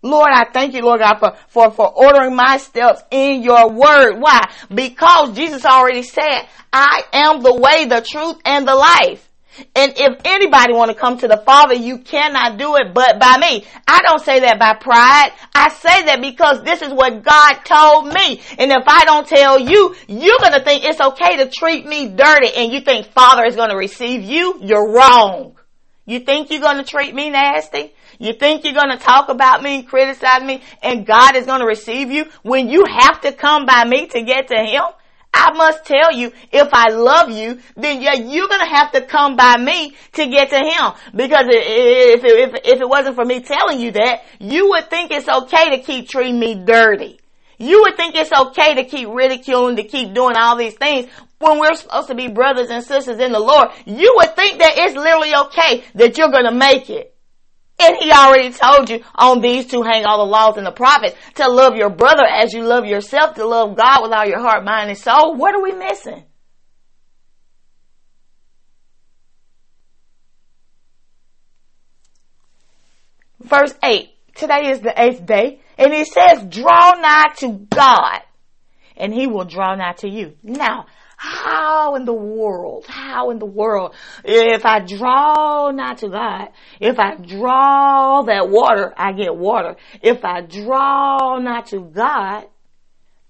Lord, 0.02 0.30
I 0.32 0.44
thank 0.44 0.74
you, 0.74 0.82
Lord 0.82 1.00
God, 1.00 1.18
for, 1.18 1.37
for, 1.48 1.70
for 1.70 1.92
ordering 1.92 2.37
my 2.37 2.59
steps 2.59 3.02
in 3.11 3.42
your 3.42 3.70
word. 3.70 4.20
Why? 4.20 4.42
Because 4.72 5.35
Jesus 5.35 5.64
already 5.64 6.02
said, 6.02 6.46
I 6.72 7.02
am 7.12 7.42
the 7.42 7.54
way, 7.54 7.87
the 7.87 8.02
truth, 8.02 8.37
and 8.44 8.68
the 8.68 8.74
life. 8.74 9.26
And 9.74 9.92
if 9.96 10.20
anybody 10.24 10.74
want 10.74 10.90
to 10.90 10.96
come 10.96 11.18
to 11.18 11.28
the 11.28 11.38
Father, 11.38 11.74
you 11.74 11.98
cannot 11.98 12.59
do 12.59 12.76
it 12.76 12.92
but 12.92 13.18
by 13.18 13.38
me. 13.38 13.64
I 13.88 14.02
don't 14.02 14.22
say 14.22 14.40
that 14.40 14.59
by 14.59 14.74
pride. 14.74 15.32
I 15.54 15.70
say 15.70 16.04
that 16.04 16.20
because 16.20 16.62
this 16.62 16.82
is 16.82 16.92
what 16.92 17.22
God 17.22 17.54
told 17.64 18.12
me. 18.12 18.42
And 18.59 18.70
if 18.70 18.85
I 18.87 19.04
don't 19.04 19.26
tell 19.26 19.59
you, 19.59 19.94
you're 20.09 20.38
going 20.40 20.52
to 20.52 20.62
think 20.62 20.85
it's 20.85 21.00
okay 21.00 21.38
to 21.38 21.50
treat 21.50 21.87
me 21.87 22.09
dirty 22.09 22.52
and 22.54 22.72
you 22.72 22.80
think 22.80 23.06
Father 23.06 23.44
is 23.44 23.56
going 23.56 23.70
to 23.70 23.76
receive 23.76 24.22
you. 24.22 24.59
You're 24.61 24.92
wrong. 24.92 25.56
You 26.07 26.21
think 26.21 26.51
you're 26.51 26.61
to 26.61 26.85
treat 26.85 27.14
me 27.14 27.31
nasty? 27.31 27.92
You 28.19 28.33
think 28.33 28.64
you're 28.64 28.75
to 28.75 28.97
talk 28.97 29.29
about 29.29 29.62
me 29.62 29.81
and 29.81 29.88
criticize 29.88 30.42
me 30.42 30.62
and 30.83 31.05
God 31.05 31.37
is 31.37 31.47
to 31.47 31.66
receive 31.66 32.11
you 32.11 32.27
when 32.42 32.69
you 32.69 32.87
have 32.88 33.21
to 33.23 33.33
come 33.33 33.66
by 33.66 33.85
me 33.85 34.07
to 34.07 34.23
get 34.23 34.49
to 34.49 34.57
Him? 34.57 34.85
I 35.37 35.53
must 35.53 35.85
tell 35.85 36.12
you, 36.12 36.33
if 36.51 36.69
I 36.73 36.88
love 36.92 37.31
you, 37.31 37.61
then 37.77 38.01
yeah, 38.01 38.14
you're 38.14 38.49
gonna 38.49 38.75
have 38.75 38.92
to 38.92 39.03
come 39.03 39.37
by 39.37 39.59
me 39.59 39.95
to 40.14 40.27
get 40.29 40.49
to 40.49 40.57
him. 40.57 40.92
Because 41.14 41.45
if, 41.49 42.25
if, 42.25 42.55
if 42.64 42.81
it 42.81 42.88
wasn't 42.88 43.16
for 43.16 43.25
me 43.25 43.40
telling 43.40 43.79
you 43.79 43.90
that, 43.92 44.25
you 44.40 44.71
would 44.71 44.88
think 44.88 45.11
it's 45.11 45.29
okay 45.29 45.77
to 45.77 45.83
keep 45.83 46.09
treating 46.09 46.40
me 46.40 46.55
dirty. 46.55 47.21
You 47.59 47.83
would 47.83 47.97
think 47.97 48.14
it's 48.14 48.33
okay 48.33 48.77
to 48.77 48.85
keep 48.85 49.09
ridiculing, 49.11 49.77
to 49.77 49.85
keep 49.85 50.14
doing 50.14 50.37
all 50.37 50.57
these 50.57 50.75
things 50.75 51.11
when 51.38 51.59
we're 51.59 51.75
supposed 51.75 52.09
to 52.09 52.14
be 52.14 52.29
brothers 52.29 52.70
and 52.70 52.83
sisters 52.83 53.18
in 53.18 53.33
the 53.33 53.40
Lord. 53.40 53.68
You 53.85 54.14
would 54.16 54.35
think 54.35 54.59
that 54.59 54.75
it's 54.77 54.94
literally 54.94 55.35
okay 55.46 55.85
that 55.94 56.16
you're 56.16 56.31
gonna 56.31 56.55
make 56.55 56.88
it. 56.90 57.14
And 57.79 57.96
he 58.01 58.11
already 58.11 58.53
told 58.53 58.88
you 58.88 59.03
on 59.14 59.42
these 59.42 59.66
two 59.66 59.83
hang 59.83 60.07
all 60.07 60.25
the 60.25 60.31
laws 60.31 60.57
and 60.57 60.66
the 60.66 60.72
prophets 60.72 61.14
to 61.35 61.49
love 61.49 61.77
your 61.77 61.90
brother 61.90 62.25
as 62.25 62.55
you 62.55 62.62
love 62.62 62.87
yourself, 62.87 63.35
to 63.35 63.44
love 63.46 63.77
God 63.77 64.03
with 64.03 64.12
all 64.12 64.25
your 64.25 64.40
heart, 64.40 64.64
mind, 64.64 64.88
and 64.88 64.99
soul. 64.99 65.35
What 65.35 65.55
are 65.55 65.62
we 65.62 65.72
missing? 65.72 66.25
Verse 73.40 73.75
8. 73.83 74.09
Today 74.35 74.70
is 74.70 74.81
the 74.81 74.94
eighth 74.96 75.27
day. 75.27 75.61
And 75.79 75.92
it 75.92 76.07
says, 76.07 76.42
draw 76.49 76.94
nigh 76.94 77.35
to 77.38 77.66
God 77.70 78.22
and 78.96 79.12
he 79.12 79.27
will 79.27 79.44
draw 79.44 79.75
nigh 79.75 79.92
to 79.99 80.09
you. 80.09 80.37
Now, 80.42 80.87
how 81.16 81.94
in 81.94 82.05
the 82.05 82.12
world, 82.12 82.85
how 82.87 83.31
in 83.31 83.38
the 83.38 83.46
world, 83.46 83.94
if 84.24 84.64
I 84.64 84.81
draw 84.81 85.70
not 85.70 85.98
to 85.98 86.09
God, 86.09 86.48
if 86.81 86.98
I 86.98 87.16
draw 87.16 88.22
that 88.22 88.48
water, 88.50 88.92
I 88.96 89.12
get 89.12 89.35
water. 89.35 89.76
If 90.02 90.24
I 90.24 90.42
draw 90.42 91.38
not 91.38 91.68
to 91.68 91.81
God, 91.81 92.44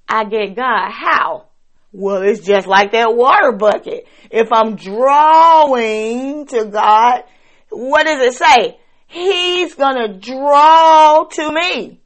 I 0.09 0.25
get 0.25 0.57
God. 0.57 0.91
How? 0.91 1.47
Well, 1.93 2.23
it's 2.23 2.45
just 2.45 2.67
like 2.67 2.93
that 2.93 3.15
water 3.15 3.53
bucket. 3.53 4.07
If 4.31 4.53
I'm 4.53 4.77
drawing 4.77 6.47
to 6.47 6.65
God, 6.67 7.25
what 7.71 8.05
does 8.05 8.23
it 8.23 8.35
say? 8.35 8.79
He's 9.07 9.75
gonna 9.75 10.19
draw 10.19 11.25
to 11.25 11.53
me 11.53 12.01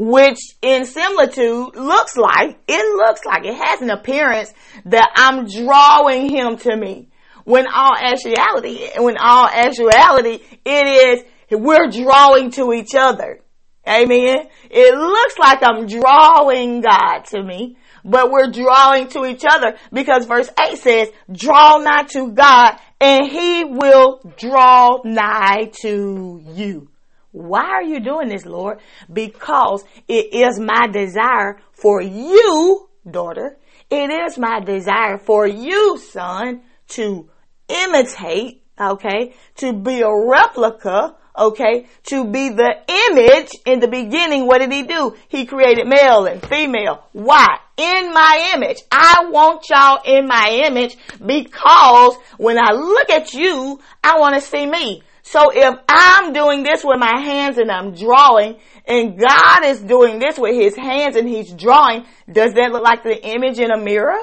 which 0.00 0.38
in 0.62 0.84
similitude 0.86 1.74
looks 1.74 2.16
like, 2.16 2.56
it 2.68 2.96
looks 2.96 3.24
like, 3.24 3.44
it 3.44 3.54
has 3.54 3.80
an 3.80 3.90
appearance 3.90 4.54
that 4.84 5.10
I'm 5.16 5.46
drawing 5.46 6.30
him 6.30 6.56
to 6.58 6.76
me. 6.76 7.08
When 7.44 7.66
all 7.66 7.96
actuality, 7.96 8.90
when 8.96 9.16
all 9.16 9.48
actuality, 9.48 10.38
it 10.64 10.86
is, 10.86 11.24
we're 11.50 11.90
drawing 11.90 12.52
to 12.52 12.72
each 12.72 12.94
other. 12.96 13.40
Amen. 13.88 14.48
It 14.70 14.94
looks 14.94 15.38
like 15.38 15.64
I'm 15.64 15.86
drawing 15.86 16.80
God 16.80 17.24
to 17.30 17.42
me, 17.42 17.76
but 18.04 18.30
we're 18.30 18.52
drawing 18.52 19.08
to 19.08 19.24
each 19.24 19.42
other 19.50 19.78
because 19.92 20.26
verse 20.26 20.48
8 20.60 20.78
says, 20.78 21.08
draw 21.32 21.78
nigh 21.78 22.04
to 22.10 22.30
God 22.30 22.78
and 23.00 23.26
he 23.26 23.64
will 23.64 24.20
draw 24.36 25.00
nigh 25.04 25.72
to 25.80 26.40
you. 26.54 26.88
Why 27.32 27.64
are 27.64 27.82
you 27.82 28.00
doing 28.00 28.28
this, 28.28 28.46
Lord? 28.46 28.78
Because 29.12 29.84
it 30.06 30.32
is 30.32 30.58
my 30.58 30.86
desire 30.86 31.60
for 31.72 32.00
you, 32.00 32.88
daughter. 33.08 33.58
It 33.90 34.10
is 34.10 34.38
my 34.38 34.60
desire 34.60 35.18
for 35.18 35.46
you, 35.46 35.98
son, 35.98 36.62
to 36.88 37.28
imitate, 37.68 38.62
okay, 38.80 39.34
to 39.56 39.72
be 39.72 40.00
a 40.00 40.10
replica, 40.10 41.16
okay, 41.38 41.86
to 42.04 42.24
be 42.24 42.48
the 42.48 42.74
image 43.10 43.50
in 43.64 43.80
the 43.80 43.88
beginning. 43.88 44.46
What 44.46 44.58
did 44.58 44.72
he 44.72 44.82
do? 44.82 45.14
He 45.28 45.46
created 45.46 45.86
male 45.86 46.26
and 46.26 46.44
female. 46.44 47.04
Why? 47.12 47.58
In 47.76 48.12
my 48.12 48.52
image. 48.54 48.78
I 48.90 49.28
want 49.30 49.68
y'all 49.70 50.00
in 50.04 50.26
my 50.26 50.62
image 50.64 50.96
because 51.24 52.16
when 52.36 52.58
I 52.58 52.72
look 52.72 53.10
at 53.10 53.32
you, 53.34 53.80
I 54.02 54.18
want 54.18 54.34
to 54.34 54.40
see 54.40 54.66
me. 54.66 55.02
So 55.30 55.50
if 55.52 55.78
I'm 55.90 56.32
doing 56.32 56.62
this 56.62 56.82
with 56.82 56.98
my 56.98 57.20
hands 57.20 57.58
and 57.58 57.70
I'm 57.70 57.92
drawing 57.92 58.56
and 58.86 59.18
God 59.18 59.62
is 59.62 59.78
doing 59.78 60.18
this 60.18 60.38
with 60.38 60.54
his 60.54 60.74
hands 60.74 61.16
and 61.16 61.28
he's 61.28 61.52
drawing, 61.52 62.06
does 62.32 62.54
that 62.54 62.72
look 62.72 62.82
like 62.82 63.02
the 63.02 63.22
image 63.22 63.58
in 63.58 63.70
a 63.70 63.76
mirror? 63.76 64.16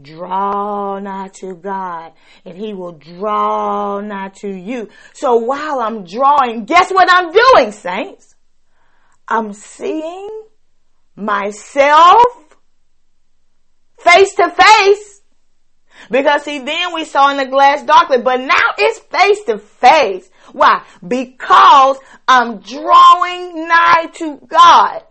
Draw 0.00 1.00
nigh 1.00 1.30
to 1.40 1.56
God 1.56 2.12
and 2.44 2.56
he 2.56 2.72
will 2.72 2.92
draw 2.92 3.98
nigh 3.98 4.30
to 4.36 4.48
you. 4.48 4.88
So 5.12 5.38
while 5.38 5.80
I'm 5.80 6.04
drawing, 6.04 6.66
guess 6.66 6.92
what 6.92 7.08
I'm 7.10 7.32
doing, 7.32 7.72
saints? 7.72 8.36
I'm 9.26 9.54
seeing 9.54 10.44
myself 11.16 12.22
face 13.98 14.34
to 14.36 14.50
face 14.50 15.07
because 16.10 16.42
see, 16.42 16.58
then 16.58 16.94
we 16.94 17.04
saw 17.04 17.30
in 17.30 17.36
the 17.36 17.46
glass 17.46 17.82
darkly, 17.82 18.18
but 18.18 18.40
now 18.40 18.54
it's 18.78 18.98
face 19.00 19.44
to 19.44 19.58
face. 19.58 20.30
Why? 20.52 20.84
Because 21.06 21.98
I'm 22.26 22.58
drawing 22.60 23.68
nigh 23.68 24.10
to 24.14 24.36
God. 24.46 25.02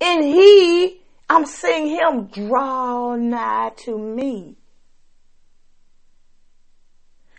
And 0.00 0.24
He, 0.24 1.00
I'm 1.28 1.46
seeing 1.46 1.86
Him 1.86 2.26
draw 2.26 3.16
nigh 3.16 3.72
to 3.84 3.96
me. 3.96 4.56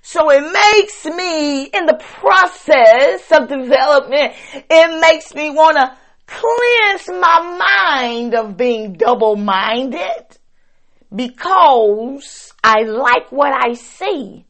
So 0.02 0.30
it 0.32 0.42
makes 0.42 1.06
me, 1.06 1.64
in 1.64 1.86
the 1.86 2.00
process 2.20 3.32
of 3.32 3.48
development, 3.48 4.34
it 4.54 5.02
makes 5.02 5.34
me 5.34 5.50
want 5.50 5.78
to 5.78 5.98
cleanse 6.26 7.08
my 7.08 8.08
mind 8.10 8.36
of 8.36 8.58
being 8.58 8.94
double-minded 8.94 10.38
because 11.16 12.53
I 12.64 12.84
like 12.84 13.32
what 13.32 13.52
I 13.52 13.74
see. 13.74 14.46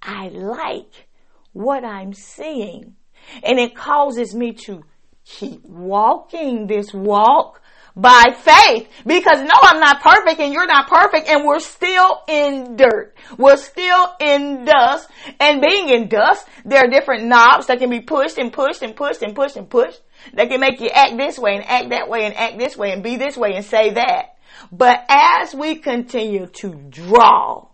I 0.00 0.28
like 0.28 1.08
what 1.52 1.84
I'm 1.84 2.12
seeing. 2.12 2.94
And 3.42 3.58
it 3.58 3.74
causes 3.74 4.34
me 4.34 4.52
to 4.66 4.84
keep 5.24 5.64
walking 5.64 6.66
this 6.66 6.94
walk 6.94 7.60
by 7.98 8.26
faith 8.36 8.88
because 9.04 9.40
no, 9.42 9.54
I'm 9.60 9.80
not 9.80 10.00
perfect 10.00 10.40
and 10.40 10.52
you're 10.52 10.68
not 10.68 10.88
perfect 10.88 11.28
and 11.28 11.44
we're 11.44 11.58
still 11.58 12.22
in 12.28 12.76
dirt. 12.76 13.16
We're 13.36 13.56
still 13.56 14.14
in 14.20 14.64
dust 14.64 15.10
and 15.40 15.60
being 15.60 15.88
in 15.88 16.08
dust, 16.08 16.46
there 16.64 16.84
are 16.84 16.88
different 16.88 17.24
knobs 17.24 17.66
that 17.66 17.80
can 17.80 17.90
be 17.90 18.00
pushed 18.00 18.38
and 18.38 18.52
pushed 18.52 18.82
and 18.82 18.94
pushed 18.94 19.22
and 19.22 19.34
pushed 19.34 19.56
and 19.56 19.68
pushed 19.68 20.00
that 20.34 20.48
can 20.48 20.60
make 20.60 20.80
you 20.80 20.88
act 20.88 21.18
this 21.18 21.38
way 21.38 21.56
and 21.56 21.64
act 21.64 21.90
that 21.90 22.08
way 22.08 22.24
and 22.24 22.36
act 22.36 22.56
this 22.56 22.76
way 22.76 22.92
and 22.92 23.02
be 23.02 23.16
this 23.16 23.36
way 23.36 23.54
and 23.54 23.64
say 23.64 23.90
that. 23.90 24.37
But 24.70 25.04
as 25.08 25.54
we 25.54 25.76
continue 25.76 26.46
to 26.46 26.74
draw 26.74 27.68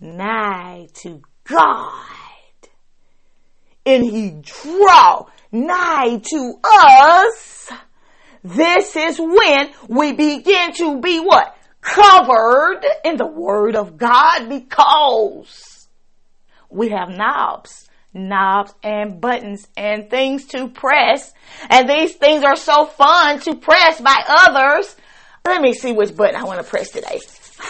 nigh 0.00 0.88
to 1.02 1.22
God, 1.44 2.04
and 3.86 4.04
He 4.04 4.30
draw 4.42 5.26
nigh 5.52 6.20
to 6.22 6.54
us, 6.64 7.70
this 8.42 8.96
is 8.96 9.18
when 9.18 9.70
we 9.88 10.12
begin 10.12 10.72
to 10.74 11.00
be 11.00 11.20
what? 11.20 11.56
Covered 11.80 12.82
in 13.04 13.16
the 13.16 13.26
Word 13.26 13.74
of 13.74 13.96
God 13.96 14.48
because 14.48 15.88
we 16.68 16.90
have 16.90 17.08
knobs 17.08 17.90
knobs 18.12 18.74
and 18.82 19.20
buttons 19.20 19.68
and 19.76 20.10
things 20.10 20.46
to 20.46 20.68
press. 20.68 21.32
And 21.68 21.88
these 21.88 22.14
things 22.14 22.42
are 22.44 22.56
so 22.56 22.86
fun 22.86 23.40
to 23.40 23.54
press 23.54 24.00
by 24.00 24.24
others 24.28 24.96
let 25.50 25.60
me 25.60 25.74
see 25.74 25.92
which 25.92 26.16
button 26.16 26.36
I 26.36 26.44
want 26.44 26.64
to 26.64 26.68
press 26.68 26.90
today. 26.90 27.20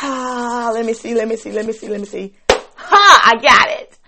Ah, 0.03 0.71
let 0.73 0.85
me 0.85 0.93
see, 0.93 1.15
let 1.15 1.27
me 1.27 1.37
see, 1.37 1.51
let 1.51 1.67
me 1.67 1.73
see, 1.73 1.89
let 1.89 2.01
me 2.01 2.07
see. 2.07 2.35
Ha, 2.51 3.23
I 3.25 3.41
got 3.41 3.71
it. 3.81 3.99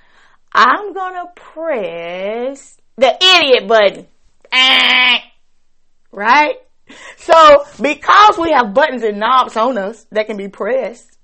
I'm 0.55 0.93
gonna 0.93 1.25
press 1.35 2.77
the 2.97 3.17
idiot 3.21 3.67
button. 3.67 4.07
Right? 6.13 6.57
So, 7.17 7.65
because 7.81 8.39
we 8.39 8.53
have 8.53 8.75
buttons 8.75 9.03
and 9.03 9.19
knobs 9.19 9.57
on 9.57 9.79
us 9.79 10.05
that 10.11 10.27
can 10.27 10.37
be 10.37 10.49
pressed, 10.49 11.19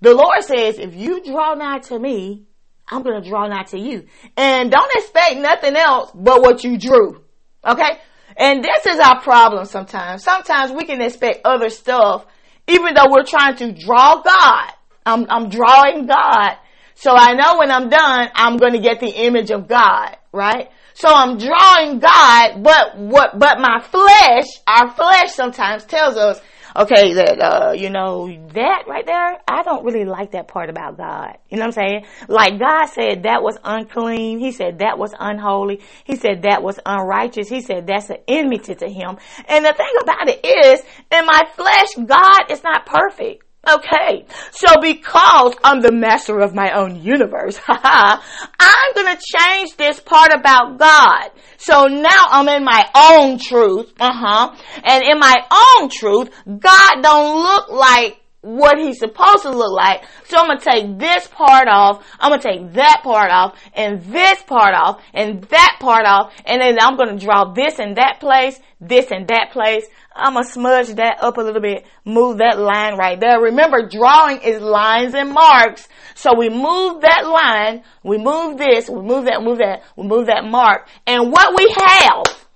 the 0.00 0.12
Lord 0.12 0.42
says, 0.42 0.78
if 0.78 0.96
you 0.96 1.22
draw 1.24 1.54
nigh 1.54 1.78
to 1.78 1.98
me, 1.98 2.46
I'm 2.88 3.02
gonna 3.02 3.22
draw 3.24 3.46
nigh 3.46 3.62
to 3.64 3.78
you. 3.78 4.06
And 4.36 4.72
don't 4.72 4.90
expect 4.96 5.36
nothing 5.36 5.76
else 5.76 6.10
but 6.12 6.42
what 6.42 6.64
you 6.64 6.76
drew. 6.76 7.22
Okay? 7.64 8.00
And 8.36 8.64
this 8.64 8.86
is 8.86 8.98
our 8.98 9.20
problem 9.20 9.64
sometimes. 9.64 10.22
Sometimes 10.22 10.72
we 10.72 10.84
can 10.84 11.00
expect 11.00 11.40
other 11.44 11.68
stuff, 11.68 12.26
even 12.66 12.94
though 12.94 13.10
we're 13.10 13.24
trying 13.24 13.56
to 13.56 13.72
draw 13.72 14.22
God. 14.22 14.72
I'm, 15.04 15.26
I'm 15.28 15.48
drawing 15.48 16.06
God. 16.06 16.56
So 16.94 17.12
I 17.12 17.34
know 17.34 17.58
when 17.58 17.70
I'm 17.70 17.88
done, 17.88 18.28
I'm 18.34 18.56
going 18.56 18.74
to 18.74 18.78
get 18.78 19.00
the 19.00 19.08
image 19.08 19.50
of 19.50 19.66
God, 19.66 20.16
right? 20.32 20.70
So 20.94 21.08
I'm 21.08 21.38
drawing 21.38 21.98
God, 21.98 22.62
but 22.62 22.98
what, 22.98 23.38
but 23.38 23.58
my 23.58 23.80
flesh, 23.80 24.46
our 24.66 24.94
flesh 24.94 25.32
sometimes 25.32 25.84
tells 25.84 26.16
us, 26.16 26.40
okay, 26.76 27.14
that, 27.14 27.40
uh, 27.40 27.72
you 27.72 27.90
know, 27.90 28.28
that 28.54 28.84
right 28.86 29.06
there, 29.06 29.38
I 29.48 29.62
don't 29.62 29.84
really 29.84 30.04
like 30.04 30.32
that 30.32 30.48
part 30.48 30.70
about 30.70 30.96
God. 30.96 31.38
You 31.48 31.58
know 31.58 31.66
what 31.66 31.78
I'm 31.78 31.88
saying? 31.88 32.06
Like 32.28 32.58
God 32.58 32.86
said 32.86 33.24
that 33.24 33.42
was 33.42 33.58
unclean. 33.62 34.38
He 34.38 34.52
said 34.52 34.78
that 34.78 34.98
was 34.98 35.14
unholy. 35.18 35.80
He 36.04 36.16
said 36.16 36.42
that 36.42 36.62
was 36.62 36.78
unrighteous. 36.84 37.48
He 37.48 37.60
said 37.60 37.86
that's 37.86 38.10
an 38.10 38.18
enmity 38.28 38.74
to 38.74 38.88
him. 38.88 39.18
And 39.48 39.64
the 39.64 39.72
thing 39.72 39.94
about 40.02 40.28
it 40.28 40.44
is, 40.44 40.80
in 41.10 41.26
my 41.26 41.42
flesh, 41.54 42.06
God 42.06 42.50
is 42.50 42.62
not 42.62 42.86
perfect. 42.86 43.44
Okay, 43.68 44.26
so 44.50 44.80
because 44.80 45.54
I'm 45.62 45.82
the 45.82 45.92
master 45.92 46.40
of 46.40 46.52
my 46.52 46.72
own 46.72 47.00
universe, 47.00 47.60
I'm 47.68 48.94
gonna 48.96 49.16
change 49.16 49.76
this 49.76 50.00
part 50.00 50.32
about 50.34 50.80
God. 50.80 51.30
So 51.58 51.86
now 51.86 52.26
I'm 52.30 52.48
in 52.48 52.64
my 52.64 52.84
own 52.92 53.38
truth, 53.38 53.92
uh 54.00 54.10
huh, 54.12 54.56
and 54.82 55.04
in 55.04 55.16
my 55.20 55.46
own 55.78 55.90
truth, 55.90 56.30
God 56.44 57.02
don't 57.02 57.40
look 57.40 57.68
like 57.70 58.21
what 58.42 58.76
he's 58.76 58.98
supposed 58.98 59.42
to 59.42 59.50
look 59.50 59.72
like. 59.72 60.02
So 60.24 60.36
I'm 60.36 60.48
gonna 60.48 60.60
take 60.60 60.98
this 60.98 61.28
part 61.28 61.68
off, 61.68 62.04
I'm 62.18 62.30
gonna 62.30 62.42
take 62.42 62.72
that 62.74 63.00
part 63.04 63.30
off, 63.30 63.56
and 63.72 64.02
this 64.02 64.42
part 64.42 64.74
off, 64.74 65.00
and 65.14 65.42
that 65.44 65.76
part 65.80 66.04
off, 66.04 66.32
and 66.44 66.60
then 66.60 66.78
I'm 66.80 66.96
gonna 66.96 67.18
draw 67.18 67.52
this 67.52 67.78
in 67.78 67.94
that 67.94 68.18
place, 68.18 68.60
this 68.80 69.12
in 69.12 69.26
that 69.26 69.50
place. 69.52 69.86
I'm 70.14 70.34
gonna 70.34 70.44
smudge 70.44 70.88
that 70.96 71.18
up 71.22 71.38
a 71.38 71.40
little 71.40 71.62
bit, 71.62 71.86
move 72.04 72.38
that 72.38 72.58
line 72.58 72.98
right 72.98 73.18
there. 73.18 73.40
Remember, 73.40 73.88
drawing 73.88 74.40
is 74.42 74.60
lines 74.60 75.14
and 75.14 75.30
marks. 75.30 75.88
So 76.16 76.36
we 76.36 76.48
move 76.48 77.02
that 77.02 77.24
line, 77.24 77.84
we 78.02 78.18
move 78.18 78.58
this, 78.58 78.90
we 78.90 79.02
move 79.02 79.26
that, 79.26 79.40
move 79.42 79.58
that, 79.58 79.84
we 79.96 80.04
move 80.04 80.26
that 80.26 80.44
mark, 80.44 80.88
and 81.06 81.30
what 81.30 81.56
we 81.56 81.72
have, 81.78 82.46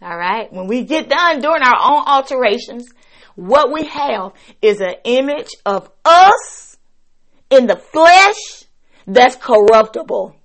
alright, 0.00 0.52
when 0.52 0.68
we 0.68 0.84
get 0.84 1.08
done 1.08 1.40
doing 1.40 1.62
our 1.62 1.78
own 1.82 2.04
alterations, 2.06 2.88
what 3.34 3.72
we 3.72 3.84
have 3.84 4.32
is 4.60 4.80
an 4.80 4.94
image 5.04 5.50
of 5.64 5.90
us 6.04 6.76
in 7.50 7.66
the 7.66 7.76
flesh 7.76 8.64
that's 9.06 9.36
corruptible. 9.36 10.36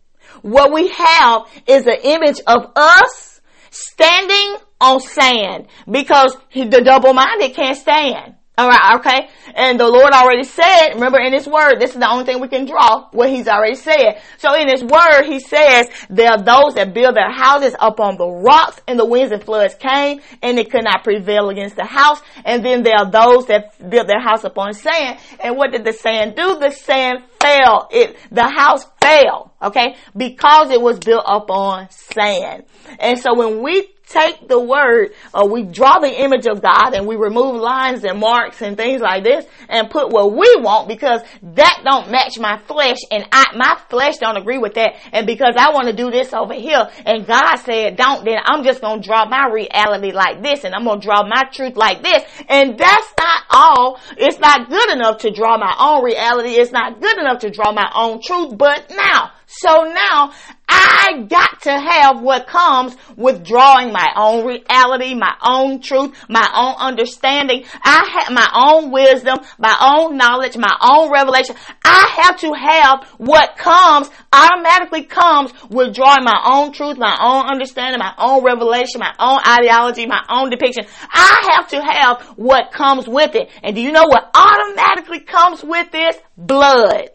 What 0.42 0.72
we 0.72 0.90
have 0.90 1.48
is 1.68 1.86
an 1.86 1.98
image 2.04 2.40
of 2.48 2.72
us 2.76 3.42
standing 3.70 4.58
on 4.80 5.00
sand 5.00 5.68
because 5.90 6.36
the 6.54 6.82
double-minded 6.84 7.54
can't 7.54 7.78
stand. 7.78 8.36
Alright, 8.60 9.00
okay? 9.00 9.30
And 9.54 9.80
the 9.80 9.88
Lord 9.88 10.14
already 10.14 10.44
said, 10.44 10.96
remember 10.96 11.20
in 11.20 11.32
His 11.32 11.46
Word, 11.46 11.76
this 11.80 11.92
is 11.92 11.98
the 11.98 12.10
only 12.10 12.26
thing 12.26 12.42
we 12.42 12.48
can 12.48 12.66
draw, 12.66 13.08
what 13.12 13.30
He's 13.30 13.48
already 13.48 13.76
said. 13.76 14.20
So 14.40 14.56
in 14.56 14.68
His 14.68 14.84
Word, 14.84 15.26
He 15.26 15.40
says, 15.40 15.88
there 16.10 16.32
are 16.32 16.42
those 16.42 16.74
that 16.74 16.92
build 16.92 17.16
their 17.16 17.32
houses 17.32 17.76
upon 17.80 18.18
the 18.18 18.28
rocks 18.28 18.82
and 18.88 18.98
the 18.98 19.06
winds 19.06 19.32
and 19.32 19.44
floods 19.44 19.76
came 19.76 20.22
and 20.42 20.58
they 20.58 20.64
could 20.64 20.84
not 20.84 21.04
prevail 21.04 21.50
against 21.50 21.76
the 21.76 21.86
house. 21.86 22.20
And 22.46 22.66
then 22.66 22.82
there 22.82 22.96
are 22.98 23.12
those 23.12 23.46
that 23.46 23.78
built 23.92 24.08
their 24.08 24.22
house 24.22 24.44
upon 24.44 24.74
sand. 24.74 25.20
And 25.40 25.56
what 25.56 25.72
did 25.72 25.86
the 25.86 25.94
sand 25.94 26.36
do? 26.36 26.58
The 26.58 26.72
sand 26.72 27.20
fell. 27.40 27.90
It, 27.92 28.18
the 28.32 28.50
house 28.50 28.88
fell, 29.00 29.54
okay? 29.62 29.98
Because 30.16 30.72
it 30.72 30.82
was 30.82 30.98
built 30.98 31.26
upon 31.28 31.92
sand. 31.92 32.64
And 33.00 33.20
so 33.20 33.36
when 33.36 33.62
we 33.62 33.88
take 34.10 34.48
the 34.48 34.60
word, 34.60 35.14
or 35.34 35.44
uh, 35.44 35.46
we 35.46 35.64
draw 35.64 36.00
the 36.00 36.22
image 36.22 36.48
of 36.48 36.62
God 36.62 36.94
and 36.94 37.08
we 37.08 37.16
remove 37.16 37.56
lines 37.56 38.04
and 38.04 38.20
marks 38.20 38.62
and 38.62 38.78
things 38.78 39.02
like 39.02 39.24
this 39.24 39.46
and 39.70 39.90
put 39.90 40.10
what 40.10 40.32
we 40.32 40.56
want 40.60 40.88
because 40.88 41.22
that 41.42 41.82
don't 41.84 42.10
match 42.10 42.40
my 42.40 42.58
flesh 42.68 42.98
and 43.12 43.26
I, 43.32 43.46
my 43.56 43.80
flesh 43.90 44.18
don't 44.18 44.38
agree 44.38 44.58
with 44.58 44.76
that. 44.76 44.96
And 45.12 45.28
because 45.28 45.56
I 45.58 45.72
want 45.72 45.88
to 45.88 45.94
do 45.94 46.10
this 46.10 46.34
over 46.34 46.54
here 46.54 46.90
and 47.06 47.26
God 47.28 47.58
said 47.58 47.98
don't, 47.98 48.24
then 48.24 48.38
I'm 48.44 48.64
just 48.64 48.82
going 48.82 49.02
to 49.02 49.08
draw 49.08 49.28
my 49.28 49.50
reality 49.52 50.12
like 50.12 50.42
this 50.42 50.64
and 50.64 50.74
I'm 50.74 50.86
going 50.86 51.02
to 51.02 51.06
draw 51.06 51.28
my 51.28 51.44
truth 51.52 51.76
like 51.76 52.02
this. 52.02 52.24
And 52.48 52.78
that's 52.78 53.14
not 53.20 53.44
all. 53.50 54.00
It's 54.18 54.40
not 54.40 54.70
good 54.70 54.92
enough 54.92 55.20
to 55.20 55.32
draw 55.32 55.58
my 55.58 55.76
own 55.80 56.04
reality. 56.04 56.52
It's 56.52 56.72
not 56.72 57.02
good 57.02 57.18
enough 57.18 57.40
to 57.40 57.50
draw 57.50 57.72
my 57.72 57.90
own 57.94 58.22
truth. 58.22 58.58
But 58.58 58.90
now 58.90 59.32
so 59.48 59.84
now 59.86 60.34
I 60.68 61.26
got 61.30 61.62
to 61.62 61.72
have 61.72 62.22
what 62.22 62.48
comes 62.48 62.98
with 63.16 63.46
drawing 63.46 63.94
my 63.94 64.12
own 64.18 64.46
reality, 64.46 65.16
my 65.16 65.34
own 65.42 65.80
truth, 65.80 66.14
my 66.28 66.46
own 66.54 66.76
understanding. 66.78 67.64
I 67.82 68.20
have 68.20 68.34
my 68.34 68.48
own 68.54 68.92
wisdom, 68.92 69.40
my 69.58 69.74
own 69.80 70.18
knowledge, 70.18 70.58
my 70.58 70.76
own 70.82 71.10
revelation. 71.10 71.56
I 71.86 72.10
have 72.18 72.38
to 72.42 72.52
have 72.54 73.10
what 73.18 73.56
comes, 73.58 74.10
automatically 74.34 75.04
comes 75.04 75.54
with 75.70 75.96
drawing 75.96 76.26
my 76.26 76.42
own 76.44 76.74
truth, 76.74 76.98
my 76.98 77.18
own 77.22 77.46
understanding, 77.50 78.00
my 78.00 78.14
own 78.18 78.44
revelation, 78.44 79.00
my 79.00 79.16
own 79.18 79.40
ideology, 79.48 80.06
my 80.06 80.26
own 80.30 80.50
depiction. 80.50 80.86
I 81.10 81.56
have 81.56 81.70
to 81.70 81.82
have 81.82 82.38
what 82.38 82.74
comes 82.74 83.08
with 83.08 83.36
it. 83.36 83.37
And 83.64 83.76
do 83.76 83.82
you 83.82 83.92
know 83.92 84.06
what 84.06 84.30
automatically 84.34 85.22
comes 85.22 85.64
with 85.64 85.92
this? 85.92 86.18
Blood 86.38 87.10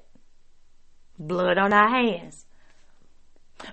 blood 1.26 1.58
on 1.58 1.72
our 1.72 1.88
hands. 1.88 2.44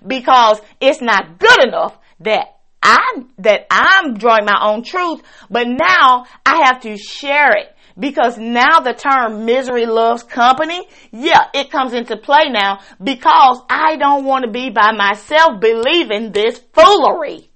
Because 0.06 0.62
it's 0.80 1.02
not 1.02 1.40
good 1.40 1.68
enough 1.68 1.98
that 2.20 2.60
I 2.82 3.24
that 3.40 3.66
I'm 3.70 4.14
drawing 4.16 4.46
my 4.46 4.60
own 4.62 4.84
truth, 4.84 5.22
but 5.50 5.68
now 5.68 6.26
I 6.46 6.66
have 6.66 6.82
to 6.82 6.96
share 6.98 7.52
it 7.58 7.76
because 7.98 8.38
now 8.38 8.80
the 8.80 8.94
term 8.94 9.46
misery 9.46 9.86
loves 9.86 10.24
company, 10.24 10.88
yeah, 11.12 11.46
it 11.54 11.72
comes 11.72 11.94
into 11.94 12.16
play 12.16 12.50
now 12.50 12.80
because 13.04 13.62
I 13.70 13.98
don't 13.98 14.26
want 14.26 14.46
to 14.46 14.52
be 14.52 14.70
by 14.70 14.92
myself 14.92 15.60
believing 15.60 16.32
this 16.32 16.62
foolery. 16.74 17.50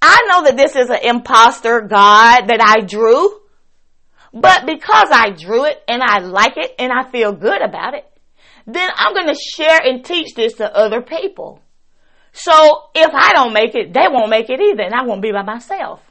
I 0.00 0.20
know 0.28 0.44
that 0.44 0.56
this 0.56 0.76
is 0.76 0.88
an 0.88 1.00
imposter 1.02 1.80
God 1.80 2.46
that 2.48 2.60
I 2.62 2.84
drew, 2.86 3.40
but 4.34 4.66
because 4.66 5.08
I 5.12 5.30
drew 5.30 5.64
it 5.64 5.80
and 5.86 6.02
I 6.02 6.18
like 6.18 6.56
it 6.56 6.74
and 6.80 6.92
I 6.92 7.08
feel 7.08 7.32
good 7.32 7.62
about 7.62 7.94
it, 7.94 8.04
then 8.66 8.90
I'm 8.96 9.14
going 9.14 9.28
to 9.28 9.40
share 9.40 9.80
and 9.80 10.04
teach 10.04 10.34
this 10.34 10.54
to 10.54 10.76
other 10.76 11.00
people. 11.00 11.62
So 12.32 12.88
if 12.96 13.10
I 13.14 13.32
don't 13.32 13.52
make 13.52 13.76
it, 13.76 13.94
they 13.94 14.08
won't 14.10 14.30
make 14.30 14.50
it 14.50 14.60
either, 14.60 14.82
and 14.82 14.92
I 14.92 15.04
won't 15.04 15.22
be 15.22 15.30
by 15.30 15.42
myself. 15.42 16.02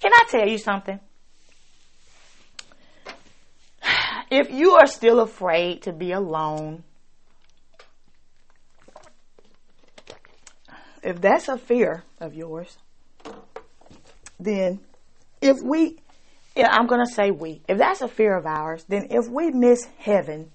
Can 0.00 0.12
I 0.14 0.22
tell 0.30 0.48
you 0.48 0.58
something? 0.58 1.00
If 4.28 4.50
you 4.50 4.72
are 4.72 4.86
still 4.86 5.20
afraid 5.20 5.82
to 5.82 5.92
be 5.92 6.10
alone, 6.10 6.82
if 11.00 11.20
that's 11.20 11.48
a 11.48 11.56
fear 11.56 12.02
of 12.20 12.34
yours, 12.34 12.76
then 14.40 14.80
if 15.40 15.58
we, 15.62 15.98
yeah, 16.56 16.68
I'm 16.70 16.86
going 16.86 17.04
to 17.04 17.12
say 17.12 17.30
we, 17.30 17.62
if 17.68 17.76
that's 17.78 18.00
a 18.00 18.08
fear 18.08 18.36
of 18.36 18.46
ours, 18.46 18.84
then 18.88 19.08
if 19.10 19.28
we 19.28 19.50
miss 19.50 19.86
heaven, 19.98 20.50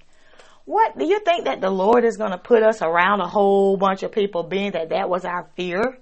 what 0.66 0.98
do 0.98 1.06
you 1.06 1.20
think 1.20 1.46
that 1.46 1.62
the 1.62 1.70
Lord 1.70 2.04
is 2.04 2.18
going 2.18 2.32
to 2.32 2.38
put 2.38 2.64
us 2.64 2.82
around 2.82 3.22
a 3.22 3.28
whole 3.28 3.78
bunch 3.78 4.02
of 4.02 4.12
people 4.12 4.44
being 4.44 4.72
that 4.72 4.90
that 4.90 5.10
was 5.10 5.26
our 5.26 5.48
fear? 5.56 6.00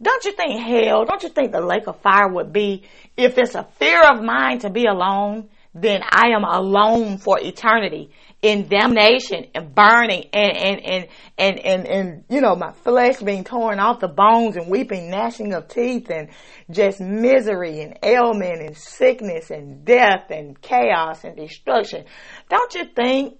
Don't 0.00 0.24
you 0.24 0.32
think 0.32 0.60
hell, 0.60 1.04
don't 1.04 1.22
you 1.22 1.30
think 1.30 1.52
the 1.52 1.60
lake 1.60 1.86
of 1.86 2.00
fire 2.00 2.28
would 2.28 2.52
be, 2.52 2.82
if 3.16 3.38
it's 3.38 3.54
a 3.54 3.64
fear 3.78 4.02
of 4.02 4.22
mine 4.22 4.58
to 4.60 4.70
be 4.70 4.86
alone, 4.86 5.48
then 5.74 6.02
I 6.02 6.30
am 6.34 6.44
alone 6.44 7.16
for 7.18 7.40
eternity 7.40 8.10
in 8.42 8.68
damnation 8.68 9.46
and 9.54 9.72
burning 9.72 10.24
and, 10.32 10.56
and, 10.56 10.84
and, 10.84 11.08
and, 11.38 11.58
and, 11.60 11.86
and, 11.86 12.24
you 12.28 12.40
know, 12.40 12.56
my 12.56 12.72
flesh 12.72 13.18
being 13.18 13.44
torn 13.44 13.78
off 13.78 14.00
the 14.00 14.08
bones 14.08 14.56
and 14.56 14.68
weeping, 14.68 15.10
gnashing 15.10 15.54
of 15.54 15.68
teeth 15.68 16.10
and 16.10 16.28
just 16.68 17.00
misery 17.00 17.80
and 17.80 17.98
ailment 18.02 18.60
and 18.60 18.76
sickness 18.76 19.50
and 19.50 19.84
death 19.84 20.30
and 20.30 20.60
chaos 20.60 21.22
and 21.22 21.36
destruction. 21.36 22.04
Don't 22.48 22.74
you 22.74 22.84
think 22.84 23.38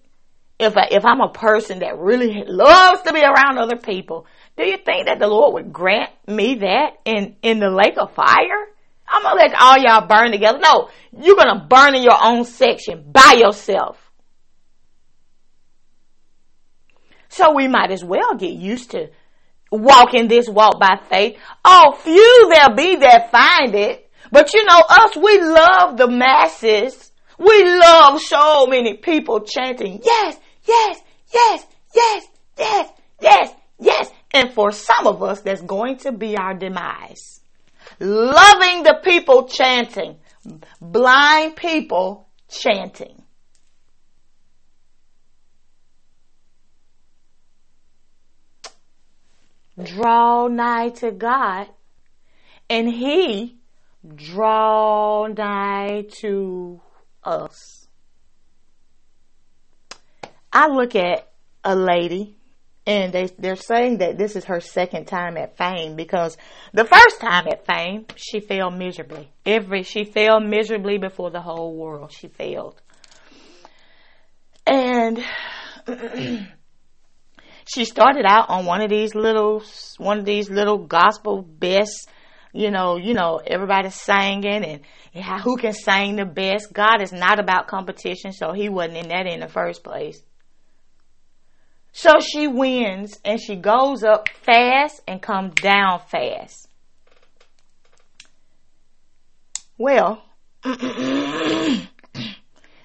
if 0.61 0.77
I, 0.77 0.87
if 0.93 1.05
I'm 1.05 1.21
a 1.21 1.33
person 1.33 1.81
that 1.81 1.99
really 1.99 2.45
loves 2.47 3.03
to 3.03 3.13
be 3.13 3.23
around 3.23 3.59
other 3.59 3.77
people, 3.77 4.27
do 4.57 4.65
you 4.65 4.77
think 4.77 5.07
that 5.07 5.19
the 5.19 5.27
Lord 5.27 5.55
would 5.55 5.73
grant 5.73 6.11
me 6.29 6.57
that 6.57 6.99
in 7.05 7.35
in 7.43 7.59
the 7.59 7.71
lake 7.71 7.99
of 7.99 8.15
fire? 8.15 8.69
I'm 9.09 9.23
gonna 9.23 9.41
let 9.41 9.55
all 9.61 9.79
y'all 9.79 10.07
burn 10.07 10.31
together. 10.31 10.61
No, 10.61 10.91
you're 11.19 11.37
gonna 11.37 11.67
burn 11.69 11.97
in 11.97 12.05
your 12.05 12.19
own 12.23 12.45
section 12.45 13.11
by 13.11 13.35
yourself. 13.39 13.99
So 17.33 17.55
we 17.55 17.67
might 17.67 17.91
as 17.91 18.05
well 18.05 18.35
get 18.35 18.53
used 18.53 18.91
to 18.91 19.09
walking 19.71 20.29
this 20.29 20.51
walk 20.51 20.79
by 20.79 21.01
faith. 21.09 21.39
Oh, 21.65 21.99
few 21.99 22.51
there 22.53 22.75
be 22.77 22.97
that 22.97 23.31
find 23.31 23.75
it. 23.75 24.11
But 24.31 24.53
you 24.53 24.63
know, 24.67 24.83
us, 24.87 25.17
we 25.17 25.41
love 25.41 25.97
the 25.97 26.09
masses. 26.09 27.11
We 27.39 27.65
love 27.65 28.21
so 28.21 28.67
many 28.67 28.99
people 28.99 29.41
chanting, 29.41 30.01
yes, 30.05 30.37
yes, 30.65 31.01
yes, 31.33 31.67
yes, 31.95 32.25
yes, 32.59 32.91
yes, 33.21 33.55
yes. 33.81 34.11
And 34.35 34.53
for 34.53 34.71
some 34.71 35.07
of 35.07 35.23
us, 35.23 35.41
that's 35.41 35.63
going 35.63 35.97
to 35.99 36.13
be 36.13 36.37
our 36.37 36.53
demise. 36.53 37.41
Loving 37.99 38.83
the 38.83 39.01
people 39.03 39.49
chanting, 39.49 40.19
blind 40.83 41.57
people 41.57 42.29
chanting. 42.51 43.22
Draw 49.85 50.49
nigh 50.49 50.91
to 50.91 51.11
God, 51.11 51.69
and 52.69 52.89
He 52.89 53.57
draw 54.15 55.27
nigh 55.27 56.07
to 56.21 56.81
us. 57.25 57.89
I 60.53 60.69
look 60.69 60.95
at 60.95 61.31
a 61.65 61.75
lady 61.75 62.37
and 62.87 63.13
they 63.13 63.27
they're 63.39 63.57
saying 63.57 63.99
that 63.99 64.19
this 64.19 64.35
is 64.37 64.45
her 64.47 64.61
second 64.61 65.07
time 65.07 65.37
at 65.37 65.57
fame 65.57 65.95
because 65.95 66.37
the 66.73 66.85
first 66.85 67.21
time 67.21 67.47
at 67.47 67.65
fame 67.65 68.07
she 68.17 68.41
failed 68.41 68.75
miserably. 68.75 69.31
Every 69.47 69.83
she 69.83 70.05
failed 70.05 70.45
miserably 70.45 70.99
before 70.99 71.31
the 71.31 71.41
whole 71.41 71.75
world. 71.77 72.13
She 72.13 72.29
failed. 72.29 72.81
And 74.67 75.25
she 77.73 77.85
started 77.85 78.25
out 78.27 78.51
on 78.51 78.67
one 78.67 78.81
of 78.83 78.91
these 78.91 79.15
little 79.15 79.63
one 79.99 80.19
of 80.19 80.25
these 80.25 80.51
little 80.51 80.79
gospel 80.79 81.43
best 81.43 82.09
you 82.53 82.71
know, 82.71 82.97
you 82.97 83.15
know, 83.15 83.41
everybody's 83.45 83.95
singing 83.95 84.45
and, 84.45 84.81
and 85.15 85.41
who 85.41 85.57
can 85.57 85.73
sing 85.73 86.17
the 86.17 86.27
best. 86.27 86.73
God 86.73 87.01
is 87.01 87.13
not 87.13 87.39
about 87.41 87.67
competition, 87.67 88.33
so 88.33 88.53
he 88.53 88.69
wasn't 88.69 88.99
in 88.99 89.09
that 89.09 89.27
in 89.27 89.41
the 89.41 89.49
first 89.49 89.83
place. 89.83 90.23
So 91.93 92.21
she 92.21 92.47
wins 92.47 93.19
and 93.25 93.41
she 93.41 93.57
goes 93.57 94.05
up 94.05 94.29
fast 94.43 95.01
and 95.07 95.21
comes 95.21 95.55
down 95.55 96.01
fast. 96.09 96.69
Well, 99.79 100.23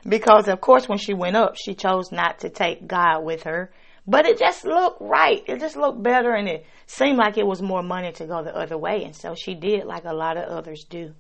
because 0.08 0.48
of 0.48 0.62
course 0.62 0.88
when 0.90 0.98
she 0.98 1.14
went 1.14 1.36
up, 1.36 1.56
she 1.58 1.76
chose 1.76 2.12
not 2.12 2.40
to 2.40 2.50
take 2.50 2.88
God 2.88 3.24
with 3.24 3.44
her. 3.44 3.72
But 4.08 4.26
it 4.26 4.40
just 4.40 4.64
looked 4.64 5.02
right. 5.02 5.44
It 5.48 5.60
just 5.60 5.76
looked 5.76 6.02
better 6.02 6.34
and 6.34 6.48
it 6.48 6.66
seemed 6.86 7.18
like 7.18 7.38
it 7.38 7.46
was 7.46 7.62
more 7.62 7.84
money 7.84 8.14
to 8.14 8.26
go 8.26 8.42
the 8.42 8.56
other 8.56 8.78
way. 8.78 9.04
And 9.04 9.14
so 9.14 9.36
she 9.36 9.54
did 9.54 9.86
like 9.86 10.06
a 10.06 10.14
lot 10.14 10.38
of 10.38 10.46
others 10.46 10.86
do. 10.90 11.14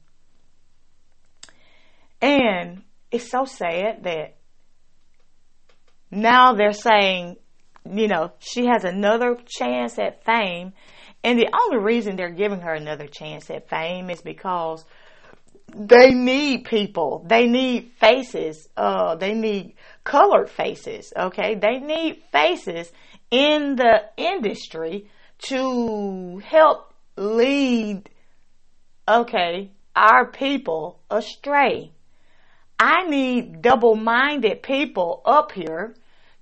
And 2.21 2.83
it's 3.11 3.29
so 3.29 3.43
sad 3.43 4.03
that 4.03 4.37
now 6.09 6.53
they're 6.53 6.71
saying, 6.71 7.35
you 7.85 8.07
know, 8.07 8.31
she 8.39 8.65
has 8.67 8.85
another 8.85 9.37
chance 9.45 9.99
at 9.99 10.23
fame. 10.23 10.71
And 11.23 11.37
the 11.37 11.49
only 11.61 11.83
reason 11.83 12.15
they're 12.15 12.29
giving 12.29 12.61
her 12.61 12.73
another 12.73 13.07
chance 13.07 13.49
at 13.49 13.69
fame 13.69 14.09
is 14.09 14.21
because 14.21 14.85
they 15.75 16.11
need 16.13 16.63
people. 16.63 17.25
They 17.27 17.47
need 17.47 17.91
faces. 17.99 18.69
Uh, 18.77 19.15
they 19.15 19.33
need 19.33 19.75
colored 20.07 20.49
faces. 20.49 21.11
Okay. 21.15 21.55
They 21.55 21.79
need 21.79 22.23
faces 22.31 22.91
in 23.29 23.75
the 23.75 24.05
industry 24.15 25.09
to 25.49 26.41
help 26.43 26.93
lead, 27.17 28.09
okay, 29.07 29.71
our 29.95 30.31
people 30.31 30.99
astray. 31.11 31.91
I 32.79 33.07
need 33.07 33.61
double-minded 33.61 34.63
people 34.63 35.21
up 35.25 35.51
here 35.51 35.95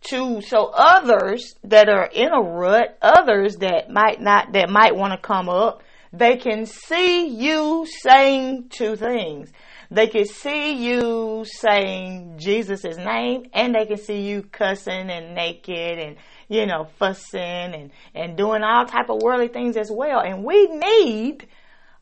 to, 0.09 0.41
so 0.41 0.71
others 0.73 1.55
that 1.63 1.89
are 1.89 2.09
in 2.13 2.31
a 2.31 2.41
rut, 2.41 2.97
others 3.01 3.57
that 3.57 3.89
might 3.89 4.21
not, 4.21 4.53
that 4.53 4.69
might 4.69 4.95
want 4.95 5.13
to 5.13 5.27
come 5.27 5.49
up, 5.49 5.81
they 6.13 6.37
can 6.37 6.65
see 6.65 7.27
you 7.27 7.87
saying 8.01 8.69
two 8.69 8.95
things. 8.95 9.51
They 9.91 10.07
can 10.07 10.25
see 10.25 10.73
you 10.73 11.45
saying 11.45 12.35
Jesus' 12.37 12.97
name 12.97 13.45
and 13.53 13.75
they 13.75 13.85
can 13.85 13.97
see 13.97 14.21
you 14.21 14.43
cussing 14.43 15.09
and 15.09 15.35
naked 15.35 15.99
and, 15.99 16.17
you 16.47 16.65
know, 16.65 16.85
fussing 16.97 17.39
and, 17.41 17.91
and 18.13 18.37
doing 18.37 18.63
all 18.63 18.85
type 18.85 19.09
of 19.09 19.21
worldly 19.21 19.49
things 19.49 19.77
as 19.77 19.91
well. 19.91 20.19
And 20.19 20.43
we 20.43 20.67
need, 20.67 21.47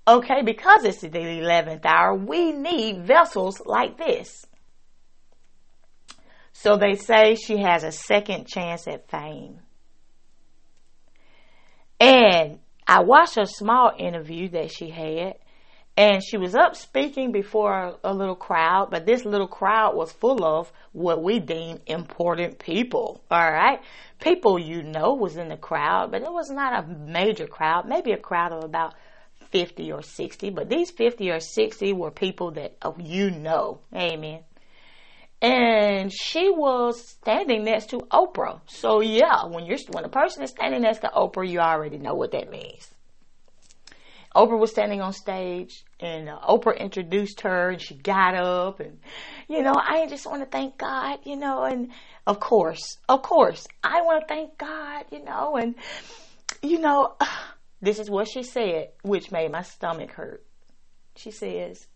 okay, 0.08 0.42
because 0.44 0.86
it's 0.86 1.02
the 1.02 1.10
11th 1.10 1.86
hour, 1.86 2.16
we 2.16 2.52
need 2.52 3.06
vessels 3.06 3.62
like 3.66 3.98
this. 3.98 4.46
So 6.54 6.78
they 6.78 6.96
say 6.96 7.36
she 7.36 7.58
has 7.58 7.84
a 7.84 7.92
second 7.92 8.48
chance 8.48 8.88
at 8.88 9.10
fame. 9.10 9.60
And 12.00 12.60
I 12.88 13.02
watched 13.02 13.38
a 13.38 13.46
small 13.46 13.92
interview 13.98 14.50
that 14.50 14.72
she 14.72 14.90
had, 14.90 15.36
and 15.96 16.24
she 16.24 16.38
was 16.38 16.56
up 16.56 16.76
speaking 16.76 17.32
before 17.32 17.98
a, 18.04 18.14
little 18.14 18.36
crowd, 18.36 18.89
but 18.89 19.06
this 19.06 19.26
little 19.26 19.48
crowd 19.48 19.96
was 19.96 20.12
full 20.12 20.44
of 20.44 20.72
what 20.91 21.22
we 21.22 21.39
deem 21.39 21.80
important 21.86 22.58
people. 22.58 23.24
All 23.30 23.52
right. 23.52 23.80
People 24.20 24.58
you 24.58 24.82
know 24.82 25.14
was 25.14 25.38
in 25.38 25.50
the 25.50 25.58
crowd, 25.58 26.12
but 26.12 26.24
it 26.24 26.32
was 26.32 26.50
not 26.50 26.84
a 26.84 26.88
major 26.88 27.46
crowd, 27.46 27.88
maybe 27.88 28.12
a 28.12 28.18
crowd 28.18 28.54
of 28.54 28.64
about 28.64 28.96
50 29.52 29.91
or 29.91 30.02
60, 30.02 30.50
but 30.50 30.68
these 30.68 30.89
50 30.89 31.30
or 31.30 31.39
60 31.39 31.94
were 31.94 32.10
people 32.10 32.52
that 32.52 32.76
oh, 32.82 32.96
you 32.98 33.30
know. 33.30 33.82
Amen 33.94 34.39
and 35.44 36.10
she 36.14 36.50
was 36.50 37.06
standing 37.06 37.66
next 37.66 37.89
to 37.89 37.98
Oprah. 37.98 38.62
So 38.66 39.02
yeah, 39.02 39.46
when 39.46 39.66
you're 39.66 39.78
when 39.91 40.06
a 40.06 40.10
person 40.10 40.41
is 40.41 40.52
standing 40.52 40.82
next 40.82 41.00
to 41.00 41.10
Oprah, 41.10 41.48
you 41.48 41.60
already 41.60 41.98
know 41.98 42.14
what 42.14 42.32
that 42.32 42.50
means. 42.50 42.93
Oprah 44.36 44.58
was 44.58 44.72
standing 44.72 45.02
on 45.02 45.14
stage, 45.14 45.84
and 46.00 46.30
uh, 46.30 46.40
Oprah 46.48 46.78
introduced 46.78 47.42
her, 47.42 47.70
and 47.70 47.82
she 47.82 47.96
got 47.96 48.36
up, 48.36 48.80
and 48.80 49.00
you 49.48 49.62
know, 49.62 49.76
I 49.76 50.08
just 50.08 50.26
want 50.26 50.42
to 50.42 50.50
thank 50.50 50.78
God, 50.78 51.20
you 51.24 51.36
know, 51.36 51.64
and 51.64 51.92
of 52.26 52.40
course, 52.40 52.98
of 53.08 53.22
course, 53.22 53.68
I 53.84 54.02
want 54.02 54.22
to 54.22 54.34
thank 54.34 54.58
God, 54.58 55.06
you 55.12 55.24
know, 55.24 55.56
and 55.56 55.76
you 56.62 56.80
know, 56.80 57.16
this 57.82 58.00
is 58.00 58.10
what 58.10 58.28
she 58.28 58.44
said, 58.44 58.90
which 59.02 59.32
made 59.32 59.52
my 59.52 59.62
stomach 59.62 60.12
hurt. 60.12 60.44
She 61.16 61.32
says, 61.32 61.88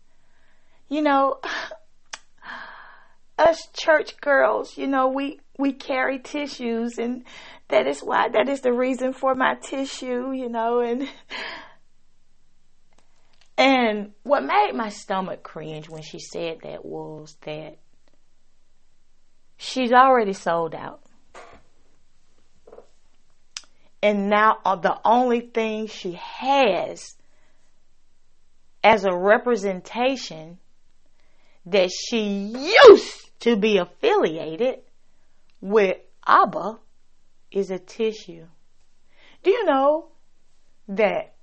you 0.88 1.02
know 1.02 1.40
us 3.38 3.68
church 3.72 4.20
girls, 4.20 4.76
you 4.76 4.86
know, 4.86 5.08
we, 5.08 5.40
we 5.58 5.72
carry 5.72 6.18
tissues 6.18 6.98
and 6.98 7.24
that 7.68 7.86
is 7.86 8.00
why, 8.00 8.28
that 8.30 8.48
is 8.48 8.62
the 8.62 8.72
reason 8.72 9.12
for 9.12 9.34
my 9.34 9.54
tissue, 9.54 10.32
you 10.32 10.48
know, 10.48 10.80
and, 10.80 11.08
and 13.58 14.12
what 14.22 14.44
made 14.44 14.70
my 14.74 14.88
stomach 14.88 15.42
cringe 15.42 15.88
when 15.88 16.02
she 16.02 16.20
said 16.20 16.60
that 16.62 16.84
was 16.84 17.36
that 17.42 17.76
she's 19.56 19.92
already 19.92 20.32
sold 20.32 20.76
out. 20.76 21.02
And 24.00 24.30
now 24.30 24.58
uh, 24.64 24.76
the 24.76 25.00
only 25.04 25.40
thing 25.40 25.88
she 25.88 26.12
has 26.12 27.16
as 28.84 29.04
a 29.04 29.12
representation 29.12 30.58
that 31.66 31.90
she 31.90 32.54
used 32.88 33.40
to 33.40 33.56
be 33.56 33.78
affiliated 33.78 34.78
with 35.60 35.96
Abba 36.24 36.78
is 37.50 37.72
a 37.72 37.78
tissue. 37.80 38.46
Do 39.42 39.50
you 39.50 39.64
know 39.64 40.10
that 40.86 41.34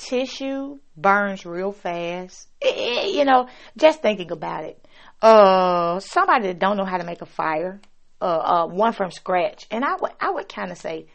tissue 0.00 0.78
burns 0.96 1.44
real 1.46 1.72
fast? 1.72 2.48
You 2.62 3.24
know, 3.24 3.48
just 3.76 4.02
thinking 4.02 4.30
about 4.30 4.64
it. 4.64 4.86
Uh, 5.22 6.00
somebody 6.00 6.48
that 6.48 6.58
don't 6.58 6.76
know 6.76 6.84
how 6.84 6.98
to 6.98 7.04
make 7.04 7.22
a 7.22 7.26
fire, 7.26 7.80
uh, 8.20 8.24
uh, 8.24 8.66
one 8.66 8.92
from 8.92 9.10
scratch, 9.10 9.66
and 9.70 9.84
I 9.84 9.96
would, 10.00 10.12
I 10.20 10.30
would 10.30 10.48
kind 10.48 10.72
of 10.72 10.78
say 10.78 11.06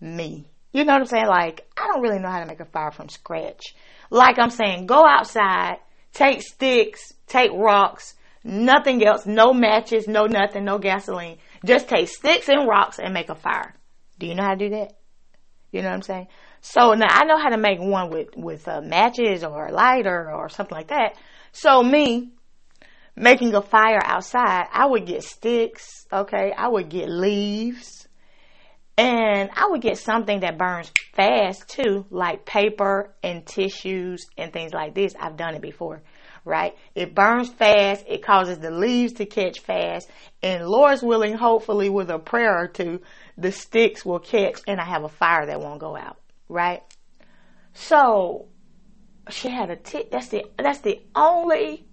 me. 0.00 0.48
You 0.72 0.84
know 0.84 0.92
what 0.92 1.02
I'm 1.02 1.06
saying? 1.06 1.26
Like, 1.26 1.66
I 1.76 1.86
don't 1.88 2.02
really 2.02 2.18
know 2.18 2.30
how 2.30 2.40
to 2.40 2.46
make 2.46 2.60
a 2.60 2.64
fire 2.64 2.90
from 2.90 3.08
scratch. 3.08 3.74
Like 4.10 4.38
I'm 4.38 4.50
saying, 4.50 4.86
go 4.86 5.06
outside, 5.06 5.76
take 6.12 6.42
sticks, 6.42 7.12
take 7.26 7.50
rocks, 7.52 8.14
Nothing 8.44 9.04
else. 9.04 9.24
No 9.24 9.52
matches, 9.52 10.08
no 10.08 10.26
nothing, 10.26 10.64
no 10.64 10.78
gasoline. 10.78 11.38
Just 11.64 11.88
take 11.88 12.08
sticks 12.08 12.48
and 12.48 12.68
rocks 12.68 12.98
and 12.98 13.14
make 13.14 13.28
a 13.28 13.34
fire. 13.34 13.74
Do 14.18 14.26
you 14.26 14.34
know 14.34 14.42
how 14.42 14.54
to 14.54 14.56
do 14.56 14.70
that? 14.70 14.94
You 15.70 15.82
know 15.82 15.88
what 15.88 15.94
I'm 15.94 16.02
saying? 16.02 16.26
So 16.62 16.94
now 16.94 17.08
I 17.10 17.24
know 17.24 17.36
how 17.36 17.50
to 17.50 17.58
make 17.58 17.80
one 17.80 18.08
with, 18.10 18.36
with 18.36 18.66
uh, 18.66 18.80
matches 18.80 19.44
or 19.44 19.66
a 19.66 19.72
lighter 19.72 20.32
or 20.32 20.48
something 20.48 20.74
like 20.74 20.88
that. 20.88 21.16
So 21.50 21.82
me, 21.82 22.30
making 23.14 23.54
a 23.54 23.60
fire 23.60 24.00
outside, 24.02 24.66
I 24.72 24.86
would 24.86 25.04
get 25.04 25.24
sticks, 25.24 26.06
okay? 26.12 26.52
I 26.56 26.68
would 26.68 26.88
get 26.88 27.10
leaves. 27.10 28.06
And 28.96 29.50
I 29.56 29.68
would 29.70 29.80
get 29.80 29.98
something 29.98 30.40
that 30.40 30.56
burns 30.56 30.92
fast 31.14 31.68
too, 31.68 32.06
like 32.10 32.44
paper 32.44 33.12
and 33.22 33.44
tissues 33.44 34.26
and 34.38 34.52
things 34.52 34.72
like 34.72 34.94
this. 34.94 35.14
I've 35.18 35.36
done 35.36 35.54
it 35.54 35.62
before 35.62 36.02
right? 36.44 36.74
It 36.94 37.14
burns 37.14 37.50
fast. 37.50 38.04
It 38.08 38.22
causes 38.22 38.58
the 38.58 38.70
leaves 38.70 39.14
to 39.14 39.26
catch 39.26 39.60
fast. 39.60 40.08
And 40.42 40.66
Lord's 40.66 41.02
willing, 41.02 41.34
hopefully 41.34 41.88
with 41.88 42.10
a 42.10 42.18
prayer 42.18 42.56
or 42.56 42.68
two, 42.68 43.00
the 43.36 43.52
sticks 43.52 44.04
will 44.04 44.18
catch 44.18 44.60
and 44.66 44.80
I 44.80 44.84
have 44.84 45.04
a 45.04 45.08
fire 45.08 45.46
that 45.46 45.60
won't 45.60 45.80
go 45.80 45.96
out, 45.96 46.16
right? 46.48 46.82
So 47.74 48.48
she 49.30 49.48
had 49.48 49.70
a 49.70 49.76
t- 49.76 50.08
that's 50.10 50.28
the 50.28 50.44
that's 50.58 50.80
the 50.80 51.00
only 51.14 51.86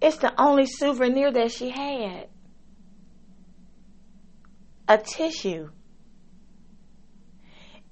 it's 0.00 0.18
the 0.18 0.32
only 0.40 0.66
souvenir 0.66 1.32
that 1.32 1.50
she 1.50 1.70
had. 1.70 2.28
A 4.86 4.96
tissue. 4.96 5.70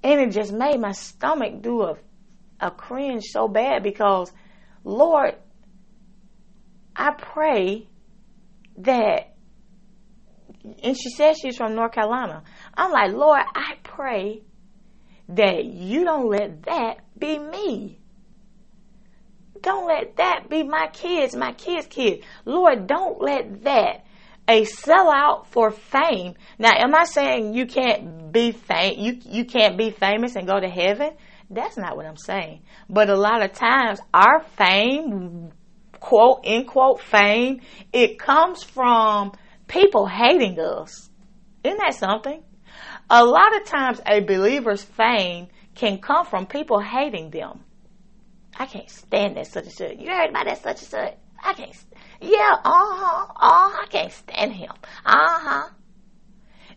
And 0.03 0.21
it 0.21 0.31
just 0.31 0.53
made 0.53 0.79
my 0.79 0.93
stomach 0.93 1.61
do 1.61 1.81
a 1.83 1.97
a 2.59 2.71
cringe 2.71 3.25
so 3.25 3.47
bad 3.47 3.83
because, 3.83 4.31
Lord, 4.83 5.35
I 6.95 7.11
pray 7.11 7.87
that, 8.77 9.35
and 10.83 10.97
she 10.97 11.09
says 11.09 11.37
she's 11.41 11.57
from 11.57 11.75
North 11.75 11.93
Carolina. 11.93 12.43
I'm 12.75 12.91
like, 12.91 13.11
Lord, 13.11 13.41
I 13.55 13.75
pray 13.83 14.41
that 15.29 15.65
you 15.65 16.03
don't 16.03 16.29
let 16.29 16.63
that 16.63 16.99
be 17.17 17.37
me. 17.37 17.99
Don't 19.61 19.87
let 19.87 20.17
that 20.17 20.49
be 20.49 20.63
my 20.63 20.87
kids, 20.93 21.35
my 21.35 21.51
kids' 21.53 21.87
kids. 21.87 22.23
Lord, 22.45 22.87
don't 22.87 23.19
let 23.21 23.63
that 23.63 24.05
a 24.47 24.63
sellout 24.63 25.47
for 25.47 25.71
fame. 25.71 26.35
Now, 26.57 26.71
am 26.73 26.95
I 26.95 27.03
saying 27.03 27.53
you 27.53 27.65
can't 27.65 28.31
be 28.31 28.51
fame? 28.51 28.99
You 28.99 29.19
you 29.25 29.45
can't 29.45 29.77
be 29.77 29.91
famous 29.91 30.35
and 30.35 30.47
go 30.47 30.59
to 30.59 30.69
heaven? 30.69 31.11
That's 31.49 31.77
not 31.77 31.95
what 31.95 32.05
I'm 32.05 32.17
saying. 32.17 32.61
But 32.89 33.09
a 33.09 33.15
lot 33.15 33.41
of 33.41 33.53
times 33.53 33.99
our 34.13 34.41
fame, 34.57 35.51
quote, 35.99 36.41
end 36.43 36.67
quote, 36.67 37.01
fame, 37.01 37.61
it 37.93 38.19
comes 38.19 38.63
from 38.63 39.33
people 39.67 40.07
hating 40.07 40.59
us. 40.59 41.09
Isn't 41.63 41.77
that 41.79 41.95
something? 41.95 42.43
A 43.09 43.23
lot 43.25 43.55
of 43.55 43.65
times 43.65 44.01
a 44.05 44.19
believer's 44.21 44.83
fame 44.83 45.47
can 45.75 45.99
come 45.99 46.25
from 46.25 46.45
people 46.45 46.79
hating 46.79 47.29
them. 47.29 47.63
I 48.57 48.65
can't 48.65 48.89
stand 48.89 49.37
that 49.37 49.47
such 49.47 49.65
and 49.65 49.73
such. 49.73 49.97
You 49.97 50.09
heard 50.09 50.29
about 50.29 50.45
that 50.45 50.61
such 50.63 50.81
and 50.81 50.89
such? 50.89 51.13
I 51.43 51.53
can't. 51.53 51.75
Yeah, 52.19 52.55
uh 52.63 52.71
huh, 52.71 53.27
uh 53.35 53.69
huh. 53.69 53.83
I 53.83 53.87
can't 53.89 54.11
stand 54.11 54.53
him. 54.53 54.71
Uh 55.05 55.39
huh. 55.39 55.69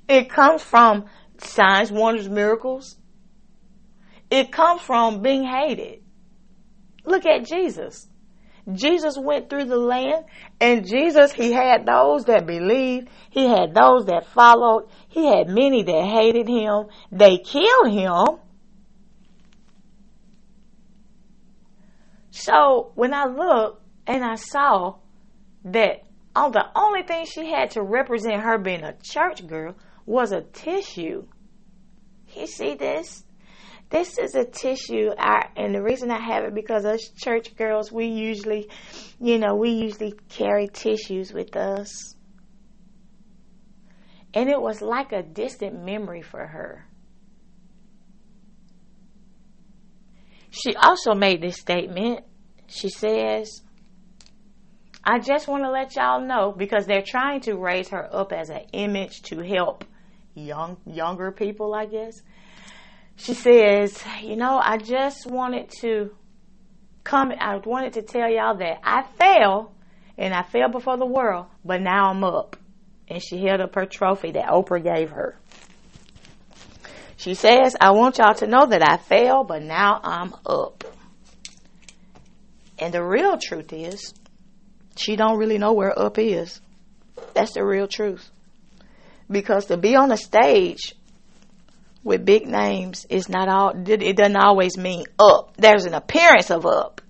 It 0.08 0.28
comes 0.28 0.62
from 0.62 1.06
signs, 1.38 1.90
wonders, 1.90 2.28
miracles. 2.28 2.96
It 4.30 4.52
comes 4.52 4.82
from 4.82 5.22
being 5.22 5.44
hated. 5.44 6.02
Look 7.04 7.24
at 7.24 7.46
Jesus. 7.46 8.09
Jesus 8.76 9.16
went 9.18 9.48
through 9.48 9.66
the 9.66 9.76
land 9.76 10.24
and 10.60 10.86
Jesus, 10.86 11.32
he 11.32 11.52
had 11.52 11.86
those 11.86 12.24
that 12.24 12.46
believed. 12.46 13.08
He 13.30 13.46
had 13.46 13.74
those 13.74 14.06
that 14.06 14.26
followed. 14.26 14.88
He 15.08 15.26
had 15.26 15.48
many 15.48 15.82
that 15.82 16.04
hated 16.04 16.48
him. 16.48 16.86
They 17.10 17.38
killed 17.38 17.90
him. 17.90 18.38
So 22.30 22.92
when 22.94 23.12
I 23.12 23.26
looked 23.26 23.82
and 24.06 24.24
I 24.24 24.36
saw 24.36 24.96
that 25.64 26.02
all 26.34 26.50
the 26.50 26.64
only 26.74 27.02
thing 27.02 27.26
she 27.26 27.50
had 27.50 27.72
to 27.72 27.82
represent 27.82 28.42
her 28.42 28.58
being 28.58 28.82
a 28.84 28.94
church 29.02 29.46
girl 29.46 29.74
was 30.06 30.32
a 30.32 30.42
tissue. 30.42 31.26
You 32.34 32.46
see 32.46 32.74
this? 32.74 33.24
This 33.90 34.18
is 34.18 34.36
a 34.36 34.44
tissue, 34.44 35.10
I, 35.18 35.48
and 35.56 35.74
the 35.74 35.82
reason 35.82 36.12
I 36.12 36.20
have 36.20 36.44
it 36.44 36.54
because 36.54 36.84
us 36.84 37.10
church 37.16 37.56
girls, 37.56 37.90
we 37.90 38.06
usually, 38.06 38.70
you 39.20 39.36
know, 39.38 39.56
we 39.56 39.70
usually 39.70 40.14
carry 40.28 40.68
tissues 40.68 41.32
with 41.32 41.56
us. 41.56 42.14
And 44.32 44.48
it 44.48 44.60
was 44.60 44.80
like 44.80 45.10
a 45.10 45.24
distant 45.24 45.84
memory 45.84 46.22
for 46.22 46.46
her. 46.46 46.86
She 50.50 50.76
also 50.76 51.14
made 51.14 51.42
this 51.42 51.56
statement. 51.56 52.20
She 52.68 52.90
says, 52.90 53.62
I 55.02 55.18
just 55.18 55.48
want 55.48 55.64
to 55.64 55.70
let 55.70 55.96
y'all 55.96 56.24
know 56.24 56.54
because 56.56 56.86
they're 56.86 57.02
trying 57.04 57.40
to 57.42 57.56
raise 57.56 57.88
her 57.88 58.08
up 58.14 58.32
as 58.32 58.50
an 58.50 58.66
image 58.72 59.22
to 59.22 59.40
help 59.40 59.84
young 60.34 60.76
younger 60.86 61.32
people, 61.32 61.74
I 61.74 61.86
guess 61.86 62.22
she 63.20 63.34
says, 63.34 64.02
you 64.22 64.36
know, 64.36 64.58
I 64.62 64.78
just 64.78 65.26
wanted 65.26 65.70
to 65.80 66.10
come, 67.04 67.32
I 67.38 67.56
wanted 67.56 67.92
to 67.94 68.02
tell 68.02 68.30
y'all 68.30 68.56
that 68.56 68.80
I 68.82 69.02
fell 69.02 69.72
and 70.16 70.32
I 70.32 70.42
fell 70.42 70.70
before 70.70 70.96
the 70.96 71.06
world, 71.06 71.46
but 71.62 71.82
now 71.82 72.10
I'm 72.10 72.24
up. 72.24 72.56
And 73.08 73.22
she 73.22 73.44
held 73.44 73.60
up 73.60 73.74
her 73.74 73.84
trophy 73.84 74.32
that 74.32 74.46
Oprah 74.46 74.82
gave 74.82 75.10
her. 75.10 75.36
She 77.16 77.34
says, 77.34 77.76
I 77.78 77.90
want 77.90 78.16
y'all 78.16 78.34
to 78.34 78.46
know 78.46 78.64
that 78.66 78.82
I 78.88 78.96
fell, 78.96 79.44
but 79.44 79.62
now 79.62 80.00
I'm 80.02 80.34
up. 80.46 80.84
And 82.78 82.94
the 82.94 83.04
real 83.04 83.36
truth 83.36 83.74
is, 83.74 84.14
she 84.96 85.16
don't 85.16 85.36
really 85.36 85.58
know 85.58 85.74
where 85.74 85.96
up 85.98 86.18
is. 86.18 86.58
That's 87.34 87.52
the 87.52 87.64
real 87.64 87.86
truth. 87.86 88.30
Because 89.30 89.66
to 89.66 89.76
be 89.76 89.96
on 89.96 90.10
a 90.10 90.16
stage 90.16 90.94
with 92.02 92.24
big 92.24 92.46
names 92.46 93.06
is 93.10 93.28
not 93.28 93.48
all 93.48 93.72
it 93.76 94.16
doesn't 94.16 94.36
always 94.36 94.76
mean 94.76 95.04
up. 95.18 95.56
There's 95.56 95.84
an 95.84 95.94
appearance 95.94 96.50
of 96.50 96.64
up. 96.66 97.00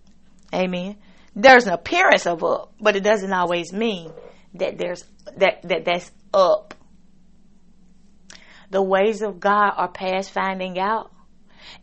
Amen. 0.52 0.96
There's 1.36 1.66
an 1.66 1.72
appearance 1.72 2.26
of 2.26 2.42
up, 2.42 2.72
but 2.80 2.96
it 2.96 3.04
doesn't 3.04 3.32
always 3.32 3.72
mean 3.72 4.12
that 4.54 4.78
there's 4.78 5.04
that 5.36 5.62
that 5.62 5.84
that's 5.84 6.10
up. 6.34 6.74
The 8.70 8.82
ways 8.82 9.22
of 9.22 9.40
God 9.40 9.72
are 9.76 9.88
past 9.88 10.30
finding 10.30 10.78
out. 10.78 11.12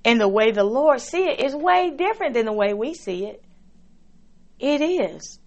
And 0.03 0.19
the 0.19 0.27
way 0.27 0.51
the 0.51 0.63
Lord 0.63 1.01
see 1.01 1.27
it 1.27 1.39
is 1.39 1.55
way 1.55 1.91
different 1.95 2.33
than 2.33 2.45
the 2.45 2.53
way 2.53 2.73
we 2.73 2.93
see 2.93 3.25
it. 3.25 3.43
It 4.59 4.81
is. 4.81 5.39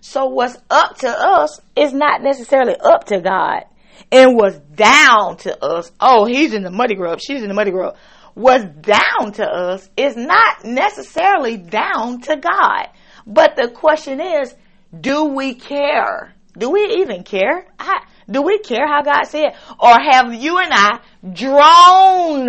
So 0.00 0.26
what's 0.26 0.56
up 0.70 0.98
to 0.98 1.08
us 1.08 1.60
is 1.74 1.92
not 1.92 2.22
necessarily 2.22 2.76
up 2.76 3.04
to 3.04 3.20
God 3.20 3.64
and 4.10 4.36
was 4.36 4.58
down 4.58 5.36
to 5.38 5.64
us. 5.64 5.90
Oh, 6.00 6.24
he's 6.24 6.52
in 6.52 6.62
the 6.62 6.70
muddy 6.70 6.94
grove. 6.94 7.20
She's 7.20 7.42
in 7.42 7.48
the 7.48 7.54
muddy 7.54 7.70
grove. 7.70 7.96
Was 8.34 8.64
down 8.64 9.32
to 9.34 9.44
us 9.44 9.88
is 9.96 10.16
not 10.16 10.64
necessarily 10.64 11.56
down 11.56 12.20
to 12.22 12.36
God. 12.36 12.88
But 13.26 13.56
the 13.56 13.68
question 13.68 14.20
is, 14.20 14.54
do 14.98 15.24
we 15.24 15.54
care? 15.54 16.34
Do 16.56 16.70
we 16.70 16.98
even 17.00 17.22
care? 17.24 17.66
I, 17.78 18.02
do 18.30 18.42
we 18.42 18.58
care 18.58 18.86
how 18.86 19.02
God 19.02 19.24
said? 19.24 19.54
Or 19.78 19.98
have 19.98 20.34
you 20.34 20.58
and 20.58 20.72
I 20.72 21.00
drawn, 21.32 22.48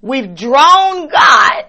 we've 0.00 0.34
drawn 0.34 1.08
God. 1.08 1.64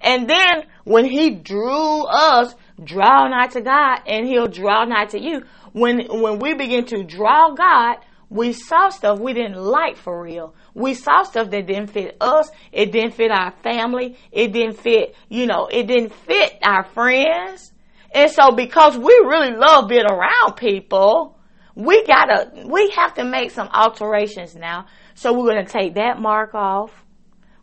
And 0.00 0.28
then 0.28 0.64
when 0.84 1.04
he 1.04 1.30
drew 1.30 2.04
us, 2.04 2.54
draw 2.82 3.28
nigh 3.28 3.48
to 3.48 3.60
God 3.60 4.00
and 4.06 4.26
he'll 4.26 4.46
draw 4.46 4.84
nigh 4.84 5.06
to 5.06 5.20
you 5.20 5.42
when 5.78 6.06
when 6.08 6.38
we 6.38 6.54
begin 6.54 6.84
to 6.86 7.04
draw 7.04 7.54
God, 7.54 7.96
we 8.30 8.52
saw 8.52 8.90
stuff 8.90 9.18
we 9.18 9.32
didn't 9.32 9.56
like 9.56 9.96
for 9.96 10.22
real. 10.22 10.54
We 10.74 10.94
saw 10.94 11.22
stuff 11.22 11.50
that 11.50 11.66
didn't 11.66 11.88
fit 11.88 12.16
us. 12.20 12.50
It 12.72 12.92
didn't 12.92 13.14
fit 13.14 13.30
our 13.30 13.52
family. 13.62 14.16
It 14.30 14.52
didn't 14.52 14.78
fit, 14.78 15.14
you 15.28 15.46
know, 15.46 15.66
it 15.70 15.86
didn't 15.86 16.12
fit 16.12 16.58
our 16.62 16.84
friends. 16.84 17.72
And 18.14 18.30
so 18.30 18.52
because 18.52 18.96
we 18.96 19.12
really 19.26 19.52
love 19.52 19.88
being 19.88 20.06
around 20.06 20.56
people, 20.56 21.38
we 21.74 22.04
gotta, 22.04 22.50
we 22.66 22.92
have 22.96 23.14
to 23.14 23.24
make 23.24 23.50
some 23.50 23.68
alterations 23.68 24.54
now. 24.54 24.86
So 25.14 25.32
we're 25.32 25.48
gonna 25.48 25.66
take 25.66 25.94
that 25.94 26.20
mark 26.20 26.54
off. 26.54 26.92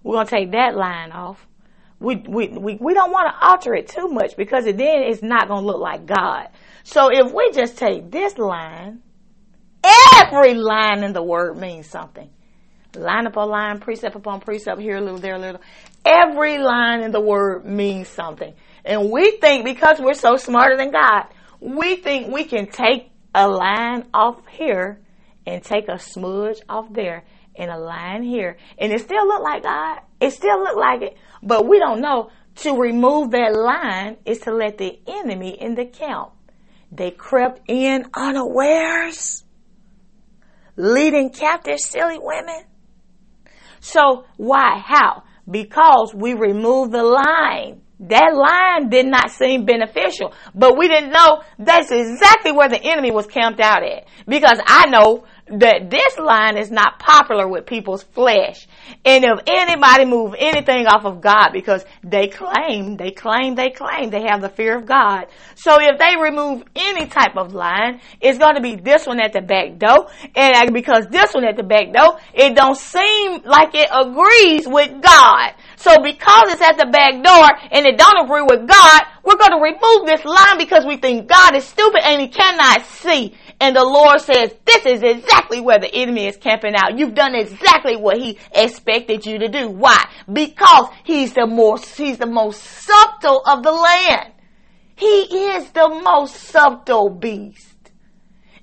We're 0.03 0.15
gonna 0.15 0.29
take 0.29 0.51
that 0.51 0.75
line 0.75 1.11
off. 1.11 1.45
We, 1.99 2.17
we, 2.27 2.49
we, 2.49 2.77
we 2.79 2.93
don't 2.93 3.11
want 3.11 3.33
to 3.33 3.45
alter 3.47 3.73
it 3.73 3.87
too 3.87 4.07
much 4.09 4.35
because 4.35 4.65
then 4.65 4.75
it's 4.77 5.23
not 5.23 5.47
gonna 5.47 5.65
look 5.65 5.79
like 5.79 6.05
God. 6.05 6.49
So 6.85 7.09
if 7.11 7.33
we 7.33 7.51
just 7.51 7.79
take 7.79 8.11
this 8.11 8.37
line, 8.37 9.01
every 9.83 10.53
line 10.53 11.03
in 11.03 11.13
the 11.13 11.23
word 11.23 11.57
means 11.57 11.87
something. 11.87 12.29
Line 12.95 13.25
upon 13.25 13.49
line, 13.49 13.79
precept 13.79 14.15
upon 14.15 14.39
precept, 14.39 14.79
here 14.79 14.97
a 14.97 15.01
little, 15.01 15.17
there 15.17 15.33
a 15.33 15.39
little. 15.39 15.61
Every 16.05 16.59
line 16.59 17.01
in 17.01 17.11
the 17.11 17.19
word 17.19 17.65
means 17.65 18.07
something. 18.07 18.53
And 18.85 19.09
we 19.09 19.31
think 19.37 19.65
because 19.65 19.99
we're 19.99 20.13
so 20.13 20.37
smarter 20.37 20.77
than 20.77 20.91
God, 20.91 21.25
we 21.59 21.95
think 21.95 22.31
we 22.31 22.43
can 22.43 22.67
take 22.67 23.09
a 23.33 23.47
line 23.47 24.05
off 24.13 24.45
here 24.47 25.01
and 25.47 25.63
take 25.63 25.89
a 25.89 25.97
smudge 25.97 26.61
off 26.69 26.85
there 26.93 27.23
and 27.55 27.71
a 27.71 27.79
line 27.79 28.21
here. 28.21 28.57
And 28.77 28.93
it 28.93 29.01
still 29.01 29.25
look 29.27 29.41
like 29.41 29.63
God. 29.63 30.01
It 30.21 30.31
still 30.33 30.59
look 30.59 30.77
like 30.77 31.01
it. 31.01 31.17
But 31.41 31.67
we 31.67 31.79
don't 31.79 31.99
know. 31.99 32.29
To 32.57 32.79
remove 32.79 33.31
that 33.31 33.53
line 33.53 34.17
is 34.23 34.39
to 34.41 34.53
let 34.53 34.77
the 34.77 34.99
enemy 35.07 35.59
in 35.59 35.73
the 35.73 35.85
camp. 35.85 36.29
They 36.91 37.11
crept 37.11 37.61
in 37.67 38.05
unawares, 38.13 39.43
leading 40.75 41.31
captive 41.31 41.79
silly 41.79 42.19
women. 42.19 42.63
So 43.79 44.25
why? 44.37 44.81
How? 44.83 45.23
Because 45.49 46.13
we 46.13 46.33
removed 46.33 46.91
the 46.91 47.03
line. 47.03 47.81
That 47.99 48.33
line 48.35 48.89
did 48.89 49.05
not 49.05 49.31
seem 49.31 49.65
beneficial, 49.65 50.33
but 50.53 50.77
we 50.77 50.89
didn't 50.89 51.11
know 51.11 51.41
that's 51.57 51.91
exactly 51.91 52.51
where 52.51 52.67
the 52.67 52.81
enemy 52.83 53.11
was 53.11 53.25
camped 53.25 53.61
out 53.61 53.83
at. 53.83 54.05
Because 54.27 54.59
I 54.65 54.87
know 54.87 55.23
that 55.47 55.91
this 55.91 56.17
line 56.17 56.57
is 56.57 56.71
not 56.71 56.97
popular 56.97 57.47
with 57.47 57.67
people's 57.67 58.01
flesh. 58.01 58.67
And 59.05 59.23
if 59.23 59.39
anybody 59.45 60.05
move 60.05 60.33
anything 60.37 60.87
off 60.87 61.05
of 61.05 61.21
God 61.21 61.49
because 61.53 61.85
they 62.03 62.27
claim, 62.27 62.97
they 62.97 63.11
claim, 63.11 63.53
they 63.53 63.69
claim 63.69 64.09
they 64.09 64.23
have 64.23 64.41
the 64.41 64.49
fear 64.49 64.75
of 64.75 64.87
God. 64.87 65.27
So 65.53 65.77
if 65.79 65.99
they 65.99 66.15
remove 66.19 66.63
any 66.75 67.05
type 67.05 67.37
of 67.37 67.53
line, 67.53 68.01
it's 68.21 68.39
going 68.39 68.55
to 68.55 68.61
be 68.61 68.75
this 68.75 69.05
one 69.05 69.19
at 69.19 69.33
the 69.33 69.41
back 69.41 69.77
door. 69.77 70.07
And 70.35 70.73
because 70.73 71.05
this 71.11 71.33
one 71.33 71.45
at 71.45 71.57
the 71.57 71.63
back 71.63 71.93
door, 71.93 72.19
it 72.33 72.55
don't 72.55 72.77
seem 72.77 73.43
like 73.43 73.75
it 73.75 73.89
agrees 73.93 74.67
with 74.67 74.99
God. 74.99 75.53
So 75.77 76.01
because 76.01 76.53
it's 76.53 76.61
at 76.61 76.77
the 76.77 76.87
back 76.87 77.21
door 77.21 77.69
and 77.71 77.85
it 77.85 77.99
don't 77.99 78.25
agree 78.25 78.41
with 78.41 78.67
God, 78.67 79.01
we're 79.23 79.37
going 79.37 79.51
to 79.51 79.61
remove 79.61 80.07
this 80.07 80.25
line 80.25 80.57
because 80.57 80.85
we 80.85 80.97
think 80.97 81.27
God 81.27 81.55
is 81.55 81.65
stupid 81.65 82.01
and 82.03 82.21
he 82.21 82.29
cannot 82.29 82.81
see. 82.85 83.35
And 83.59 83.75
the 83.75 83.83
Lord 83.83 84.19
says, 84.19 84.53
this 84.65 84.85
is 84.85 85.01
exactly 85.01 85.61
where 85.61 85.79
the 85.79 85.93
enemy 85.93 86.27
is 86.27 86.35
camping 86.35 86.75
out. 86.75 86.97
You've 86.97 87.15
done 87.15 87.35
exactly 87.35 87.95
what 87.95 88.17
he 88.17 88.37
expected 88.53 89.25
you 89.25 89.39
to 89.39 89.47
do. 89.47 89.69
Why? 89.69 90.03
Because 90.31 90.89
he's 91.05 91.33
the 91.33 91.47
most, 91.47 91.95
he's 91.95 92.17
the 92.17 92.25
most 92.25 92.61
subtle 92.61 93.41
of 93.45 93.63
the 93.63 93.71
land. 93.71 94.33
He 94.95 95.05
is 95.05 95.71
the 95.71 95.87
most 96.03 96.35
subtle 96.35 97.09
beast. 97.09 97.75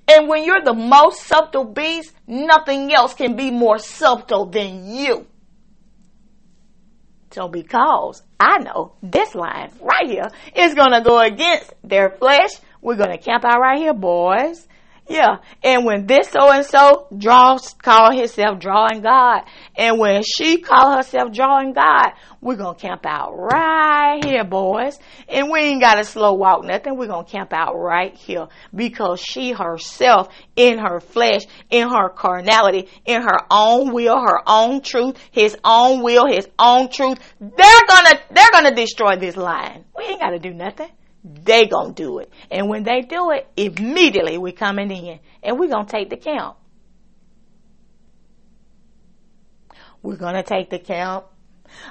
And 0.07 0.27
when 0.27 0.43
you're 0.43 0.63
the 0.63 0.73
most 0.73 1.21
subtle 1.23 1.65
beast, 1.65 2.13
nothing 2.27 2.93
else 2.93 3.13
can 3.13 3.35
be 3.35 3.51
more 3.51 3.79
subtle 3.79 4.45
than 4.47 4.85
you. 4.85 5.27
So 7.31 7.47
because 7.47 8.21
I 8.39 8.59
know 8.59 8.93
this 9.01 9.33
line 9.33 9.71
right 9.81 10.07
here 10.07 10.29
is 10.55 10.75
going 10.75 10.91
to 10.91 11.01
go 11.01 11.19
against 11.19 11.73
their 11.83 12.11
flesh, 12.11 12.51
we're 12.79 12.95
going 12.95 13.09
to 13.09 13.17
camp 13.17 13.43
out 13.43 13.59
right 13.59 13.79
here, 13.79 13.93
boys. 13.93 14.67
Yeah. 15.07 15.37
And 15.63 15.85
when 15.85 16.05
this 16.07 16.29
so 16.29 16.49
and 16.49 16.65
so 16.65 17.07
draws, 17.15 17.73
call 17.73 18.11
himself 18.11 18.59
drawing 18.59 19.01
God, 19.01 19.41
and 19.75 19.99
when 19.99 20.23
she 20.23 20.59
call 20.59 20.95
herself 20.95 21.33
drawing 21.33 21.73
God, 21.73 22.11
we're 22.41 22.55
gonna 22.55 22.77
camp 22.77 23.05
out 23.05 23.33
right 23.33 24.23
here, 24.23 24.43
boys. 24.43 24.97
And 25.27 25.49
we 25.51 25.59
ain't 25.59 25.81
gotta 25.81 26.03
slow 26.03 26.33
walk 26.33 26.63
nothing. 26.63 26.97
We're 26.97 27.07
gonna 27.07 27.25
camp 27.25 27.51
out 27.53 27.73
right 27.75 28.15
here 28.15 28.47
because 28.73 29.19
she 29.19 29.51
herself, 29.51 30.29
in 30.55 30.79
her 30.79 30.99
flesh, 30.99 31.41
in 31.69 31.89
her 31.89 32.09
carnality, 32.09 32.89
in 33.05 33.21
her 33.21 33.39
own 33.51 33.93
will, 33.93 34.19
her 34.19 34.41
own 34.47 34.81
truth, 34.81 35.17
his 35.31 35.57
own 35.63 36.01
will, 36.01 36.27
his 36.27 36.47
own 36.57 36.89
truth, 36.89 37.19
they're 37.39 37.87
gonna, 37.87 38.19
they're 38.31 38.51
gonna 38.51 38.75
destroy 38.75 39.17
this 39.17 39.35
line. 39.35 39.83
We 39.97 40.05
ain't 40.05 40.21
gotta 40.21 40.39
do 40.39 40.53
nothing 40.53 40.89
they 41.23 41.67
gonna 41.67 41.93
do 41.93 42.19
it. 42.19 42.31
And 42.51 42.69
when 42.69 42.83
they 42.83 43.01
do 43.01 43.31
it, 43.31 43.47
immediately 43.55 44.37
we 44.37 44.51
coming 44.51 44.91
in 44.91 45.19
and 45.41 45.57
we're 45.57 45.69
gonna 45.69 45.87
take 45.87 46.09
the 46.09 46.17
count. 46.17 46.57
We're 50.01 50.17
gonna 50.17 50.43
take 50.43 50.69
the 50.69 50.79
count. 50.79 51.25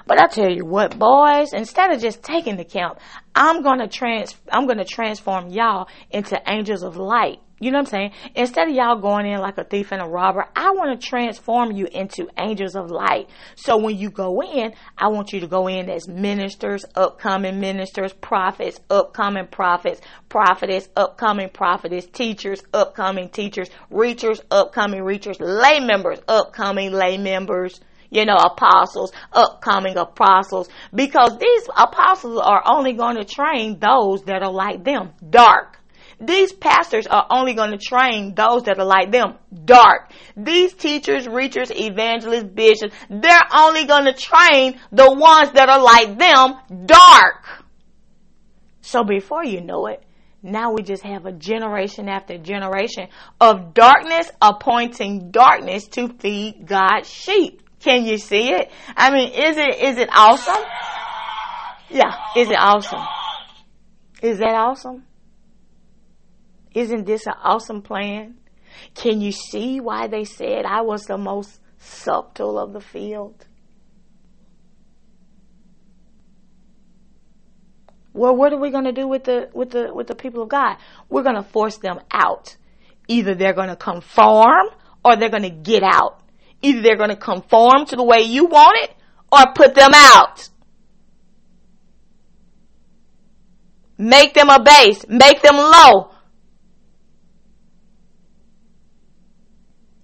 But 0.06 0.20
I 0.20 0.26
tell 0.26 0.50
you 0.50 0.64
what, 0.64 0.98
boys, 0.98 1.52
instead 1.52 1.90
of 1.90 2.00
just 2.00 2.22
taking 2.22 2.56
the 2.56 2.64
count, 2.64 2.98
I'm 3.34 3.62
gonna 3.62 3.88
trans 3.88 4.34
I'm 4.50 4.66
gonna 4.66 4.84
transform 4.84 5.48
y'all 5.48 5.88
into 6.10 6.40
angels 6.46 6.82
of 6.82 6.96
light. 6.96 7.40
You 7.62 7.70
know 7.70 7.78
what 7.78 7.94
I'm 7.94 8.10
saying? 8.10 8.10
Instead 8.34 8.68
of 8.70 8.74
y'all 8.74 9.00
going 9.00 9.24
in 9.24 9.38
like 9.38 9.56
a 9.56 9.62
thief 9.62 9.92
and 9.92 10.02
a 10.02 10.04
robber, 10.04 10.46
I 10.56 10.72
want 10.72 11.00
to 11.00 11.06
transform 11.06 11.70
you 11.70 11.86
into 11.86 12.28
angels 12.36 12.74
of 12.74 12.90
light. 12.90 13.28
So 13.54 13.76
when 13.76 13.96
you 13.96 14.10
go 14.10 14.42
in, 14.42 14.74
I 14.98 15.06
want 15.08 15.32
you 15.32 15.38
to 15.38 15.46
go 15.46 15.68
in 15.68 15.88
as 15.88 16.08
ministers, 16.08 16.84
upcoming 16.96 17.60
ministers, 17.60 18.12
prophets, 18.14 18.80
upcoming 18.90 19.46
prophets, 19.46 20.00
prophetess, 20.28 20.88
upcoming 20.96 21.50
prophetess, 21.50 22.04
teachers, 22.06 22.64
upcoming 22.74 23.28
teachers, 23.28 23.70
reachers, 23.92 24.40
upcoming 24.50 25.02
reachers, 25.02 25.36
lay 25.38 25.78
members, 25.78 26.18
upcoming 26.26 26.90
lay 26.90 27.16
members 27.16 27.80
you 28.10 28.26
know, 28.26 28.36
apostles, 28.36 29.10
upcoming 29.32 29.96
apostles, 29.96 30.68
because 30.94 31.38
these 31.38 31.66
apostles 31.74 32.38
are 32.44 32.62
only 32.66 32.92
going 32.92 33.16
to 33.16 33.24
train 33.24 33.78
those 33.78 34.22
that 34.24 34.42
are 34.42 34.52
like 34.52 34.84
them, 34.84 35.12
dark. 35.30 35.78
These 36.22 36.52
pastors 36.52 37.08
are 37.08 37.26
only 37.30 37.54
going 37.54 37.72
to 37.72 37.78
train 37.78 38.34
those 38.34 38.62
that 38.64 38.78
are 38.78 38.84
like 38.84 39.10
them, 39.10 39.34
dark. 39.64 40.12
These 40.36 40.74
teachers, 40.74 41.26
reachers, 41.26 41.72
evangelists, 41.74 42.44
bishops, 42.44 42.94
they're 43.10 43.48
only 43.52 43.86
going 43.86 44.04
to 44.04 44.12
train 44.12 44.78
the 44.92 45.12
ones 45.12 45.50
that 45.52 45.68
are 45.68 45.82
like 45.82 46.16
them, 46.18 46.86
dark. 46.86 47.64
So 48.82 49.02
before 49.02 49.44
you 49.44 49.60
know 49.60 49.86
it, 49.86 50.04
now 50.44 50.72
we 50.72 50.82
just 50.82 51.02
have 51.02 51.26
a 51.26 51.32
generation 51.32 52.08
after 52.08 52.38
generation 52.38 53.08
of 53.40 53.74
darkness 53.74 54.30
appointing 54.40 55.32
darkness 55.32 55.88
to 55.88 56.08
feed 56.20 56.66
God's 56.66 57.10
sheep. 57.10 57.62
Can 57.80 58.04
you 58.04 58.16
see 58.16 58.50
it? 58.50 58.70
I 58.96 59.10
mean, 59.10 59.32
is 59.32 59.56
it, 59.56 59.74
is 59.82 59.98
it 59.98 60.08
awesome? 60.12 60.62
Yeah, 61.90 62.14
is 62.36 62.48
it 62.48 62.58
awesome? 62.58 63.04
Is 64.22 64.38
that 64.38 64.54
awesome? 64.54 65.04
Isn't 66.74 67.04
this 67.04 67.26
an 67.26 67.34
awesome 67.42 67.82
plan? 67.82 68.36
Can 68.94 69.20
you 69.20 69.32
see 69.32 69.80
why 69.80 70.06
they 70.06 70.24
said 70.24 70.64
I 70.64 70.82
was 70.82 71.04
the 71.04 71.18
most 71.18 71.60
subtle 71.78 72.58
of 72.58 72.72
the 72.72 72.80
field? 72.80 73.46
Well, 78.14 78.36
what 78.36 78.52
are 78.52 78.58
we 78.58 78.70
going 78.70 78.84
to 78.84 78.92
do 78.92 79.08
with 79.08 79.24
the 79.24 79.48
with 79.54 79.70
the 79.70 79.92
with 79.92 80.06
the 80.06 80.14
people 80.14 80.42
of 80.42 80.48
God? 80.48 80.76
We're 81.08 81.22
going 81.22 81.36
to 81.36 81.42
force 81.42 81.78
them 81.78 82.00
out. 82.10 82.56
Either 83.08 83.34
they're 83.34 83.54
going 83.54 83.70
to 83.70 83.76
conform 83.76 84.68
or 85.04 85.16
they're 85.16 85.30
going 85.30 85.42
to 85.42 85.50
get 85.50 85.82
out. 85.82 86.20
Either 86.60 86.82
they're 86.82 86.96
going 86.96 87.10
to 87.10 87.16
conform 87.16 87.86
to 87.86 87.96
the 87.96 88.04
way 88.04 88.20
you 88.22 88.46
want 88.46 88.76
it 88.82 88.94
or 89.32 89.52
put 89.54 89.74
them 89.74 89.90
out. 89.94 90.48
Make 93.98 94.34
them 94.34 94.50
a 94.50 94.62
base. 94.62 95.06
Make 95.08 95.42
them 95.42 95.56
low. 95.56 96.11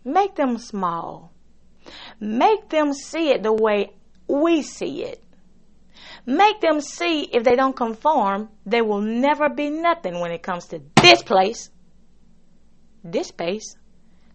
Make 0.09 0.37
them 0.37 0.57
small. 0.57 1.35
Make 2.19 2.71
them 2.71 2.95
see 2.95 3.29
it 3.29 3.43
the 3.43 3.53
way 3.53 3.91
we 4.27 4.63
see 4.63 5.05
it. 5.05 5.23
Make 6.25 6.63
them 6.63 6.81
see 6.81 7.25
if 7.25 7.45
they 7.45 7.57
don't 7.57 7.77
conform, 7.77 8.49
they 8.65 8.81
will 8.81 9.03
never 9.03 9.51
be 9.51 9.69
nothing 9.69 10.19
when 10.21 10.31
it 10.31 10.43
comes 10.43 10.67
to 10.69 10.81
this 11.03 11.23
place, 11.23 11.69
this 13.05 13.29
space, 13.29 13.77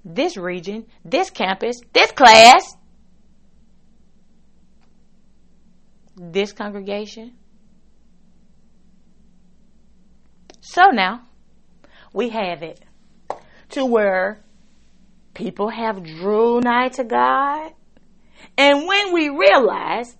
this 0.05 0.37
region, 0.37 0.85
this 1.03 1.31
campus, 1.31 1.81
this 1.91 2.11
class, 2.11 2.75
this 6.15 6.51
congregation. 6.51 7.33
So 10.61 10.91
now 10.91 11.23
we 12.13 12.29
have 12.29 12.61
it 12.61 12.79
to 13.69 13.85
where 13.85 14.42
people 15.33 15.69
have 15.69 16.03
drew 16.03 16.59
nigh 16.61 16.89
to 16.89 17.03
God. 17.03 17.71
And 18.57 18.87
when 18.87 19.13
we 19.13 19.29
realize 19.29 20.15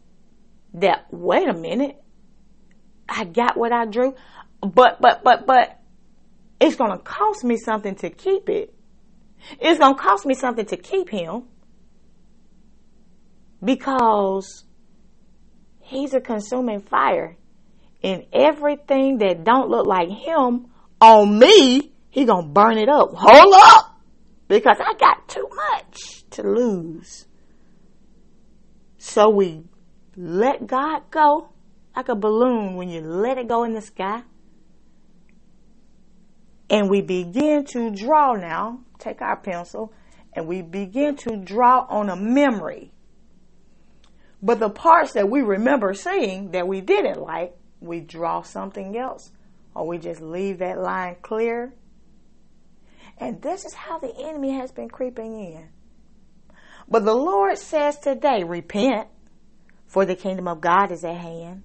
that, 0.76 1.06
wait 1.12 1.48
a 1.48 1.54
minute, 1.54 2.02
I 3.08 3.26
got 3.26 3.58
what 3.58 3.72
I 3.72 3.86
drew, 3.86 4.16
but, 4.62 5.02
but, 5.02 5.24
but, 5.24 5.46
but, 5.46 5.80
it's 6.60 6.78
gonna 6.78 6.98
cost 6.98 7.44
me 7.44 7.58
something 7.58 7.96
to 7.96 8.10
keep 8.10 8.50
it. 8.50 8.74
It's 9.60 9.80
gonna 9.80 9.98
cost 9.98 10.26
me 10.26 10.34
something 10.34 10.66
to 10.68 10.78
keep 10.78 11.10
him 11.10 11.44
because 13.64 14.64
he's 15.82 16.14
a 16.14 16.22
consuming 16.22 16.80
fire 16.80 17.36
and 18.02 18.26
everything 18.32 19.18
that 19.18 19.44
don't 19.44 19.70
look 19.70 19.86
like 19.86 20.10
him 20.10 20.68
on 21.02 21.38
me, 21.38 21.92
he 22.10 22.26
gonna 22.26 22.48
burn 22.48 22.78
it 22.78 22.88
up. 22.88 23.10
Hold 23.14 23.54
up! 23.66 23.93
Because 24.48 24.78
I 24.80 24.94
got 24.94 25.28
too 25.28 25.48
much 25.56 26.30
to 26.32 26.44
lose. 26.44 27.26
So 28.98 29.30
we 29.30 29.64
let 30.16 30.68
God 30.68 31.04
go 31.12 31.50
like 31.96 32.10
a 32.10 32.16
balloon 32.16 32.76
when 32.76 32.90
you 32.90 33.02
let 33.02 33.38
it 33.38 33.48
go 33.48 33.64
in 33.64 33.74
the 33.74 33.82
sky. 33.82 34.24
And 36.70 36.90
we 36.90 37.02
begin 37.02 37.66
to 37.66 37.92
draw 37.92 38.34
now, 38.34 38.80
take 38.98 39.22
our 39.22 39.38
pencil, 39.38 39.94
and 40.34 40.48
we 40.48 40.62
begin 40.62 41.16
to 41.18 41.38
draw 41.38 41.86
on 41.90 42.10
a 42.10 42.16
memory. 42.16 42.92
But 44.42 44.60
the 44.60 44.70
parts 44.70 45.14
that 45.14 45.30
we 45.30 45.42
remember 45.42 45.94
seeing 45.94 46.52
that 46.52 46.68
we 46.68 46.82
didn't 46.82 47.22
like, 47.22 47.56
we 47.80 48.00
draw 48.00 48.42
something 48.42 48.98
else. 48.98 49.32
Or 49.76 49.88
we 49.88 49.98
just 49.98 50.22
leave 50.22 50.60
that 50.60 50.80
line 50.80 51.18
clear 51.22 51.74
and 53.24 53.42
this 53.42 53.64
is 53.64 53.74
how 53.74 54.00
the 54.00 54.14
enemy 54.20 54.52
has 54.52 54.74
been 54.74 54.90
creeping 54.90 55.40
in. 55.40 55.70
But 56.90 57.06
the 57.06 57.14
Lord 57.14 57.58
says 57.58 57.98
today, 57.98 58.44
repent, 58.44 59.08
for 59.88 60.06
the 60.06 60.14
kingdom 60.14 60.46
of 60.46 60.60
God 60.60 60.92
is 60.92 61.06
at 61.06 61.16
hand. 61.16 61.64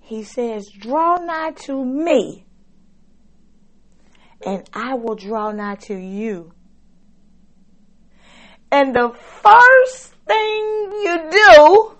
He 0.00 0.22
says, 0.22 0.68
draw 0.68 1.16
nigh 1.16 1.52
to 1.62 1.82
me, 1.82 2.44
and 4.44 4.68
I 4.74 4.94
will 4.94 5.14
draw 5.14 5.50
nigh 5.50 5.76
to 5.86 5.94
you. 5.94 6.52
And 8.70 8.94
the 8.94 9.14
first 9.42 10.12
thing 10.26 10.92
you 10.92 11.30
do 11.30 11.97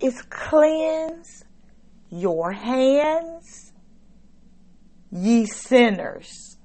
is 0.00 0.22
cleanse 0.22 1.44
your 2.10 2.52
hands, 2.52 3.72
ye 5.10 5.46
sinners. 5.46 6.56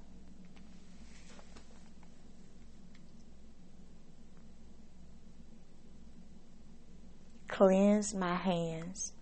Cleanse 7.48 8.14
my 8.16 8.36
hands. 8.36 9.14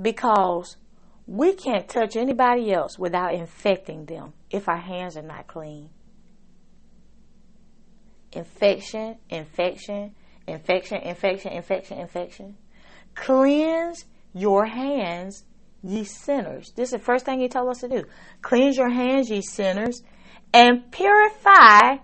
Because 0.00 0.76
we 1.26 1.52
can't 1.54 1.88
touch 1.88 2.16
anybody 2.16 2.72
else 2.72 2.98
without 2.98 3.34
infecting 3.34 4.06
them 4.06 4.32
if 4.50 4.68
our 4.68 4.78
hands 4.78 5.16
are 5.16 5.22
not 5.22 5.46
clean. 5.46 5.90
Infection, 8.32 9.16
infection, 9.28 10.14
infection, 10.50 10.98
infection, 11.02 11.52
infection, 11.52 11.98
infection. 11.98 12.56
Cleanse 13.14 14.04
your 14.32 14.66
hands, 14.66 15.44
ye 15.82 16.04
sinners. 16.04 16.72
This 16.76 16.88
is 16.88 16.92
the 16.92 17.04
first 17.04 17.24
thing 17.24 17.40
he 17.40 17.48
told 17.48 17.70
us 17.70 17.80
to 17.80 17.88
do. 17.88 18.04
Cleanse 18.42 18.76
your 18.76 18.90
hands, 18.90 19.30
ye 19.30 19.42
sinners, 19.42 20.02
and 20.52 20.90
purify 20.90 21.96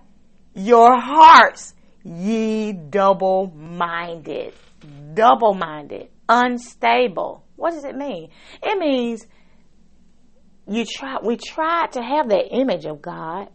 your 0.55 0.99
hearts, 0.99 1.75
ye 2.05 2.73
double 2.73 3.53
minded. 3.55 4.55
Double 5.15 5.55
minded. 5.55 6.09
Unstable. 6.29 7.45
What 7.57 7.73
does 7.73 7.85
it 7.85 7.97
mean? 7.97 8.31
It 8.63 8.79
means 8.79 9.27
you 10.69 10.85
try 10.85 11.19
we 11.23 11.37
tried 11.37 11.93
to 11.93 12.03
have 12.03 12.29
that 12.29 12.53
image 12.53 12.85
of 12.85 13.01
God, 13.01 13.49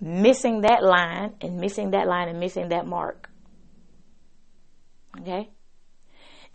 missing 0.00 0.62
that 0.62 0.82
line 0.82 1.34
and 1.40 1.58
missing 1.58 1.90
that 1.90 2.06
line 2.06 2.28
and 2.28 2.40
missing 2.40 2.68
that 2.70 2.86
mark. 2.86 3.29
Okay? 5.18 5.50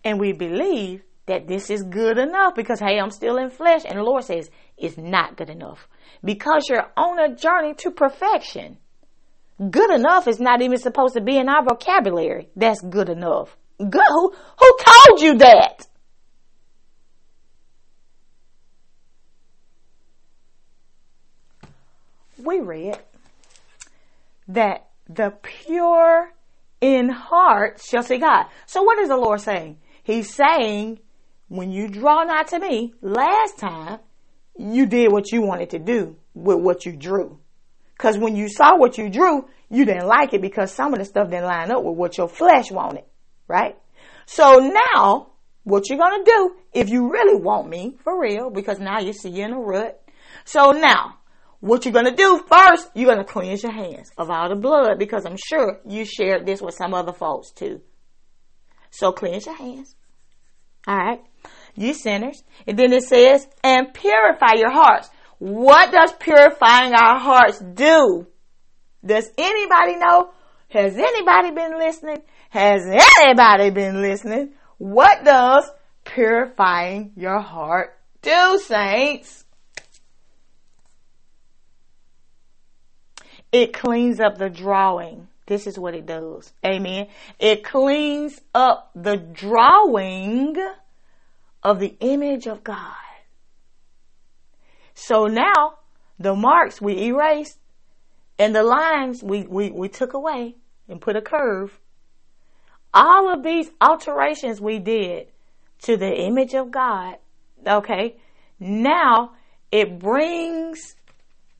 And 0.04 0.20
we 0.20 0.32
believe 0.32 1.02
that 1.26 1.48
this 1.48 1.70
is 1.70 1.82
good 1.82 2.18
enough 2.18 2.54
because, 2.54 2.80
hey, 2.80 2.98
I'm 2.98 3.10
still 3.10 3.36
in 3.36 3.50
flesh. 3.50 3.82
And 3.84 3.98
the 3.98 4.02
Lord 4.02 4.24
says 4.24 4.50
it's 4.76 4.96
not 4.96 5.36
good 5.36 5.50
enough 5.50 5.88
because 6.24 6.68
you're 6.68 6.90
on 6.96 7.18
a 7.18 7.34
journey 7.34 7.74
to 7.78 7.90
perfection. 7.90 8.78
Good 9.58 9.90
enough 9.90 10.28
is 10.28 10.38
not 10.38 10.62
even 10.62 10.78
supposed 10.78 11.14
to 11.14 11.20
be 11.20 11.36
in 11.36 11.48
our 11.48 11.64
vocabulary. 11.64 12.48
That's 12.54 12.80
good 12.80 13.08
enough. 13.08 13.56
Good. 13.78 14.02
Who, 14.08 14.34
who 14.58 14.76
told 14.84 15.20
you 15.20 15.38
that? 15.38 15.86
We 22.38 22.60
read 22.60 22.98
that 24.48 24.88
the 25.08 25.32
pure 25.42 26.32
in 26.80 27.08
heart 27.08 27.80
shall 27.82 28.02
see 28.02 28.18
God. 28.18 28.46
So 28.66 28.82
what 28.82 28.98
is 28.98 29.08
the 29.08 29.16
Lord 29.16 29.40
saying? 29.40 29.78
He's 30.02 30.34
saying, 30.34 31.00
when 31.48 31.70
you 31.70 31.88
draw 31.88 32.24
nigh 32.24 32.44
to 32.44 32.58
me, 32.58 32.94
last 33.00 33.58
time, 33.58 34.00
you 34.58 34.86
did 34.86 35.12
what 35.12 35.32
you 35.32 35.42
wanted 35.42 35.70
to 35.70 35.78
do 35.78 36.16
with 36.34 36.58
what 36.58 36.86
you 36.86 36.92
drew. 36.92 37.38
Cause 37.98 38.18
when 38.18 38.36
you 38.36 38.48
saw 38.48 38.76
what 38.76 38.98
you 38.98 39.08
drew, 39.08 39.48
you 39.70 39.84
didn't 39.84 40.06
like 40.06 40.34
it 40.34 40.42
because 40.42 40.70
some 40.70 40.92
of 40.92 40.98
the 40.98 41.04
stuff 41.04 41.30
didn't 41.30 41.46
line 41.46 41.70
up 41.70 41.82
with 41.82 41.96
what 41.96 42.18
your 42.18 42.28
flesh 42.28 42.70
wanted, 42.70 43.04
right? 43.48 43.76
So 44.26 44.58
now, 44.94 45.28
what 45.64 45.88
you're 45.88 45.98
gonna 45.98 46.24
do, 46.24 46.56
if 46.72 46.90
you 46.90 47.10
really 47.10 47.40
want 47.40 47.68
me, 47.68 47.96
for 48.04 48.20
real, 48.20 48.50
because 48.50 48.78
now 48.78 49.00
you 49.00 49.12
see 49.12 49.30
you're 49.30 49.48
in 49.48 49.54
a 49.54 49.58
rut. 49.58 50.02
So 50.44 50.72
now, 50.72 51.18
what 51.60 51.84
you're 51.84 51.94
gonna 51.94 52.14
do 52.14 52.42
first, 52.48 52.90
you're 52.94 53.08
gonna 53.08 53.24
cleanse 53.24 53.62
your 53.62 53.72
hands 53.72 54.10
of 54.18 54.30
all 54.30 54.48
the 54.48 54.56
blood 54.56 54.98
because 54.98 55.24
I'm 55.24 55.36
sure 55.36 55.80
you 55.86 56.04
shared 56.04 56.46
this 56.46 56.60
with 56.60 56.74
some 56.74 56.94
other 56.94 57.12
folks 57.12 57.50
too. 57.50 57.80
So 58.90 59.12
cleanse 59.12 59.46
your 59.46 59.56
hands. 59.56 59.94
Alright? 60.88 61.20
You 61.74 61.94
sinners. 61.94 62.42
And 62.66 62.78
then 62.78 62.92
it 62.92 63.02
says, 63.02 63.46
and 63.62 63.92
purify 63.92 64.54
your 64.56 64.72
hearts. 64.72 65.10
What 65.38 65.92
does 65.92 66.12
purifying 66.12 66.94
our 66.94 67.18
hearts 67.18 67.58
do? 67.58 68.26
Does 69.04 69.30
anybody 69.36 69.96
know? 69.96 70.30
Has 70.68 70.96
anybody 70.96 71.50
been 71.52 71.78
listening? 71.78 72.22
Has 72.50 72.82
anybody 73.18 73.70
been 73.70 74.00
listening? 74.00 74.54
What 74.78 75.24
does 75.24 75.70
purifying 76.04 77.12
your 77.16 77.40
heart 77.40 77.98
do, 78.22 78.58
saints? 78.58 79.44
It 83.52 83.72
cleans 83.72 84.20
up 84.20 84.38
the 84.38 84.50
drawing. 84.50 85.28
This 85.46 85.66
is 85.66 85.78
what 85.78 85.94
it 85.94 86.06
does. 86.06 86.52
Amen. 86.64 87.06
It 87.38 87.62
cleans 87.62 88.40
up 88.54 88.90
the 88.94 89.16
drawing 89.16 90.56
of 91.62 91.78
the 91.78 91.96
image 92.00 92.46
of 92.46 92.64
God. 92.64 92.94
So 94.94 95.26
now 95.26 95.78
the 96.18 96.34
marks 96.34 96.80
we 96.80 97.06
erased 97.06 97.58
and 98.38 98.54
the 98.54 98.62
lines 98.62 99.22
we, 99.22 99.42
we, 99.42 99.70
we 99.70 99.88
took 99.88 100.14
away 100.14 100.56
and 100.88 101.00
put 101.00 101.16
a 101.16 101.22
curve. 101.22 101.78
All 102.92 103.32
of 103.32 103.42
these 103.42 103.70
alterations 103.80 104.60
we 104.60 104.78
did 104.78 105.28
to 105.82 105.96
the 105.96 106.12
image 106.12 106.54
of 106.54 106.70
God, 106.70 107.16
okay, 107.66 108.16
now 108.58 109.32
it 109.70 109.98
brings 109.98 110.95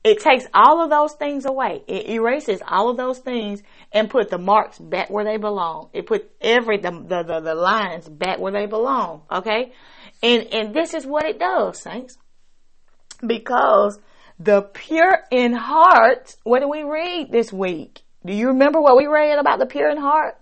it 0.03 0.19
takes 0.21 0.45
all 0.53 0.83
of 0.83 0.89
those 0.89 1.13
things 1.13 1.45
away. 1.45 1.83
It 1.87 2.09
erases 2.09 2.61
all 2.67 2.89
of 2.89 2.97
those 2.97 3.19
things 3.19 3.61
and 3.91 4.09
put 4.09 4.29
the 4.29 4.37
marks 4.37 4.79
back 4.79 5.09
where 5.09 5.25
they 5.25 5.37
belong. 5.37 5.89
It 5.93 6.05
put 6.05 6.31
every 6.39 6.77
the 6.77 6.91
the, 6.91 7.23
the, 7.23 7.39
the 7.41 7.55
lines 7.55 8.07
back 8.07 8.39
where 8.39 8.51
they 8.51 8.65
belong. 8.65 9.23
Okay, 9.31 9.73
and 10.23 10.47
and 10.53 10.73
this 10.73 10.93
is 10.93 11.05
what 11.05 11.25
it 11.25 11.39
does, 11.39 11.79
saints, 11.79 12.17
because 13.25 13.99
the 14.39 14.61
pure 14.61 15.23
in 15.31 15.53
heart. 15.53 16.35
What 16.43 16.61
do 16.61 16.69
we 16.69 16.83
read 16.83 17.31
this 17.31 17.51
week? 17.51 18.01
Do 18.25 18.33
you 18.33 18.47
remember 18.47 18.81
what 18.81 18.97
we 18.97 19.07
read 19.07 19.39
about 19.39 19.59
the 19.59 19.65
pure 19.65 19.89
in 19.89 19.97
heart? 19.97 20.37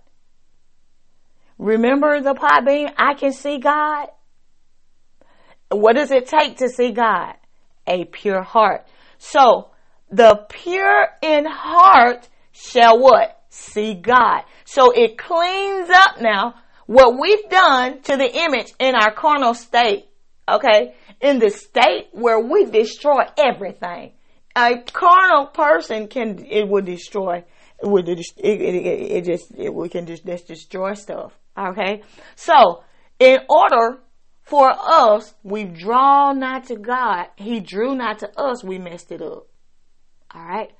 Remember 1.58 2.20
the 2.20 2.34
pot 2.34 2.64
being, 2.66 2.90
I 2.96 3.14
can 3.14 3.32
see 3.32 3.58
God. 3.58 4.08
What 5.70 5.94
does 5.94 6.10
it 6.10 6.26
take 6.26 6.58
to 6.58 6.68
see 6.68 6.92
God? 6.92 7.34
A 7.86 8.04
pure 8.04 8.42
heart. 8.42 8.86
So 9.18 9.70
the 10.10 10.46
pure 10.48 11.08
in 11.22 11.44
heart 11.46 12.28
shall 12.52 12.98
what? 12.98 13.42
See 13.50 13.94
God. 13.94 14.42
So 14.64 14.90
it 14.92 15.16
cleans 15.18 15.90
up 15.90 16.20
now 16.20 16.54
what 16.86 17.18
we've 17.20 17.48
done 17.48 18.00
to 18.02 18.16
the 18.16 18.30
image 18.44 18.72
in 18.78 18.94
our 18.94 19.12
carnal 19.12 19.54
state. 19.54 20.06
Okay. 20.48 20.94
In 21.20 21.38
the 21.38 21.50
state 21.50 22.08
where 22.12 22.40
we 22.40 22.66
destroy 22.66 23.22
everything. 23.36 24.12
A 24.54 24.78
carnal 24.92 25.46
person 25.46 26.08
can, 26.08 26.44
it 26.46 26.68
will 26.68 26.82
destroy, 26.82 27.44
it 27.82 27.86
would, 27.86 28.08
it, 28.08 28.20
it, 28.38 28.54
it, 28.54 29.24
just, 29.24 29.52
it 29.54 29.74
we 29.74 29.88
can 29.88 30.06
just, 30.06 30.24
just 30.24 30.48
destroy 30.48 30.94
stuff. 30.94 31.32
Okay. 31.58 32.02
So 32.36 32.82
in 33.18 33.38
order 33.48 34.00
for 34.46 34.70
us, 34.70 35.34
we 35.42 35.64
draw 35.64 36.32
not 36.32 36.66
to 36.66 36.76
God. 36.76 37.26
He 37.34 37.58
drew 37.58 37.96
not 37.96 38.20
to 38.20 38.30
us. 38.40 38.62
We 38.62 38.78
messed 38.78 39.10
it 39.10 39.20
up. 39.20 39.48
All 40.32 40.44
right. 40.44 40.70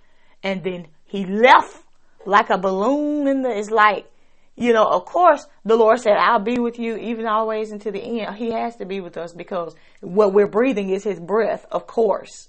And 0.41 0.62
then 0.62 0.87
he 1.05 1.27
left 1.27 1.83
like 2.25 2.49
a 2.51 2.59
balloon 2.59 3.27
in 3.27 3.43
the, 3.43 3.51
it's 3.51 3.71
like, 3.71 4.07
you 4.55 4.73
know, 4.73 4.85
of 4.87 5.05
course, 5.05 5.47
the 5.64 5.75
Lord 5.75 5.99
said, 5.99 6.17
I'll 6.17 6.39
be 6.39 6.61
with 6.61 6.79
you 6.79 6.97
even 6.97 7.27
always 7.27 7.73
into 7.73 7.91
the 7.91 8.01
end. 8.01 8.37
He 8.37 8.53
has 8.53 8.77
to 8.77 8.87
be 8.87 9.01
with 9.01 9.17
us 9.17 9.33
because 9.33 9.75
what 10.01 10.33
we're 10.33 10.47
breathing 10.47 10.91
is 10.91 11.03
his 11.03 11.19
breath, 11.19 11.67
of 11.73 11.89
course. 11.89 12.49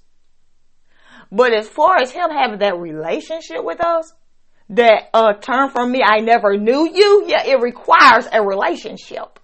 But 1.32 1.52
as 1.52 1.68
far 1.68 1.98
as 1.98 2.12
him 2.12 2.30
having 2.30 2.60
that 2.60 2.78
relationship 2.78 3.64
with 3.64 3.84
us, 3.84 4.14
that 4.70 5.10
uh, 5.16 5.34
term 5.34 5.72
from 5.72 5.92
me, 5.92 6.04
I 6.04 6.20
never 6.20 6.58
knew 6.58 6.88
you, 6.88 7.26
yeah, 7.28 7.44
it 7.44 7.60
requires 7.60 8.28
a 8.32 8.44
relationship. 8.44 9.40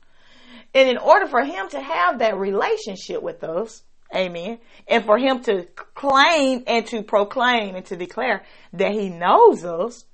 And 0.74 0.89
in 0.89 0.97
order 0.97 1.28
for 1.28 1.43
him 1.43 1.69
to 1.69 1.80
have 1.80 2.19
that 2.19 2.38
relationship 2.38 3.21
with 3.21 3.43
us, 3.43 3.84
amen, 4.13 4.59
and 4.88 5.05
for 5.05 5.17
him 5.17 5.41
to 5.43 5.67
claim 5.93 6.63
and 6.67 6.86
to 6.88 7.03
proclaim 7.03 7.76
and 7.76 7.86
to 7.86 7.95
declare 7.95 8.43
that 8.74 8.91
he 8.91 9.09
knows 9.09 9.63
us, 9.63 10.05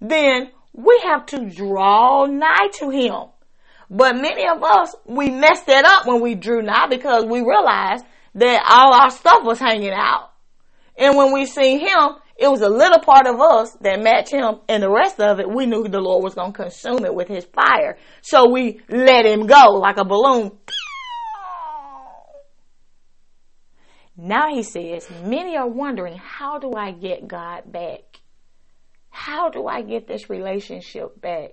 then 0.00 0.50
we 0.72 1.00
have 1.04 1.26
to 1.26 1.50
draw 1.50 2.26
nigh 2.26 2.68
to 2.74 2.90
him. 2.90 3.28
But 3.90 4.16
many 4.16 4.46
of 4.46 4.62
us, 4.62 4.94
we 5.04 5.30
messed 5.30 5.66
that 5.66 5.84
up 5.84 6.06
when 6.06 6.20
we 6.20 6.34
drew 6.34 6.62
nigh 6.62 6.86
because 6.88 7.24
we 7.24 7.40
realized 7.40 8.04
that 8.34 8.64
all 8.68 8.94
our 8.94 9.10
stuff 9.10 9.44
was 9.44 9.58
hanging 9.58 9.92
out. 9.92 10.30
And 10.96 11.16
when 11.16 11.32
we 11.32 11.46
see 11.46 11.78
him, 11.78 12.16
it 12.36 12.48
was 12.48 12.62
a 12.62 12.68
little 12.68 12.98
part 12.98 13.26
of 13.26 13.40
us 13.40 13.72
that 13.80 14.02
matched 14.02 14.32
him 14.32 14.60
and 14.68 14.82
the 14.82 14.90
rest 14.90 15.20
of 15.20 15.38
it, 15.38 15.48
we 15.48 15.66
knew 15.66 15.86
the 15.86 16.00
Lord 16.00 16.24
was 16.24 16.34
going 16.34 16.52
to 16.52 16.62
consume 16.62 17.04
it 17.04 17.14
with 17.14 17.28
his 17.28 17.44
fire. 17.44 17.96
So 18.22 18.50
we 18.50 18.80
let 18.88 19.24
him 19.24 19.46
go 19.46 19.72
like 19.74 19.98
a 19.98 20.04
balloon. 20.04 20.52
Now 24.16 24.48
he 24.48 24.62
says, 24.62 25.08
many 25.24 25.56
are 25.56 25.68
wondering, 25.68 26.16
how 26.16 26.58
do 26.58 26.72
I 26.76 26.92
get 26.92 27.26
God 27.26 27.70
back? 27.70 28.20
How 29.10 29.48
do 29.48 29.66
I 29.66 29.82
get 29.82 30.06
this 30.06 30.28
relationship 30.30 31.20
back? 31.20 31.52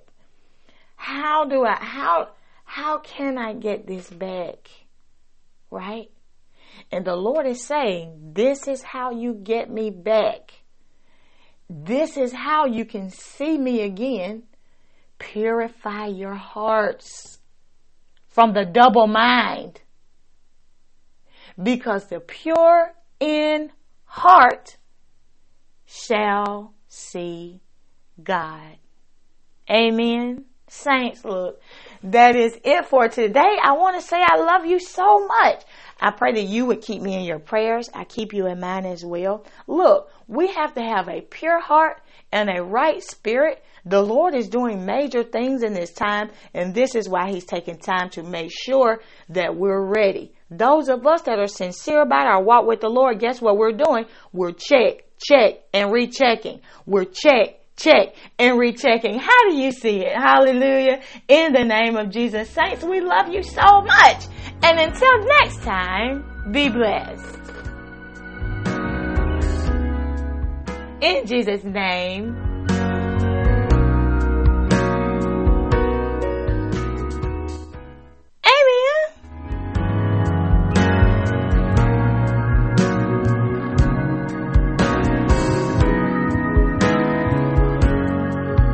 How 0.95 1.45
do 1.45 1.63
I, 1.63 1.77
how, 1.79 2.29
how 2.63 2.99
can 2.99 3.37
I 3.37 3.53
get 3.53 3.87
this 3.87 4.09
back? 4.09 4.69
Right? 5.69 6.09
And 6.91 7.05
the 7.05 7.15
Lord 7.15 7.47
is 7.47 7.65
saying, 7.65 8.33
this 8.33 8.67
is 8.67 8.83
how 8.83 9.11
you 9.11 9.33
get 9.33 9.69
me 9.69 9.89
back. 9.89 10.51
This 11.73 12.17
is 12.17 12.33
how 12.33 12.65
you 12.65 12.83
can 12.83 13.09
see 13.09 13.57
me 13.57 13.83
again. 13.83 14.43
Purify 15.19 16.07
your 16.07 16.35
hearts 16.35 17.39
from 18.27 18.51
the 18.51 18.65
double 18.65 19.07
mind. 19.07 19.79
Because 21.61 22.07
the 22.07 22.19
pure 22.19 22.93
in 23.21 23.71
heart 24.03 24.75
shall 25.85 26.73
see 26.89 27.61
God. 28.21 28.75
Amen. 29.69 30.43
Saints, 30.67 31.23
look, 31.23 31.61
that 32.03 32.35
is 32.35 32.57
it 32.63 32.85
for 32.85 33.07
today. 33.07 33.57
I 33.61 33.73
want 33.73 33.99
to 33.99 34.05
say 34.05 34.17
I 34.19 34.37
love 34.37 34.65
you 34.65 34.79
so 34.79 35.25
much. 35.27 35.63
I 35.99 36.11
pray 36.11 36.33
that 36.33 36.43
you 36.43 36.65
would 36.65 36.81
keep 36.81 37.01
me 37.01 37.15
in 37.15 37.23
your 37.23 37.39
prayers. 37.39 37.89
I 37.93 38.05
keep 38.05 38.33
you 38.33 38.47
in 38.47 38.59
mind 38.59 38.87
as 38.87 39.05
well. 39.05 39.45
Look, 39.67 40.11
we 40.27 40.47
have 40.47 40.73
to 40.73 40.81
have 40.81 41.07
a 41.07 41.21
pure 41.21 41.61
heart 41.61 42.01
and 42.31 42.49
a 42.49 42.63
right 42.63 43.03
spirit. 43.03 43.63
The 43.85 44.01
Lord 44.01 44.35
is 44.35 44.47
doing 44.47 44.85
major 44.85 45.23
things 45.23 45.63
in 45.63 45.73
this 45.73 45.91
time, 45.91 46.29
and 46.53 46.73
this 46.73 46.95
is 46.95 47.09
why 47.09 47.31
He's 47.31 47.45
taking 47.45 47.77
time 47.77 48.09
to 48.11 48.23
make 48.23 48.51
sure 48.51 49.01
that 49.29 49.55
we're 49.55 49.83
ready. 49.83 50.33
Those 50.49 50.89
of 50.89 51.05
us 51.07 51.23
that 51.23 51.39
are 51.39 51.47
sincere 51.47 52.01
about 52.01 52.27
our 52.27 52.43
walk 52.43 52.67
with 52.67 52.81
the 52.81 52.89
Lord, 52.89 53.19
guess 53.19 53.41
what 53.41 53.57
we're 53.57 53.71
doing? 53.71 54.05
We're 54.33 54.51
check, 54.51 55.03
check, 55.19 55.61
and 55.73 55.91
rechecking. 55.91 56.61
We're 56.85 57.05
check, 57.05 57.60
check, 57.81 58.13
and 58.39 58.57
rechecking. 58.57 59.19
How 59.19 59.49
do 59.49 59.55
you 59.55 59.71
see 59.71 60.01
it? 60.05 60.15
Hallelujah. 60.15 61.01
In 61.27 61.53
the 61.53 61.63
name 61.63 61.97
of 61.97 62.09
Jesus. 62.09 62.49
Saints, 62.49 62.83
we 62.83 63.01
love 63.01 63.29
you 63.29 63.43
so 63.43 63.81
much. 63.81 64.25
And 64.63 64.79
until 64.79 65.25
next 65.25 65.61
time, 65.63 66.51
be 66.51 66.69
blessed. 66.69 67.39
In 71.01 71.25
Jesus' 71.25 71.63
name. 71.63 72.50